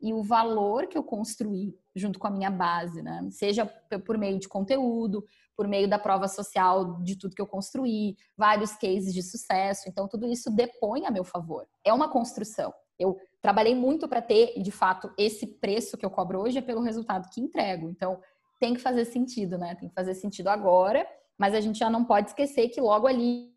e 0.00 0.12
o 0.12 0.22
valor 0.22 0.86
que 0.86 0.96
eu 0.96 1.02
construí 1.02 1.74
junto 1.94 2.18
com 2.18 2.26
a 2.26 2.30
minha 2.30 2.50
base, 2.50 3.02
né? 3.02 3.26
Seja 3.30 3.66
por 4.06 4.16
meio 4.16 4.38
de 4.38 4.48
conteúdo, 4.48 5.24
por 5.56 5.68
meio 5.68 5.88
da 5.88 5.98
prova 5.98 6.28
social 6.28 7.02
de 7.02 7.16
tudo 7.18 7.34
que 7.34 7.42
eu 7.42 7.46
construí, 7.46 8.16
vários 8.36 8.72
cases 8.72 9.12
de 9.12 9.22
sucesso. 9.22 9.88
Então, 9.88 10.08
tudo 10.08 10.26
isso 10.26 10.50
depõe 10.50 11.04
a 11.04 11.10
meu 11.10 11.24
favor. 11.24 11.66
É 11.84 11.92
uma 11.92 12.08
construção. 12.08 12.72
Eu 12.98 13.18
trabalhei 13.42 13.74
muito 13.74 14.08
para 14.08 14.22
ter, 14.22 14.58
de 14.62 14.70
fato, 14.70 15.12
esse 15.18 15.46
preço 15.46 15.98
que 15.98 16.06
eu 16.06 16.10
cobro 16.10 16.40
hoje 16.40 16.58
é 16.58 16.62
pelo 16.62 16.80
resultado 16.80 17.28
que 17.28 17.40
entrego. 17.40 17.90
Então, 17.90 18.20
tem 18.58 18.74
que 18.74 18.80
fazer 18.80 19.04
sentido, 19.04 19.58
né? 19.58 19.74
Tem 19.74 19.88
que 19.88 19.94
fazer 19.94 20.14
sentido 20.14 20.48
agora 20.48 21.06
mas 21.40 21.54
a 21.54 21.60
gente 21.60 21.78
já 21.78 21.88
não 21.88 22.04
pode 22.04 22.28
esquecer 22.28 22.68
que 22.68 22.82
logo 22.82 23.06
ali 23.06 23.50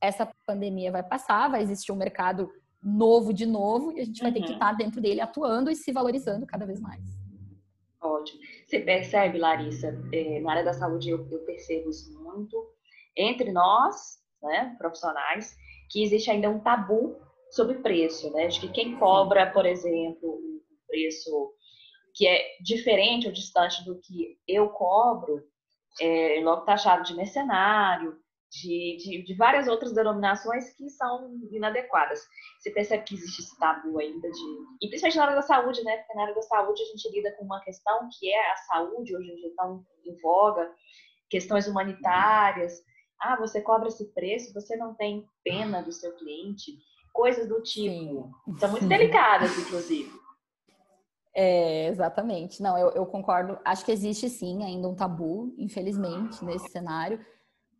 essa 0.00 0.28
pandemia 0.44 0.90
vai 0.90 1.04
passar, 1.04 1.48
vai 1.48 1.62
existir 1.62 1.92
um 1.92 1.96
mercado 1.96 2.50
novo 2.82 3.32
de 3.32 3.46
novo 3.46 3.92
e 3.92 4.00
a 4.00 4.04
gente 4.04 4.20
vai 4.20 4.30
uhum. 4.30 4.34
ter 4.34 4.40
que 4.40 4.48
uhum. 4.48 4.54
estar 4.54 4.72
dentro 4.72 5.00
dele 5.00 5.20
atuando 5.20 5.70
e 5.70 5.76
se 5.76 5.92
valorizando 5.92 6.44
cada 6.44 6.66
vez 6.66 6.80
mais. 6.80 7.00
Ótimo. 8.02 8.40
Você 8.66 8.80
percebe, 8.80 9.38
Larissa, 9.38 9.96
é, 10.12 10.40
na 10.40 10.50
área 10.50 10.64
da 10.64 10.72
saúde 10.72 11.10
eu, 11.10 11.28
eu, 11.30 11.38
percebo 11.44 11.90
isso 11.90 12.12
muito 12.20 12.74
entre 13.16 13.52
nós, 13.52 14.18
né, 14.42 14.74
profissionais, 14.78 15.56
que 15.88 16.02
existe 16.02 16.28
ainda 16.28 16.50
um 16.50 16.58
tabu 16.58 17.16
sobre 17.52 17.78
preço, 17.78 18.32
né? 18.32 18.48
De 18.48 18.60
que 18.60 18.68
quem 18.68 18.98
cobra, 18.98 19.50
por 19.52 19.64
exemplo, 19.64 20.28
um 20.28 20.60
preço 20.88 21.54
que 22.14 22.26
é 22.26 22.56
diferente 22.60 23.28
ou 23.28 23.32
distante 23.32 23.84
do 23.84 23.98
que 24.00 24.36
eu 24.46 24.68
cobro, 24.70 25.44
é, 26.00 26.40
logo 26.42 26.62
taxado 26.62 27.02
de 27.04 27.14
mercenário, 27.14 28.16
de, 28.50 28.96
de, 28.96 29.22
de, 29.24 29.34
várias 29.34 29.68
outras 29.68 29.92
denominações 29.92 30.72
que 30.74 30.88
são 30.88 31.38
inadequadas. 31.50 32.20
Você 32.58 32.70
percebe 32.70 33.04
que 33.04 33.14
existe 33.14 33.42
esse 33.42 33.58
tabu 33.58 33.98
ainda 33.98 34.30
de. 34.30 34.40
E 34.80 34.88
principalmente 34.88 35.16
na 35.16 35.22
área 35.24 35.36
da 35.36 35.42
saúde, 35.42 35.84
né? 35.84 35.98
Porque 35.98 36.14
na 36.14 36.22
área 36.22 36.34
da 36.34 36.42
saúde 36.42 36.82
a 36.82 36.86
gente 36.86 37.10
lida 37.10 37.32
com 37.32 37.44
uma 37.44 37.60
questão 37.60 38.08
que 38.18 38.32
é 38.32 38.52
a 38.52 38.56
saúde, 38.56 39.14
hoje 39.14 39.30
em 39.30 39.36
dia 39.36 39.52
tão 39.56 39.84
em 40.04 40.20
voga, 40.20 40.70
questões 41.28 41.66
humanitárias. 41.66 42.80
Ah, 43.20 43.36
você 43.36 43.60
cobra 43.60 43.88
esse 43.88 44.12
preço, 44.14 44.54
você 44.54 44.76
não 44.76 44.94
tem 44.94 45.26
pena 45.44 45.82
do 45.82 45.92
seu 45.92 46.14
cliente, 46.16 46.78
coisas 47.12 47.48
do 47.48 47.60
tipo. 47.62 48.32
Sim. 48.44 48.58
São 48.58 48.70
muito 48.70 48.86
delicadas, 48.86 49.58
inclusive. 49.58 50.10
É, 51.40 51.86
exatamente. 51.86 52.60
Não, 52.60 52.76
eu, 52.76 52.90
eu, 52.90 53.06
concordo. 53.06 53.56
Acho 53.64 53.84
que 53.84 53.92
existe 53.92 54.28
sim 54.28 54.64
ainda 54.64 54.88
um 54.88 54.94
tabu, 54.96 55.54
infelizmente, 55.56 56.44
nesse 56.44 56.68
cenário. 56.72 57.24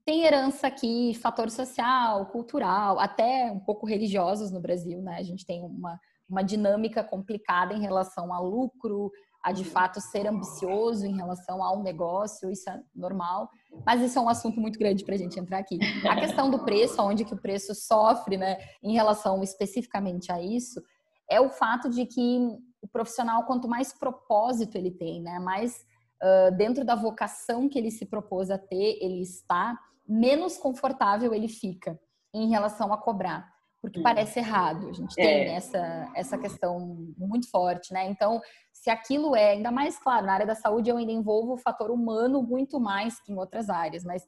Tem 0.04 0.22
herança 0.22 0.68
aqui, 0.68 1.12
fator 1.14 1.50
social, 1.50 2.26
cultural, 2.26 3.00
até 3.00 3.50
um 3.50 3.58
pouco 3.58 3.84
religiosos 3.84 4.52
no 4.52 4.60
Brasil, 4.60 5.02
né? 5.02 5.16
A 5.18 5.24
gente 5.24 5.44
tem 5.44 5.60
uma, 5.64 5.98
uma 6.30 6.42
dinâmica 6.42 7.02
complicada 7.02 7.74
em 7.74 7.80
relação 7.80 8.32
a 8.32 8.38
lucro, 8.38 9.10
a 9.42 9.50
de 9.50 9.64
fato 9.64 10.00
ser 10.00 10.28
ambicioso 10.28 11.04
em 11.04 11.16
relação 11.16 11.60
a 11.60 11.76
um 11.76 11.82
negócio, 11.82 12.52
isso 12.52 12.70
é 12.70 12.80
normal. 12.94 13.50
Mas 13.84 14.00
isso 14.00 14.20
é 14.20 14.22
um 14.22 14.28
assunto 14.28 14.60
muito 14.60 14.78
grande 14.78 15.04
para 15.04 15.16
a 15.16 15.18
gente 15.18 15.38
entrar 15.40 15.58
aqui. 15.58 15.80
A 16.08 16.14
questão 16.14 16.48
do 16.48 16.60
preço, 16.60 17.02
onde 17.02 17.24
que 17.24 17.34
o 17.34 17.42
preço 17.42 17.74
sofre, 17.74 18.36
né, 18.36 18.56
em 18.80 18.92
relação 18.92 19.42
especificamente 19.42 20.30
a 20.30 20.40
isso, 20.40 20.80
é 21.28 21.40
o 21.40 21.50
fato 21.50 21.90
de 21.90 22.06
que 22.06 22.56
o 22.82 22.88
profissional, 22.88 23.44
quanto 23.44 23.68
mais 23.68 23.92
propósito 23.92 24.76
ele 24.76 24.90
tem, 24.90 25.22
né, 25.22 25.38
mais 25.38 25.84
uh, 26.22 26.56
dentro 26.56 26.84
da 26.84 26.94
vocação 26.94 27.68
que 27.68 27.78
ele 27.78 27.90
se 27.90 28.06
propôs 28.06 28.50
a 28.50 28.58
ter, 28.58 28.98
ele 29.00 29.22
está, 29.22 29.78
menos 30.06 30.56
confortável 30.56 31.34
ele 31.34 31.48
fica 31.48 31.98
em 32.32 32.48
relação 32.48 32.92
a 32.92 32.98
cobrar. 32.98 33.48
Porque 33.80 34.02
parece 34.02 34.40
errado, 34.40 34.88
a 34.88 34.92
gente 34.92 35.14
tem 35.14 35.24
é. 35.24 35.54
essa, 35.54 36.10
essa 36.14 36.36
questão 36.36 36.80
muito 37.16 37.48
forte, 37.48 37.92
né? 37.92 38.10
Então, 38.10 38.40
se 38.72 38.90
aquilo 38.90 39.36
é, 39.36 39.50
ainda 39.52 39.70
mais 39.70 39.96
claro, 40.00 40.26
na 40.26 40.32
área 40.34 40.46
da 40.46 40.56
saúde 40.56 40.90
eu 40.90 40.96
ainda 40.96 41.12
envolvo 41.12 41.52
o 41.52 41.58
fator 41.58 41.88
humano 41.88 42.42
muito 42.42 42.80
mais 42.80 43.20
que 43.20 43.30
em 43.30 43.36
outras 43.36 43.70
áreas, 43.70 44.02
mas 44.04 44.26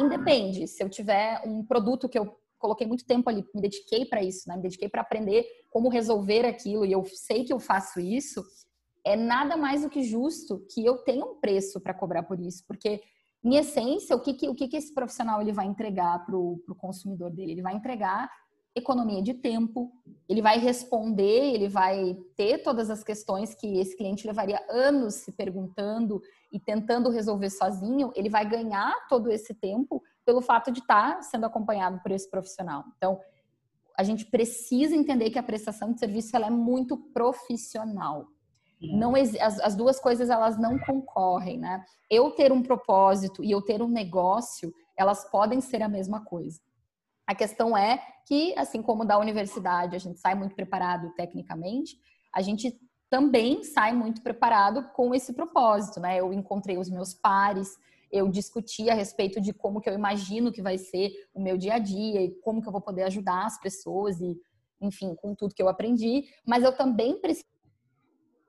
independe, 0.00 0.66
se 0.66 0.82
eu 0.82 0.88
tiver 0.88 1.40
um 1.46 1.64
produto 1.64 2.08
que 2.08 2.18
eu 2.18 2.36
coloquei 2.58 2.86
muito 2.86 3.06
tempo 3.06 3.28
ali, 3.28 3.44
me 3.54 3.60
dediquei 3.60 4.04
para 4.04 4.22
isso, 4.22 4.48
né? 4.48 4.56
Me 4.56 4.62
dediquei 4.62 4.88
para 4.88 5.02
aprender 5.02 5.46
como 5.70 5.88
resolver 5.88 6.44
aquilo 6.44 6.84
e 6.84 6.92
eu 6.92 7.04
sei 7.06 7.44
que 7.44 7.52
eu 7.52 7.60
faço 7.60 8.00
isso. 8.00 8.44
É 9.04 9.16
nada 9.16 9.56
mais 9.56 9.82
do 9.82 9.90
que 9.90 10.02
justo 10.02 10.66
que 10.72 10.84
eu 10.84 10.98
tenha 10.98 11.24
um 11.24 11.36
preço 11.36 11.80
para 11.80 11.94
cobrar 11.94 12.24
por 12.24 12.38
isso, 12.40 12.64
porque 12.66 13.00
em 13.44 13.56
essência, 13.56 14.16
o 14.16 14.20
que, 14.20 14.34
que 14.34 14.48
o 14.48 14.54
que, 14.54 14.68
que 14.68 14.76
esse 14.76 14.92
profissional 14.92 15.40
ele 15.40 15.52
vai 15.52 15.66
entregar 15.66 16.26
para 16.26 16.36
o 16.36 16.60
consumidor 16.76 17.30
dele? 17.30 17.52
Ele 17.52 17.62
vai 17.62 17.74
entregar 17.74 18.28
economia 18.74 19.22
de 19.22 19.34
tempo, 19.34 19.92
ele 20.28 20.40
vai 20.40 20.58
responder, 20.58 21.52
ele 21.52 21.68
vai 21.68 22.16
ter 22.36 22.58
todas 22.62 22.90
as 22.90 23.02
questões 23.02 23.54
que 23.54 23.78
esse 23.78 23.96
cliente 23.96 24.26
levaria 24.26 24.64
anos 24.68 25.14
se 25.14 25.32
perguntando 25.32 26.20
e 26.52 26.58
tentando 26.58 27.10
resolver 27.10 27.50
sozinho, 27.50 28.12
ele 28.14 28.28
vai 28.28 28.48
ganhar 28.48 29.06
todo 29.08 29.30
esse 29.30 29.52
tempo 29.54 30.02
pelo 30.28 30.42
fato 30.42 30.70
de 30.70 30.80
estar 30.80 31.22
sendo 31.22 31.46
acompanhado 31.46 32.00
por 32.02 32.10
esse 32.10 32.30
profissional. 32.30 32.84
Então, 32.98 33.18
a 33.96 34.02
gente 34.02 34.26
precisa 34.26 34.94
entender 34.94 35.30
que 35.30 35.38
a 35.38 35.42
prestação 35.42 35.90
de 35.90 35.98
serviço 35.98 36.36
ela 36.36 36.48
é 36.48 36.50
muito 36.50 36.98
profissional. 36.98 38.26
Não 38.78 39.14
as, 39.14 39.34
as 39.40 39.74
duas 39.74 39.98
coisas 39.98 40.28
elas 40.28 40.58
não 40.58 40.78
concorrem, 40.80 41.58
né? 41.58 41.82
Eu 42.10 42.32
ter 42.32 42.52
um 42.52 42.62
propósito 42.62 43.42
e 43.42 43.50
eu 43.50 43.62
ter 43.62 43.80
um 43.80 43.88
negócio, 43.88 44.70
elas 44.98 45.24
podem 45.30 45.62
ser 45.62 45.80
a 45.80 45.88
mesma 45.88 46.22
coisa. 46.22 46.60
A 47.26 47.34
questão 47.34 47.74
é 47.74 47.98
que, 48.26 48.54
assim 48.58 48.82
como 48.82 49.06
da 49.06 49.18
universidade 49.18 49.96
a 49.96 49.98
gente 49.98 50.18
sai 50.18 50.34
muito 50.34 50.54
preparado 50.54 51.10
tecnicamente, 51.14 51.96
a 52.34 52.42
gente 52.42 52.78
também 53.08 53.64
sai 53.64 53.94
muito 53.94 54.20
preparado 54.20 54.90
com 54.92 55.14
esse 55.14 55.32
propósito, 55.32 55.98
né? 56.00 56.20
Eu 56.20 56.34
encontrei 56.34 56.76
os 56.76 56.90
meus 56.90 57.14
pares, 57.14 57.78
eu 58.10 58.28
discuti 58.28 58.88
a 58.88 58.94
respeito 58.94 59.40
de 59.40 59.52
como 59.52 59.80
que 59.80 59.88
eu 59.88 59.94
imagino 59.94 60.52
que 60.52 60.62
vai 60.62 60.78
ser 60.78 61.12
o 61.34 61.40
meu 61.40 61.56
dia 61.56 61.74
a 61.74 61.78
dia 61.78 62.22
e 62.22 62.30
como 62.40 62.62
que 62.62 62.68
eu 62.68 62.72
vou 62.72 62.80
poder 62.80 63.04
ajudar 63.04 63.44
as 63.44 63.60
pessoas 63.60 64.20
e, 64.20 64.38
enfim, 64.80 65.14
com 65.14 65.34
tudo 65.34 65.54
que 65.54 65.62
eu 65.62 65.68
aprendi, 65.68 66.24
mas 66.46 66.64
eu 66.64 66.76
também 66.76 67.20
preciso 67.20 67.46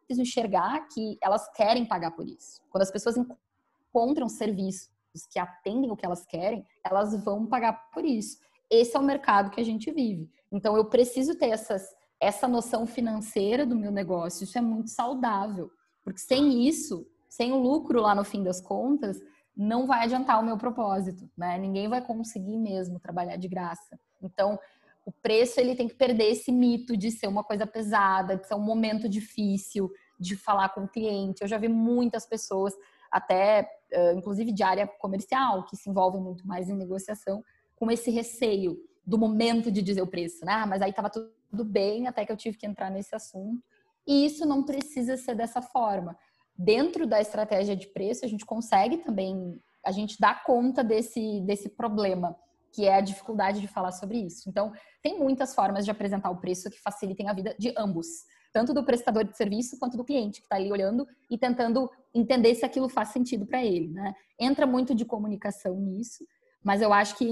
enxergar 0.09 0.87
que 0.87 1.17
elas 1.21 1.51
querem 1.53 1.85
pagar 1.85 2.11
por 2.11 2.27
isso. 2.27 2.61
Quando 2.69 2.83
as 2.83 2.91
pessoas 2.91 3.15
encontram 3.17 4.27
serviços 4.29 4.89
que 5.31 5.39
atendem 5.39 5.91
o 5.91 5.95
que 5.95 6.05
elas 6.05 6.25
querem, 6.25 6.65
elas 6.85 7.23
vão 7.23 7.45
pagar 7.45 7.89
por 7.91 8.05
isso. 8.05 8.37
Esse 8.69 8.95
é 8.95 8.99
o 8.99 9.03
mercado 9.03 9.49
que 9.49 9.59
a 9.59 9.65
gente 9.65 9.91
vive. 9.91 10.29
Então 10.51 10.75
eu 10.77 10.85
preciso 10.85 11.35
ter 11.35 11.49
essas, 11.49 11.83
essa 12.19 12.47
noção 12.47 12.85
financeira 12.85 13.65
do 13.65 13.75
meu 13.75 13.91
negócio. 13.91 14.43
Isso 14.43 14.57
é 14.57 14.61
muito 14.61 14.89
saudável, 14.89 15.71
porque 16.03 16.19
sem 16.19 16.67
isso, 16.67 17.05
sem 17.27 17.51
o 17.51 17.59
lucro 17.59 18.01
lá 18.01 18.13
no 18.13 18.23
fim 18.23 18.43
das 18.43 18.61
contas, 18.61 19.19
não 19.61 19.85
vai 19.85 20.05
adiantar 20.05 20.39
o 20.39 20.45
meu 20.45 20.57
propósito, 20.57 21.29
né? 21.37 21.57
Ninguém 21.57 21.89
vai 21.89 22.01
conseguir 22.01 22.55
mesmo 22.55 22.97
trabalhar 22.97 23.35
de 23.35 23.49
graça. 23.49 23.99
Então, 24.21 24.57
o 25.05 25.11
preço 25.11 25.59
ele 25.59 25.75
tem 25.75 25.85
que 25.85 25.95
perder 25.95 26.31
esse 26.31 26.49
mito 26.49 26.95
de 26.95 27.11
ser 27.11 27.27
uma 27.27 27.43
coisa 27.43 27.67
pesada, 27.67 28.37
de 28.37 28.47
ser 28.47 28.55
um 28.55 28.61
momento 28.61 29.09
difícil 29.09 29.91
de 30.17 30.37
falar 30.37 30.69
com 30.69 30.85
o 30.85 30.87
cliente. 30.87 31.41
Eu 31.41 31.47
já 31.47 31.57
vi 31.57 31.67
muitas 31.67 32.25
pessoas, 32.25 32.73
até 33.11 33.69
inclusive 34.15 34.53
de 34.53 34.63
área 34.63 34.87
comercial, 34.87 35.65
que 35.65 35.75
se 35.75 35.89
envolvem 35.89 36.21
muito 36.21 36.47
mais 36.47 36.69
em 36.69 36.75
negociação, 36.75 37.43
com 37.75 37.91
esse 37.91 38.09
receio 38.11 38.77
do 39.05 39.17
momento 39.17 39.69
de 39.69 39.81
dizer 39.81 40.01
o 40.01 40.07
preço, 40.07 40.45
né? 40.45 40.53
Ah, 40.53 40.67
mas 40.67 40.81
aí 40.81 40.91
estava 40.91 41.09
tudo 41.09 41.65
bem 41.65 42.07
até 42.07 42.25
que 42.25 42.31
eu 42.31 42.37
tive 42.37 42.57
que 42.57 42.65
entrar 42.65 42.89
nesse 42.89 43.13
assunto. 43.13 43.61
E 44.07 44.25
isso 44.25 44.45
não 44.45 44.63
precisa 44.63 45.17
ser 45.17 45.35
dessa 45.35 45.61
forma 45.61 46.17
dentro 46.59 47.07
da 47.07 47.21
estratégia 47.21 47.73
de 47.73 47.87
preço, 47.87 48.25
a 48.25 48.27
gente 48.27 48.45
consegue 48.45 48.97
também, 48.97 49.57
a 49.85 49.93
gente 49.93 50.17
dá 50.19 50.35
conta 50.35 50.83
desse, 50.83 51.39
desse 51.41 51.69
problema, 51.69 52.35
que 52.73 52.85
é 52.85 52.95
a 52.95 53.01
dificuldade 53.01 53.61
de 53.61 53.67
falar 53.67 53.93
sobre 53.93 54.17
isso. 54.17 54.49
Então, 54.49 54.73
tem 55.01 55.17
muitas 55.17 55.55
formas 55.55 55.85
de 55.85 55.91
apresentar 55.91 56.29
o 56.29 56.35
preço 56.35 56.69
que 56.69 56.81
facilitem 56.81 57.29
a 57.29 57.33
vida 57.33 57.55
de 57.57 57.73
ambos, 57.77 58.25
tanto 58.51 58.73
do 58.73 58.83
prestador 58.83 59.23
de 59.23 59.37
serviço 59.37 59.79
quanto 59.79 59.95
do 59.95 60.03
cliente 60.03 60.41
que 60.41 60.47
está 60.47 60.57
ali 60.57 60.69
olhando 60.69 61.07
e 61.31 61.37
tentando 61.37 61.89
entender 62.13 62.53
se 62.55 62.65
aquilo 62.65 62.89
faz 62.89 63.09
sentido 63.09 63.45
para 63.45 63.63
ele. 63.63 63.87
Né? 63.87 64.13
Entra 64.37 64.67
muito 64.67 64.93
de 64.93 65.05
comunicação 65.05 65.79
nisso, 65.79 66.25
mas 66.61 66.81
eu 66.81 66.91
acho 66.91 67.15
que 67.15 67.31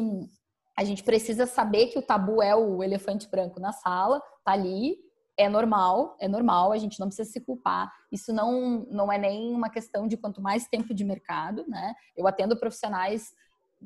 a 0.78 0.86
gente 0.86 1.04
precisa 1.04 1.46
saber 1.46 1.88
que 1.88 2.00
o 2.00 2.04
tabu 2.04 2.42
é 2.42 2.56
o 2.56 2.82
elefante 2.82 3.28
branco 3.28 3.60
na 3.60 3.74
sala, 3.74 4.22
tá 4.46 4.54
ali, 4.54 4.96
é 5.38 5.48
normal, 5.48 6.18
é 6.20 6.28
normal, 6.28 6.72
a 6.72 6.78
gente 6.78 7.00
não 7.00 7.08
precisa 7.08 7.30
se 7.30 7.40
culpar. 7.40 7.94
Isso 8.12 8.34
não, 8.34 8.88
não 8.90 9.12
é 9.12 9.20
nem 9.20 9.54
uma 9.54 9.70
questão 9.70 10.08
de 10.08 10.18
quanto 10.18 10.42
mais 10.42 10.68
tempo 10.68 10.94
de 10.96 11.06
mercado, 11.06 11.64
né? 11.68 11.94
Eu 12.16 12.28
atendo 12.28 12.60
profissionais 12.60 13.32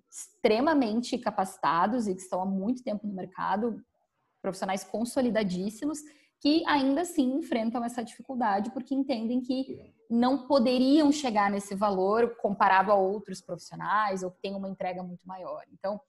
extremamente 0.09 1.17
capacitados 1.17 2.07
e 2.07 2.15
que 2.15 2.21
estão 2.21 2.41
há 2.41 2.45
muito 2.45 2.81
tempo 2.81 3.05
no 3.05 3.13
mercado, 3.13 3.83
profissionais 4.41 4.85
consolidadíssimos, 4.85 5.99
que 6.39 6.63
ainda 6.65 7.01
assim 7.01 7.33
enfrentam 7.33 7.83
essa 7.83 8.01
dificuldade 8.01 8.71
porque 8.71 8.95
entendem 8.95 9.41
que 9.41 9.93
não 10.09 10.47
poderiam 10.47 11.11
chegar 11.11 11.51
nesse 11.51 11.75
valor 11.75 12.37
comparado 12.37 12.91
a 12.91 12.95
outros 12.95 13.41
profissionais 13.41 14.23
ou 14.23 14.31
que 14.31 14.41
têm 14.41 14.55
uma 14.55 14.69
entrega 14.69 15.03
muito 15.03 15.27
maior. 15.27 15.65
Então, 15.73 15.99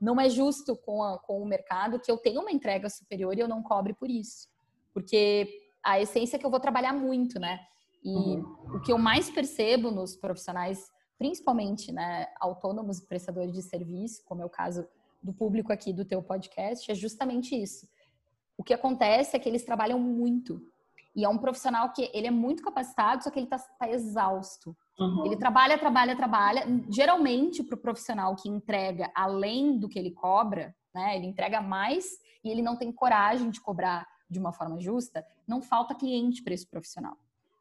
não 0.00 0.20
é 0.20 0.30
justo 0.30 0.76
com, 0.76 1.02
a, 1.02 1.18
com 1.18 1.42
o 1.42 1.46
mercado 1.46 1.98
que 1.98 2.10
eu 2.10 2.16
tenha 2.16 2.40
uma 2.40 2.50
entrega 2.52 2.88
superior 2.88 3.36
e 3.36 3.40
eu 3.40 3.48
não 3.48 3.62
cobre 3.62 3.92
por 3.92 4.08
isso 4.08 4.51
porque 4.92 5.48
a 5.84 6.00
essência 6.00 6.36
é 6.36 6.38
que 6.38 6.46
eu 6.46 6.50
vou 6.50 6.60
trabalhar 6.60 6.92
muito, 6.92 7.38
né? 7.38 7.60
E 8.04 8.14
uhum. 8.14 8.76
o 8.76 8.80
que 8.80 8.92
eu 8.92 8.98
mais 8.98 9.30
percebo 9.30 9.90
nos 9.90 10.16
profissionais, 10.16 10.90
principalmente, 11.18 11.92
né, 11.92 12.26
autônomos 12.40 12.98
e 12.98 13.06
prestadores 13.06 13.52
de 13.52 13.62
serviço, 13.62 14.22
como 14.24 14.42
é 14.42 14.44
o 14.44 14.50
caso 14.50 14.86
do 15.22 15.32
público 15.32 15.72
aqui 15.72 15.92
do 15.92 16.04
teu 16.04 16.22
podcast, 16.22 16.90
é 16.90 16.94
justamente 16.94 17.54
isso. 17.54 17.86
O 18.56 18.64
que 18.64 18.74
acontece 18.74 19.36
é 19.36 19.38
que 19.38 19.48
eles 19.48 19.64
trabalham 19.64 19.98
muito. 19.98 20.60
E 21.14 21.24
é 21.24 21.28
um 21.28 21.38
profissional 21.38 21.92
que 21.92 22.10
ele 22.12 22.26
é 22.26 22.30
muito 22.30 22.62
capacitado, 22.62 23.22
só 23.22 23.30
que 23.30 23.38
ele 23.38 23.46
está 23.46 23.58
tá 23.58 23.88
exausto. 23.88 24.76
Uhum. 24.98 25.26
Ele 25.26 25.36
trabalha, 25.36 25.78
trabalha, 25.78 26.16
trabalha. 26.16 26.64
Geralmente, 26.88 27.62
para 27.62 27.76
o 27.76 27.80
profissional 27.80 28.34
que 28.34 28.48
entrega 28.48 29.10
além 29.14 29.78
do 29.78 29.88
que 29.88 29.98
ele 29.98 30.10
cobra, 30.10 30.74
né? 30.94 31.16
Ele 31.16 31.26
entrega 31.26 31.60
mais 31.60 32.06
e 32.44 32.50
ele 32.50 32.62
não 32.62 32.76
tem 32.76 32.90
coragem 32.90 33.50
de 33.50 33.60
cobrar 33.60 34.06
de 34.32 34.38
uma 34.38 34.52
forma 34.52 34.80
justa, 34.80 35.24
não 35.46 35.62
falta 35.62 35.94
cliente 35.94 36.42
para 36.42 36.54
esse 36.54 36.66
profissional. 36.66 37.16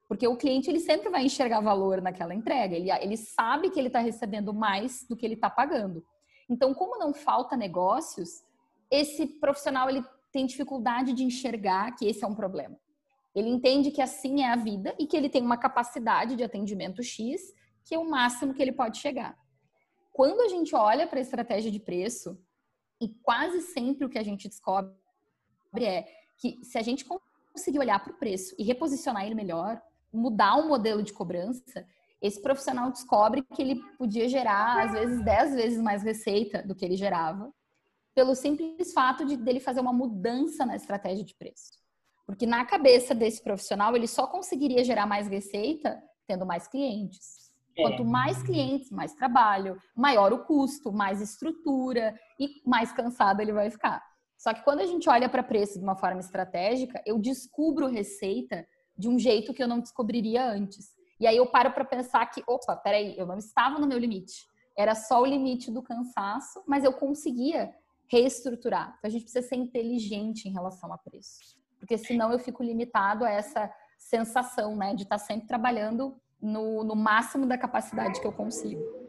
Porque 0.07 0.28
o 0.28 0.36
cliente 0.36 0.69
ele 0.69 0.80
sempre 0.80 1.09
vai 1.09 1.26
enxergar 1.26 1.61
valor 1.61 2.01
naquela 2.01 2.34
entrega, 2.34 2.76
ele, 2.76 2.91
ele 2.91 3.17
sabe 3.17 3.69
que 3.69 3.80
ele 3.80 3.88
está 3.88 3.99
recebendo 3.99 4.53
mais 4.53 5.05
do 5.07 5.15
que 5.15 5.26
ele 5.26 5.36
está 5.36 5.49
pagando. 5.49 6.03
Então, 6.49 6.74
como 6.74 6.97
não 6.97 7.13
falta 7.13 7.55
negócios, 7.55 8.43
esse 8.89 9.26
profissional 9.26 9.89
ele 9.89 10.03
tem 10.32 10.45
dificuldade 10.45 11.13
de 11.13 11.24
enxergar 11.24 11.95
que 11.95 12.05
esse 12.07 12.24
é 12.24 12.28
um 12.28 12.36
problema. 12.36 12.78
Ele 13.34 13.49
entende 13.49 13.91
que 13.91 14.01
assim 14.01 14.41
é 14.41 14.51
a 14.51 14.55
vida 14.55 14.93
e 14.99 15.05
que 15.05 15.15
ele 15.15 15.30
tem 15.30 15.41
uma 15.41 15.57
capacidade 15.57 16.36
de 16.36 16.43
atendimento 16.43 17.01
X, 17.01 17.53
que 17.86 17.95
é 17.95 17.99
o 17.99 18.09
máximo 18.09 18.53
que 18.53 18.61
ele 18.61 18.74
pode 18.74 18.97
chegar. 18.97 19.38
Quando 20.11 20.41
a 20.41 20.49
gente 20.49 20.76
olha 20.76 21.07
para 21.07 21.19
a 21.19 21.22
estratégia 21.22 21.72
de 21.72 21.80
preço, 21.80 22.38
e 22.99 23.09
quase 23.24 23.61
sempre 23.61 24.05
o 24.05 24.09
que 24.09 24.19
a 24.19 24.24
gente 24.24 24.47
descobre 24.47 24.93
é 25.80 26.05
que 26.42 26.60
se 26.64 26.78
a 26.78 26.82
gente 26.82 27.06
conseguir 27.06 27.78
olhar 27.78 28.04
para 28.04 28.12
o 28.12 28.18
preço 28.18 28.56
e 28.58 28.64
reposicionar 28.64 29.26
ele 29.26 29.36
melhor, 29.36 29.80
mudar 30.12 30.56
o 30.56 30.68
modelo 30.68 31.04
de 31.04 31.14
cobrança, 31.14 31.86
esse 32.20 32.42
profissional 32.42 32.92
descobre 32.92 33.44
que 33.44 33.62
ele 33.62 33.82
podia 33.98 34.28
gerar, 34.28 34.86
às 34.86 34.92
vezes, 34.92 35.24
10 35.24 35.56
vezes 35.56 35.82
mais 35.82 36.04
receita 36.04 36.64
do 36.64 36.76
que 36.76 36.84
ele 36.84 36.98
gerava, 36.98 37.54
pelo 38.16 38.36
simples 38.36 38.92
fato 38.92 39.24
de 39.24 39.38
dele 39.38 39.60
fazer 39.60 39.80
uma 39.80 39.94
mudança 39.94 40.66
na 40.66 40.76
estratégia 40.76 41.24
de 41.24 41.36
preço. 41.36 41.80
Porque 42.26 42.46
na 42.46 42.66
cabeça 42.66 43.14
desse 43.14 43.42
profissional, 43.44 43.96
ele 43.96 44.08
só 44.08 44.26
conseguiria 44.28 44.84
gerar 44.84 45.06
mais 45.06 45.28
receita 45.28 46.02
tendo 46.28 46.46
mais 46.46 46.68
clientes. 46.68 47.52
É. 47.78 47.84
Quanto 47.84 48.04
mais 48.04 48.42
clientes, 48.44 48.92
mais 48.92 49.14
trabalho, 49.14 49.82
maior 49.96 50.34
o 50.34 50.44
custo, 50.44 50.92
mais 50.92 51.22
estrutura 51.22 52.20
e 52.39 52.62
mais 52.66 52.92
cansado 52.92 53.42
ele 53.42 53.54
vai 53.54 53.70
ficar. 53.70 54.11
Só 54.42 54.56
que 54.56 54.64
quando 54.64 54.80
a 54.80 54.88
gente 54.88 55.08
olha 55.08 55.30
para 55.30 55.44
preço 55.44 55.78
de 55.78 55.84
uma 55.84 55.96
forma 55.96 56.20
estratégica, 56.20 57.00
eu 57.06 57.20
descubro 57.20 57.86
receita 57.86 58.68
de 58.98 59.08
um 59.08 59.20
jeito 59.20 59.54
que 59.54 59.62
eu 59.62 59.68
não 59.68 59.80
descobriria 59.80 60.44
antes. 60.44 60.96
E 61.20 61.28
aí 61.28 61.38
eu 61.38 61.46
paro 61.46 61.72
para 61.72 61.86
pensar 61.86 62.26
que, 62.26 62.42
opa, 62.48 62.76
peraí, 62.76 63.16
eu 63.20 63.28
não 63.28 63.38
estava 63.38 63.78
no 63.78 63.86
meu 63.86 64.00
limite. 64.00 64.48
Era 64.76 64.96
só 64.96 65.22
o 65.22 65.28
limite 65.28 65.70
do 65.70 65.84
cansaço, 65.84 66.64
mas 66.66 66.84
eu 66.84 66.92
conseguia 66.92 67.72
reestruturar. 68.12 68.96
Então 68.98 69.10
a 69.10 69.12
gente 69.12 69.26
precisa 69.26 69.48
ser 69.48 69.58
inteligente 69.58 70.50
em 70.50 70.52
relação 70.52 70.92
a 70.92 70.98
preço. 70.98 71.56
Porque 71.78 71.96
senão 71.96 72.32
eu 72.32 72.39
fico 72.39 72.64
limitado 72.64 73.24
a 73.24 73.30
essa 73.30 73.72
sensação, 74.00 74.76
né, 74.76 74.96
de 74.96 75.04
estar 75.04 75.20
sempre 75.20 75.46
trabalhando 75.46 76.20
no, 76.42 76.84
no 76.84 76.96
máximo 76.96 77.46
da 77.46 77.60
capacidade 77.60 78.20
que 78.20 78.26
eu 78.26 78.32
consigo 78.32 79.01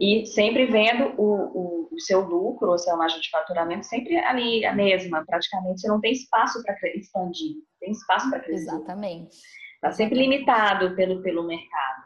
e 0.00 0.26
sempre 0.26 0.66
vendo 0.66 1.14
o, 1.16 1.24
o, 1.24 1.88
o, 1.92 2.00
seu 2.00 2.20
lucro, 2.20 2.70
ou 2.70 2.78
seu 2.78 2.96
margem 2.96 3.20
de 3.20 3.30
faturamento 3.30 3.86
sempre 3.86 4.16
ali 4.18 4.64
a 4.64 4.74
mesma, 4.74 5.24
praticamente 5.24 5.80
você 5.80 5.88
não 5.88 6.00
tem 6.00 6.12
espaço 6.12 6.62
para 6.62 6.74
expandir, 6.94 7.56
tem 7.80 7.90
espaço 7.90 8.30
para 8.30 8.40
crescer. 8.40 8.74
Exatamente. 8.74 9.36
Está 9.74 9.92
sempre 9.92 10.18
limitado 10.18 10.94
pelo, 10.96 11.22
pelo 11.22 11.46
mercado. 11.46 12.05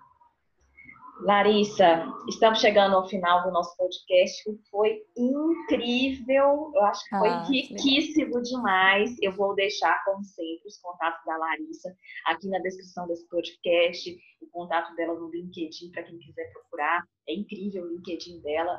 Larissa, 1.23 2.07
estamos 2.29 2.61
chegando 2.61 2.97
ao 2.97 3.07
final 3.07 3.43
do 3.43 3.51
nosso 3.51 3.77
podcast. 3.77 4.43
Foi 4.71 5.03
incrível, 5.17 6.73
eu 6.75 6.83
acho 6.85 7.05
que 7.05 7.19
foi 7.19 7.29
ah, 7.29 7.45
riquíssimo 7.45 8.41
demais. 8.41 9.17
Eu 9.21 9.33
vou 9.33 9.55
deixar, 9.55 10.03
como 10.05 10.25
sempre, 10.25 10.67
os 10.67 10.79
contatos 10.79 11.23
da 11.27 11.37
Larissa 11.37 11.95
aqui 12.27 12.49
na 12.49 12.59
descrição 12.61 13.07
desse 13.07 13.29
podcast, 13.29 14.17
o 14.41 14.47
contato 14.51 14.95
dela 14.97 15.15
no 15.15 15.31
LinkedIn 15.31 15.91
para 15.93 16.05
quem 16.05 16.19
quiser 16.19 16.51
procurar. 16.53 17.05
É 17.29 17.35
incrível 17.35 17.85
o 17.85 17.89
LinkedIn 17.89 18.41
dela. 18.41 18.75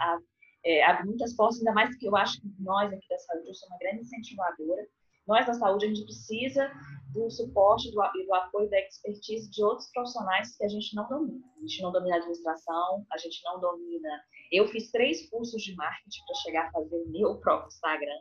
É, 0.65 0.83
abre 0.83 1.05
muitas 1.05 1.35
portas, 1.35 1.59
ainda 1.59 1.73
mais 1.73 1.95
que 1.95 2.07
eu 2.07 2.15
acho 2.15 2.41
que 2.41 2.47
nós 2.59 2.91
aqui 2.91 3.07
da 3.07 3.17
saúde, 3.19 3.55
sou 3.55 3.69
uma 3.69 3.77
grande 3.77 4.01
incentivadora 4.01 4.87
nós 5.27 5.45
da 5.45 5.53
saúde, 5.53 5.85
a 5.85 5.89
gente 5.89 6.03
precisa 6.03 6.71
do 7.13 7.29
suporte 7.29 7.89
e 7.89 7.91
do, 7.91 7.97
do, 7.97 8.33
apoio 8.33 8.69
da 8.69 8.79
expertise 8.79 9.49
de 9.51 9.63
outros 9.63 9.89
profissionais 9.91 10.55
que 10.55 10.63
a 10.63 10.67
gente 10.67 10.95
não 10.95 11.07
domina. 11.07 11.45
A 11.57 11.59
gente 11.61 11.81
não 11.81 11.91
domina 11.91 12.15
a 12.15 12.19
administração, 12.19 13.05
a 13.11 13.17
gente 13.17 13.41
não 13.43 13.59
domina. 13.59 14.09
Eu 14.51 14.67
fiz 14.67 14.91
três 14.91 15.29
cursos 15.29 15.61
de 15.61 15.75
marketing 15.75 16.21
para 16.25 16.35
chegar 16.35 16.67
a 16.67 16.71
fazer 16.71 16.95
o 16.95 17.09
meu 17.09 17.37
próprio 17.39 17.67
Instagram. 17.67 18.19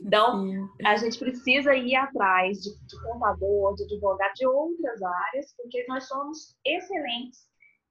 Então, 0.00 0.68
a 0.84 0.96
gente 0.96 1.18
precisa 1.18 1.74
ir 1.74 1.94
atrás 1.94 2.58
de, 2.58 2.70
de 2.86 3.02
contador, 3.02 3.74
de 3.76 3.84
advogado, 3.84 4.34
de 4.34 4.46
outras 4.46 5.02
áreas, 5.02 5.54
porque 5.56 5.84
nós 5.88 6.06
somos 6.08 6.56
excelentes 6.64 7.48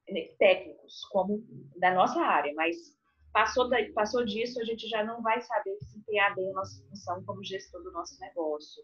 né, 0.10 0.28
técnicos, 0.38 1.06
como 1.12 1.44
da 1.78 1.94
nossa 1.94 2.20
área, 2.22 2.54
mas 2.56 2.76
Passou, 3.34 3.68
da, 3.68 3.78
passou 3.94 4.24
disso, 4.24 4.62
a 4.62 4.64
gente 4.64 4.88
já 4.88 5.04
não 5.04 5.22
vai 5.22 5.42
saber 5.42 5.76
desempenhar 5.82 6.36
bem 6.36 6.50
a 6.52 6.54
nossa 6.54 6.84
função 6.88 7.24
como 7.26 7.44
gestor 7.44 7.82
do 7.82 7.92
nosso 7.92 8.20
negócio. 8.20 8.84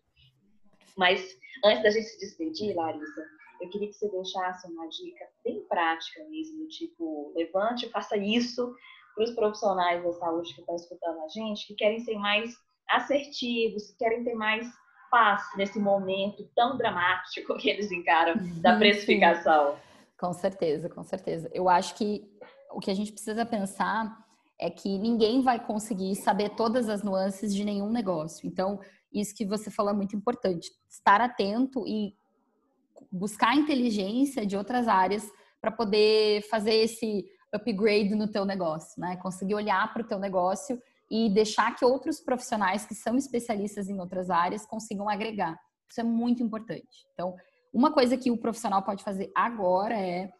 Mas 0.97 1.37
antes 1.63 1.83
da 1.83 1.89
gente 1.91 2.07
se 2.07 2.19
despedir, 2.19 2.75
Larissa, 2.75 3.25
eu 3.61 3.69
queria 3.69 3.87
que 3.87 3.93
você 3.93 4.09
deixasse 4.09 4.67
uma 4.71 4.87
dica 4.89 5.25
bem 5.43 5.63
prática 5.67 6.23
mesmo, 6.29 6.67
tipo, 6.67 7.31
levante 7.35 7.89
faça 7.89 8.17
isso 8.17 8.73
para 9.13 9.23
os 9.23 9.31
profissionais 9.31 10.03
da 10.03 10.13
saúde 10.13 10.53
que 10.53 10.61
estão 10.61 10.75
escutando 10.75 11.21
a 11.21 11.27
gente, 11.27 11.67
que 11.67 11.75
querem 11.75 11.99
ser 11.99 12.17
mais 12.17 12.55
assertivos, 12.89 13.91
que 13.91 13.97
querem 13.97 14.23
ter 14.23 14.33
mais 14.33 14.67
paz 15.11 15.43
nesse 15.57 15.79
momento 15.79 16.49
tão 16.55 16.77
dramático 16.77 17.55
que 17.57 17.69
eles 17.69 17.91
encaram 17.91 18.33
da 18.61 18.77
precificação. 18.77 19.75
Sim. 19.75 19.81
Com 20.17 20.33
certeza, 20.33 20.89
com 20.89 21.03
certeza. 21.03 21.49
Eu 21.53 21.69
acho 21.69 21.95
que 21.95 22.29
o 22.71 22.79
que 22.79 22.91
a 22.91 22.93
gente 22.93 23.11
precisa 23.11 23.45
pensar 23.45 24.28
é 24.59 24.69
que 24.69 24.97
ninguém 24.97 25.41
vai 25.41 25.63
conseguir 25.63 26.15
saber 26.15 26.49
todas 26.49 26.89
as 26.89 27.01
nuances 27.01 27.55
de 27.55 27.63
nenhum 27.63 27.89
negócio. 27.89 28.45
Então, 28.45 28.79
isso 29.11 29.33
que 29.33 29.45
você 29.45 29.71
falou 29.71 29.93
é 29.93 29.95
muito 29.95 30.15
importante. 30.15 30.69
Estar 30.89 31.21
atento 31.21 31.87
e 31.87 32.13
buscar 33.11 33.55
inteligência 33.55 34.45
de 34.45 34.57
outras 34.57 34.87
áreas 34.87 35.27
para 35.61 35.71
poder 35.71 36.41
fazer 36.49 36.73
esse 36.73 37.25
upgrade 37.51 38.13
no 38.15 38.27
teu 38.27 38.45
negócio, 38.45 38.99
né? 38.99 39.15
Conseguir 39.17 39.55
olhar 39.55 39.91
para 39.93 40.03
o 40.03 40.07
teu 40.07 40.19
negócio 40.19 40.79
e 41.09 41.29
deixar 41.29 41.75
que 41.75 41.83
outros 41.83 42.19
profissionais 42.19 42.85
que 42.85 42.93
são 42.93 43.15
especialistas 43.15 43.89
em 43.89 43.99
outras 43.99 44.29
áreas 44.29 44.65
consigam 44.65 45.09
agregar. 45.09 45.59
Isso 45.89 46.01
é 46.01 46.03
muito 46.03 46.43
importante. 46.43 47.07
Então, 47.13 47.35
uma 47.73 47.91
coisa 47.91 48.15
que 48.15 48.29
o 48.29 48.37
profissional 48.37 48.83
pode 48.83 49.03
fazer 49.03 49.31
agora 49.33 49.95
é, 49.95 50.31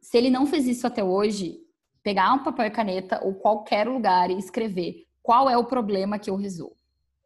se 0.00 0.18
ele 0.18 0.28
não 0.28 0.46
fez 0.46 0.66
isso 0.66 0.86
até 0.86 1.02
hoje, 1.02 1.58
pegar 2.02 2.32
um 2.32 2.42
papel 2.42 2.66
e 2.66 2.70
caneta 2.70 3.20
ou 3.22 3.34
qualquer 3.34 3.88
lugar 3.88 4.30
e 4.30 4.38
escrever 4.38 5.06
qual 5.22 5.48
é 5.48 5.56
o 5.56 5.64
problema 5.64 6.18
que 6.18 6.30
eu 6.30 6.36
resolvo. 6.36 6.76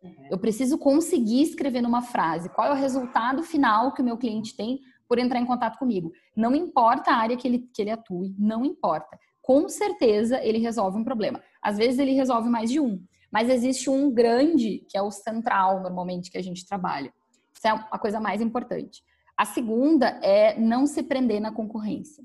Uhum. 0.02 0.28
Eu 0.30 0.38
preciso 0.38 0.76
conseguir 0.76 1.42
escrever 1.42 1.80
numa 1.80 2.02
frase 2.02 2.48
qual 2.50 2.68
é 2.68 2.72
o 2.72 2.76
resultado 2.76 3.42
final 3.42 3.92
que 3.92 4.02
o 4.02 4.04
meu 4.04 4.16
cliente 4.16 4.56
tem 4.56 4.80
por 5.08 5.18
entrar 5.18 5.40
em 5.40 5.46
contato 5.46 5.78
comigo. 5.78 6.12
Não 6.36 6.54
importa 6.54 7.10
a 7.10 7.16
área 7.16 7.36
que 7.36 7.46
ele, 7.46 7.68
que 7.72 7.82
ele 7.82 7.90
atue, 7.90 8.34
não 8.38 8.64
importa. 8.64 9.18
Com 9.40 9.68
certeza 9.68 10.42
ele 10.42 10.58
resolve 10.58 10.98
um 10.98 11.04
problema. 11.04 11.40
Às 11.62 11.78
vezes 11.78 11.98
ele 11.98 12.12
resolve 12.12 12.48
mais 12.48 12.70
de 12.70 12.80
um, 12.80 13.02
mas 13.30 13.48
existe 13.48 13.90
um 13.90 14.10
grande, 14.12 14.84
que 14.88 14.96
é 14.96 15.02
o 15.02 15.10
central, 15.10 15.82
normalmente, 15.82 16.30
que 16.30 16.38
a 16.38 16.42
gente 16.42 16.66
trabalha. 16.66 17.12
Isso 17.54 17.66
é 17.66 17.70
a 17.90 17.98
coisa 17.98 18.20
mais 18.20 18.40
importante. 18.40 19.02
A 19.36 19.44
segunda 19.44 20.08
é 20.22 20.58
não 20.58 20.86
se 20.86 21.02
prender 21.02 21.40
na 21.40 21.52
concorrência. 21.52 22.24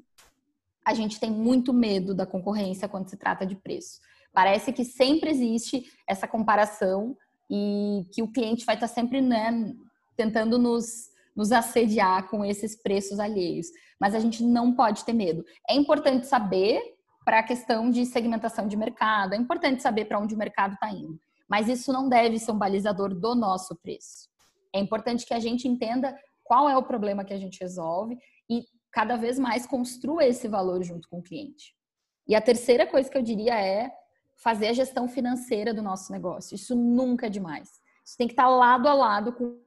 A 0.89 0.93
gente 0.95 1.19
tem 1.19 1.29
muito 1.29 1.71
medo 1.71 2.15
da 2.15 2.25
concorrência 2.25 2.89
quando 2.89 3.07
se 3.07 3.15
trata 3.15 3.45
de 3.45 3.55
preço. 3.55 3.99
Parece 4.33 4.73
que 4.73 4.83
sempre 4.83 5.29
existe 5.29 5.83
essa 6.07 6.27
comparação 6.27 7.15
e 7.47 8.07
que 8.11 8.23
o 8.23 8.31
cliente 8.31 8.65
vai 8.65 8.73
estar 8.73 8.87
sempre 8.87 9.21
né, 9.21 9.71
tentando 10.17 10.57
nos, 10.57 11.11
nos 11.35 11.51
assediar 11.51 12.27
com 12.27 12.43
esses 12.43 12.75
preços 12.75 13.19
alheios. 13.19 13.67
Mas 14.01 14.15
a 14.15 14.19
gente 14.19 14.43
não 14.43 14.73
pode 14.73 15.05
ter 15.05 15.13
medo. 15.13 15.45
É 15.69 15.75
importante 15.75 16.25
saber 16.25 16.81
para 17.23 17.37
a 17.37 17.43
questão 17.43 17.91
de 17.91 18.03
segmentação 18.07 18.67
de 18.67 18.75
mercado, 18.75 19.35
é 19.35 19.37
importante 19.37 19.83
saber 19.83 20.05
para 20.05 20.17
onde 20.17 20.33
o 20.33 20.39
mercado 20.39 20.73
está 20.73 20.89
indo. 20.89 21.19
Mas 21.47 21.69
isso 21.69 21.93
não 21.93 22.09
deve 22.09 22.39
ser 22.39 22.51
um 22.51 22.57
balizador 22.57 23.13
do 23.13 23.35
nosso 23.35 23.75
preço. 23.75 24.27
É 24.73 24.79
importante 24.79 25.23
que 25.23 25.35
a 25.35 25.39
gente 25.39 25.67
entenda 25.67 26.17
qual 26.43 26.67
é 26.67 26.75
o 26.75 26.81
problema 26.81 27.23
que 27.23 27.33
a 27.33 27.37
gente 27.37 27.59
resolve 27.59 28.17
e 28.49 28.65
cada 28.91 29.15
vez 29.15 29.37
mais 29.37 29.65
construa 29.65 30.25
esse 30.25 30.47
valor 30.47 30.83
junto 30.83 31.07
com 31.09 31.19
o 31.19 31.23
cliente. 31.23 31.75
E 32.27 32.35
a 32.35 32.41
terceira 32.41 32.85
coisa 32.85 33.09
que 33.09 33.17
eu 33.17 33.21
diria 33.21 33.59
é 33.59 33.91
fazer 34.35 34.67
a 34.67 34.73
gestão 34.73 35.07
financeira 35.07 35.73
do 35.73 35.81
nosso 35.81 36.11
negócio. 36.11 36.55
Isso 36.55 36.75
nunca 36.75 37.27
é 37.27 37.29
demais. 37.29 37.69
Isso 38.05 38.17
tem 38.17 38.27
que 38.27 38.33
estar 38.33 38.47
lado 38.47 38.87
a 38.87 38.93
lado 38.93 39.33
com 39.33 39.59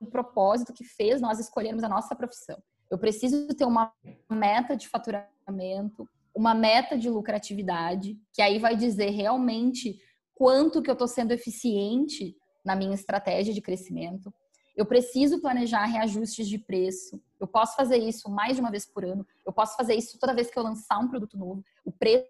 o 0.00 0.06
propósito 0.06 0.72
que 0.72 0.84
fez 0.84 1.20
nós 1.20 1.38
escolhermos 1.38 1.82
a 1.82 1.88
nossa 1.88 2.14
profissão. 2.14 2.62
Eu 2.90 2.98
preciso 2.98 3.48
ter 3.48 3.64
uma 3.64 3.92
meta 4.30 4.76
de 4.76 4.88
faturamento, 4.88 6.08
uma 6.34 6.54
meta 6.54 6.96
de 6.96 7.08
lucratividade, 7.08 8.18
que 8.32 8.42
aí 8.42 8.58
vai 8.58 8.76
dizer 8.76 9.10
realmente 9.10 9.98
quanto 10.34 10.82
que 10.82 10.90
eu 10.90 10.94
estou 10.94 11.08
sendo 11.08 11.32
eficiente 11.32 12.36
na 12.64 12.74
minha 12.74 12.94
estratégia 12.94 13.54
de 13.54 13.60
crescimento. 13.60 14.32
Eu 14.76 14.84
preciso 14.84 15.40
planejar 15.40 15.84
reajustes 15.84 16.48
de 16.48 16.58
preço. 16.58 17.22
Eu 17.38 17.46
posso 17.46 17.76
fazer 17.76 17.96
isso 17.96 18.28
mais 18.28 18.56
de 18.56 18.60
uma 18.60 18.70
vez 18.70 18.84
por 18.84 19.04
ano. 19.04 19.26
Eu 19.46 19.52
posso 19.52 19.76
fazer 19.76 19.94
isso 19.94 20.18
toda 20.18 20.34
vez 20.34 20.50
que 20.50 20.58
eu 20.58 20.62
lançar 20.62 20.98
um 20.98 21.08
produto 21.08 21.38
novo. 21.38 21.64
O 21.84 21.92
preço 21.92 22.26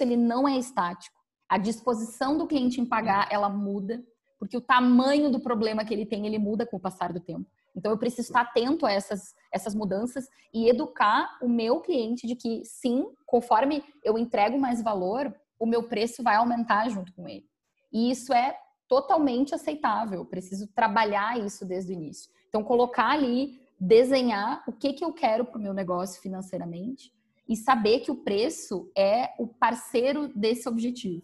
ele 0.00 0.16
não 0.16 0.46
é 0.46 0.58
estático. 0.58 1.16
A 1.48 1.56
disposição 1.56 2.36
do 2.36 2.46
cliente 2.46 2.80
em 2.80 2.84
pagar, 2.84 3.28
ela 3.30 3.48
muda, 3.48 4.04
porque 4.38 4.56
o 4.56 4.60
tamanho 4.60 5.30
do 5.30 5.40
problema 5.40 5.84
que 5.84 5.94
ele 5.94 6.04
tem, 6.04 6.26
ele 6.26 6.38
muda 6.38 6.66
com 6.66 6.76
o 6.76 6.80
passar 6.80 7.12
do 7.12 7.20
tempo. 7.20 7.50
Então 7.74 7.90
eu 7.92 7.98
preciso 7.98 8.28
estar 8.28 8.42
atento 8.42 8.84
a 8.84 8.92
essas, 8.92 9.34
essas 9.52 9.74
mudanças 9.74 10.28
e 10.52 10.68
educar 10.68 11.38
o 11.40 11.48
meu 11.48 11.80
cliente 11.80 12.26
de 12.26 12.34
que 12.34 12.62
sim, 12.64 13.06
conforme 13.24 13.82
eu 14.04 14.18
entrego 14.18 14.58
mais 14.58 14.82
valor, 14.82 15.34
o 15.58 15.64
meu 15.64 15.84
preço 15.84 16.22
vai 16.22 16.36
aumentar 16.36 16.88
junto 16.88 17.12
com 17.14 17.28
ele. 17.28 17.46
E 17.92 18.10
isso 18.10 18.34
é 18.34 18.58
totalmente 18.88 19.54
aceitável. 19.54 20.20
Eu 20.20 20.26
preciso 20.26 20.66
trabalhar 20.68 21.38
isso 21.38 21.64
desde 21.64 21.92
o 21.92 21.94
início. 21.94 22.30
Então 22.48 22.64
colocar 22.64 23.10
ali, 23.10 23.60
desenhar 23.78 24.64
o 24.66 24.72
que 24.72 24.92
que 24.92 25.04
eu 25.04 25.12
quero 25.12 25.44
para 25.44 25.58
o 25.58 25.62
meu 25.62 25.74
negócio 25.74 26.20
financeiramente 26.20 27.12
e 27.48 27.56
saber 27.56 28.00
que 28.00 28.10
o 28.10 28.16
preço 28.16 28.90
é 28.96 29.34
o 29.38 29.46
parceiro 29.46 30.28
desse 30.28 30.68
objetivo. 30.68 31.22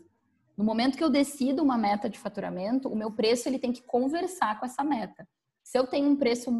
No 0.56 0.64
momento 0.64 0.96
que 0.96 1.02
eu 1.02 1.10
decido 1.10 1.62
uma 1.62 1.76
meta 1.76 2.08
de 2.08 2.18
faturamento, 2.18 2.88
o 2.88 2.96
meu 2.96 3.10
preço 3.10 3.48
ele 3.48 3.58
tem 3.58 3.72
que 3.72 3.82
conversar 3.82 4.58
com 4.60 4.66
essa 4.66 4.84
meta. 4.84 5.26
Se 5.62 5.76
eu 5.78 5.86
tenho 5.86 6.08
um 6.08 6.16
preço 6.16 6.50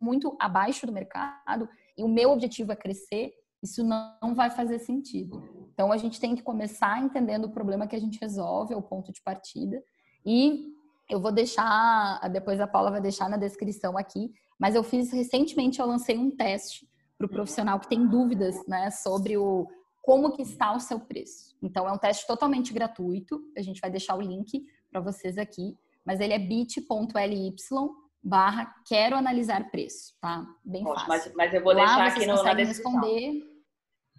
muito 0.00 0.36
abaixo 0.38 0.86
do 0.86 0.92
mercado 0.92 1.68
e 1.96 2.04
o 2.04 2.08
meu 2.08 2.30
objetivo 2.30 2.72
é 2.72 2.76
crescer, 2.76 3.32
isso 3.62 3.84
não 3.84 4.34
vai 4.34 4.50
fazer 4.50 4.78
sentido. 4.78 5.42
Então 5.72 5.92
a 5.92 5.96
gente 5.96 6.20
tem 6.20 6.34
que 6.34 6.42
começar 6.42 7.02
entendendo 7.02 7.46
o 7.46 7.50
problema 7.50 7.86
que 7.86 7.96
a 7.96 8.00
gente 8.00 8.18
resolve, 8.20 8.74
é 8.74 8.76
o 8.76 8.82
ponto 8.82 9.12
de 9.12 9.22
partida. 9.22 9.82
E 10.24 10.70
eu 11.08 11.20
vou 11.20 11.32
deixar, 11.32 12.20
depois 12.30 12.60
a 12.60 12.66
Paula 12.66 12.90
vai 12.90 13.00
deixar 13.00 13.28
na 13.28 13.36
descrição 13.36 13.98
aqui, 13.98 14.32
mas 14.58 14.74
eu 14.74 14.82
fiz 14.82 15.10
recentemente, 15.12 15.80
eu 15.80 15.86
lancei 15.86 16.16
um 16.16 16.30
teste 16.30 16.88
para 17.18 17.26
o 17.26 17.30
profissional 17.30 17.80
que 17.80 17.88
tem 17.88 18.06
dúvidas 18.06 18.54
né, 18.66 18.90
sobre 18.90 19.36
o 19.36 19.66
como 20.02 20.32
que 20.32 20.42
está 20.42 20.72
o 20.72 20.80
seu 20.80 21.00
preço. 21.00 21.56
Então 21.62 21.86
é 21.86 21.92
um 21.92 21.98
teste 21.98 22.26
totalmente 22.26 22.72
gratuito, 22.72 23.40
a 23.56 23.62
gente 23.62 23.80
vai 23.80 23.90
deixar 23.90 24.16
o 24.16 24.20
link 24.20 24.64
para 24.90 25.00
vocês 25.00 25.36
aqui, 25.36 25.76
mas 26.04 26.20
ele 26.20 26.32
é 26.32 26.38
bit.ly 26.38 27.54
barra 28.22 28.74
quero 28.86 29.16
analisar 29.16 29.70
preço, 29.70 30.14
tá? 30.20 30.46
Bem 30.64 30.84
fácil. 30.84 31.08
Mas, 31.08 31.32
mas 31.34 31.54
eu 31.54 31.62
vou 31.62 31.72
lá 31.72 31.84
deixar 31.84 32.06
aqui 32.06 32.26
no, 32.26 32.42
na 32.42 32.54
descrição. 32.54 32.92
responder. 32.92 33.49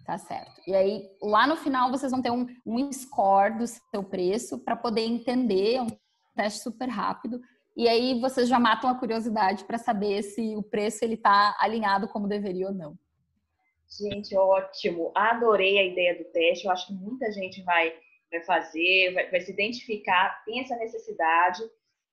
Tá 0.04 0.18
certo. 0.18 0.60
E 0.66 0.74
aí, 0.74 1.08
lá 1.22 1.46
no 1.46 1.56
final, 1.56 1.90
vocês 1.90 2.10
vão 2.10 2.20
ter 2.20 2.30
um, 2.30 2.46
um 2.66 2.92
score 2.92 3.56
do 3.56 3.66
seu 3.66 4.02
preço 4.02 4.58
para 4.58 4.74
poder 4.74 5.02
entender, 5.02 5.76
é 5.76 5.82
um 5.82 5.86
teste 6.34 6.60
super 6.60 6.88
rápido. 6.88 7.40
E 7.76 7.88
aí 7.88 8.20
vocês 8.20 8.48
já 8.48 8.58
matam 8.58 8.90
a 8.90 8.98
curiosidade 8.98 9.64
para 9.64 9.78
saber 9.78 10.22
se 10.22 10.56
o 10.56 10.62
preço 10.62 11.04
ele 11.04 11.14
está 11.14 11.56
alinhado 11.58 12.08
como 12.08 12.28
deveria 12.28 12.66
ou 12.66 12.74
não. 12.74 12.98
Gente, 13.88 14.36
ótimo. 14.36 15.12
Adorei 15.14 15.78
a 15.78 15.84
ideia 15.84 16.18
do 16.18 16.24
teste. 16.32 16.66
Eu 16.66 16.72
acho 16.72 16.86
que 16.86 16.94
muita 16.94 17.30
gente 17.30 17.62
vai, 17.62 17.94
vai 18.30 18.42
fazer, 18.42 19.12
vai, 19.14 19.30
vai 19.30 19.40
se 19.40 19.52
identificar, 19.52 20.42
tem 20.44 20.60
essa 20.60 20.76
necessidade. 20.76 21.62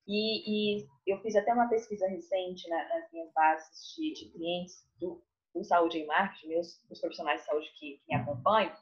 E, 0.08 0.80
e, 0.80 0.88
eu 1.06 1.20
fiz 1.22 1.36
até 1.36 1.54
uma 1.54 1.70
pesquisa 1.70 2.08
recente 2.08 2.68
né, 2.70 2.88
nas 2.90 3.12
minhas 3.12 3.32
bases 3.34 3.96
de, 3.96 4.14
de 4.14 4.32
clientes 4.32 4.84
do, 5.00 5.22
do, 5.54 5.64
saúde 5.64 6.00
e 6.00 6.06
marketing, 6.06 6.48
meus 6.48 6.82
os 6.90 7.00
profissionais 7.00 7.42
de 7.42 7.48
saúde 7.48 7.72
que, 7.80 7.98
que 7.98 8.04
me 8.08 8.16
acompanham. 8.16 8.74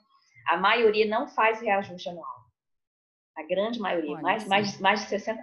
A 0.47 0.57
maioria 0.57 1.05
não 1.05 1.27
faz 1.27 1.61
reajuste 1.61 2.09
anual. 2.09 2.45
A 3.35 3.43
grande 3.43 3.79
maioria, 3.79 4.13
Olha, 4.13 4.21
mais, 4.21 4.47
mais, 4.47 4.79
mais 4.79 5.01
de 5.01 5.15
60%. 5.15 5.37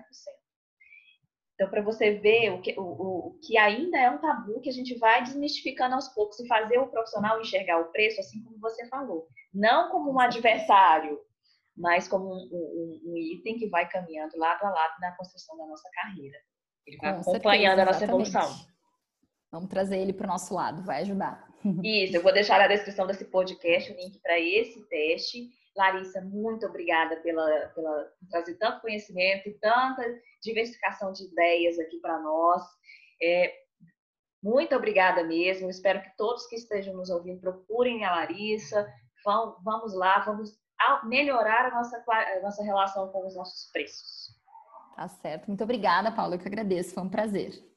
Então, 1.55 1.71
para 1.71 1.83
você 1.83 2.15
ver 2.19 2.51
o 2.51 2.61
que, 2.61 2.75
o, 2.77 2.83
o, 2.83 3.39
que 3.41 3.57
ainda 3.57 3.97
é 3.97 4.11
um 4.11 4.19
tabu 4.19 4.61
que 4.61 4.69
a 4.69 4.73
gente 4.73 4.99
vai 4.99 5.23
desmistificando 5.23 5.95
aos 5.95 6.09
poucos 6.09 6.41
e 6.41 6.49
fazer 6.49 6.79
o 6.79 6.89
profissional 6.89 7.41
enxergar 7.41 7.81
o 7.81 7.93
preço, 7.93 8.21
assim 8.21 8.43
como 8.43 8.59
você 8.59 8.89
falou. 8.89 9.29
Não 9.53 9.89
como 9.91 10.13
um 10.13 10.19
adversário, 10.19 11.21
mas 11.77 12.09
como 12.09 12.27
um, 12.27 12.49
um, 12.53 13.13
um 13.13 13.17
item 13.17 13.57
que 13.57 13.69
vai 13.69 13.89
caminhando 13.89 14.37
lado 14.37 14.65
a 14.65 14.71
lado 14.71 14.95
na 15.01 15.17
construção 15.17 15.57
da 15.57 15.67
nossa 15.67 15.89
carreira. 15.93 16.37
Ele 16.85 16.97
vai 16.97 17.15
Com 17.15 17.21
acompanhando 17.21 17.77
certeza, 17.77 17.83
a 17.83 17.85
nossa 17.85 18.05
evolução. 18.05 18.74
Vamos 19.55 19.71
trazer 19.71 19.99
ele 19.99 20.13
para 20.13 20.25
o 20.25 20.31
nosso 20.31 20.53
lado, 20.53 20.83
vai 20.83 21.03
ajudar. 21.03 21.49
Isso, 21.85 22.17
eu 22.17 22.23
vou 22.23 22.33
deixar 22.33 22.59
na 22.59 22.67
descrição 22.67 23.07
desse 23.07 23.25
podcast 23.27 23.93
o 23.93 23.97
link 23.97 24.19
para 24.19 24.41
esse 24.41 24.85
teste. 24.89 25.49
Larissa, 25.77 26.21
muito 26.23 26.67
obrigada 26.67 27.17
pela, 27.21 27.47
pela 27.69 28.11
trazer 28.29 28.55
tanto 28.55 28.81
conhecimento 28.81 29.49
e 29.49 29.55
tanta 29.55 30.03
diversificação 30.43 31.13
de 31.13 31.25
ideias 31.27 31.79
aqui 31.79 31.99
para 31.99 32.21
nós. 32.21 32.63
É, 33.23 33.55
muito 34.43 34.75
obrigada 34.75 35.23
mesmo. 35.23 35.71
Espero 35.71 36.03
que 36.03 36.17
todos 36.17 36.49
que 36.49 36.57
estejam 36.57 36.95
nos 36.95 37.09
ouvindo 37.09 37.41
procurem 37.41 38.05
a 38.05 38.11
Larissa. 38.11 38.93
Vão, 39.25 39.57
vamos 39.63 39.95
lá, 39.95 40.19
vamos 40.19 40.51
melhorar 41.05 41.67
a 41.67 41.71
nossa, 41.77 42.05
a 42.09 42.41
nossa 42.43 42.63
relação 42.65 43.09
com 43.13 43.25
os 43.25 43.37
nossos 43.37 43.71
preços. 43.71 44.35
Tá 44.97 45.07
certo. 45.07 45.47
Muito 45.47 45.63
obrigada, 45.63 46.11
Paula. 46.11 46.35
Eu 46.35 46.41
que 46.41 46.49
agradeço. 46.49 46.93
Foi 46.93 47.05
um 47.05 47.09
prazer. 47.09 47.74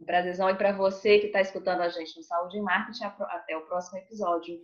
Um 0.00 0.04
prazerzão. 0.04 0.48
E 0.50 0.54
para 0.54 0.72
você 0.72 1.18
que 1.18 1.26
está 1.26 1.40
escutando 1.40 1.80
a 1.80 1.88
gente 1.88 2.16
no 2.16 2.22
Saúde 2.22 2.58
e 2.58 2.60
Marketing, 2.60 3.04
até 3.04 3.56
o 3.56 3.62
próximo 3.62 3.98
episódio. 3.98 4.58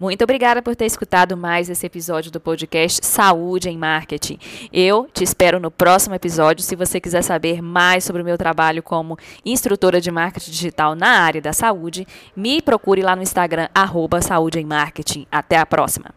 Muito 0.00 0.24
obrigada 0.24 0.62
por 0.62 0.74
ter 0.74 0.86
escutado 0.86 1.36
mais 1.36 1.68
esse 1.68 1.84
episódio 1.84 2.30
do 2.30 2.40
podcast 2.40 3.04
Saúde 3.04 3.68
em 3.68 3.76
Marketing. 3.76 4.38
Eu 4.72 5.06
te 5.12 5.22
espero 5.22 5.60
no 5.60 5.70
próximo 5.70 6.14
episódio. 6.14 6.64
Se 6.64 6.74
você 6.74 6.98
quiser 6.98 7.22
saber 7.22 7.60
mais 7.60 8.02
sobre 8.02 8.22
o 8.22 8.24
meu 8.24 8.38
trabalho 8.38 8.82
como 8.82 9.18
instrutora 9.44 10.00
de 10.00 10.10
marketing 10.10 10.52
digital 10.52 10.94
na 10.94 11.20
área 11.20 11.42
da 11.42 11.52
saúde, 11.52 12.06
me 12.34 12.62
procure 12.62 13.02
lá 13.02 13.14
no 13.14 13.22
Instagram, 13.22 13.68
arroba 13.74 14.22
Saúde 14.22 14.58
em 14.58 14.64
Marketing. 14.64 15.26
Até 15.30 15.58
a 15.58 15.66
próxima! 15.66 16.14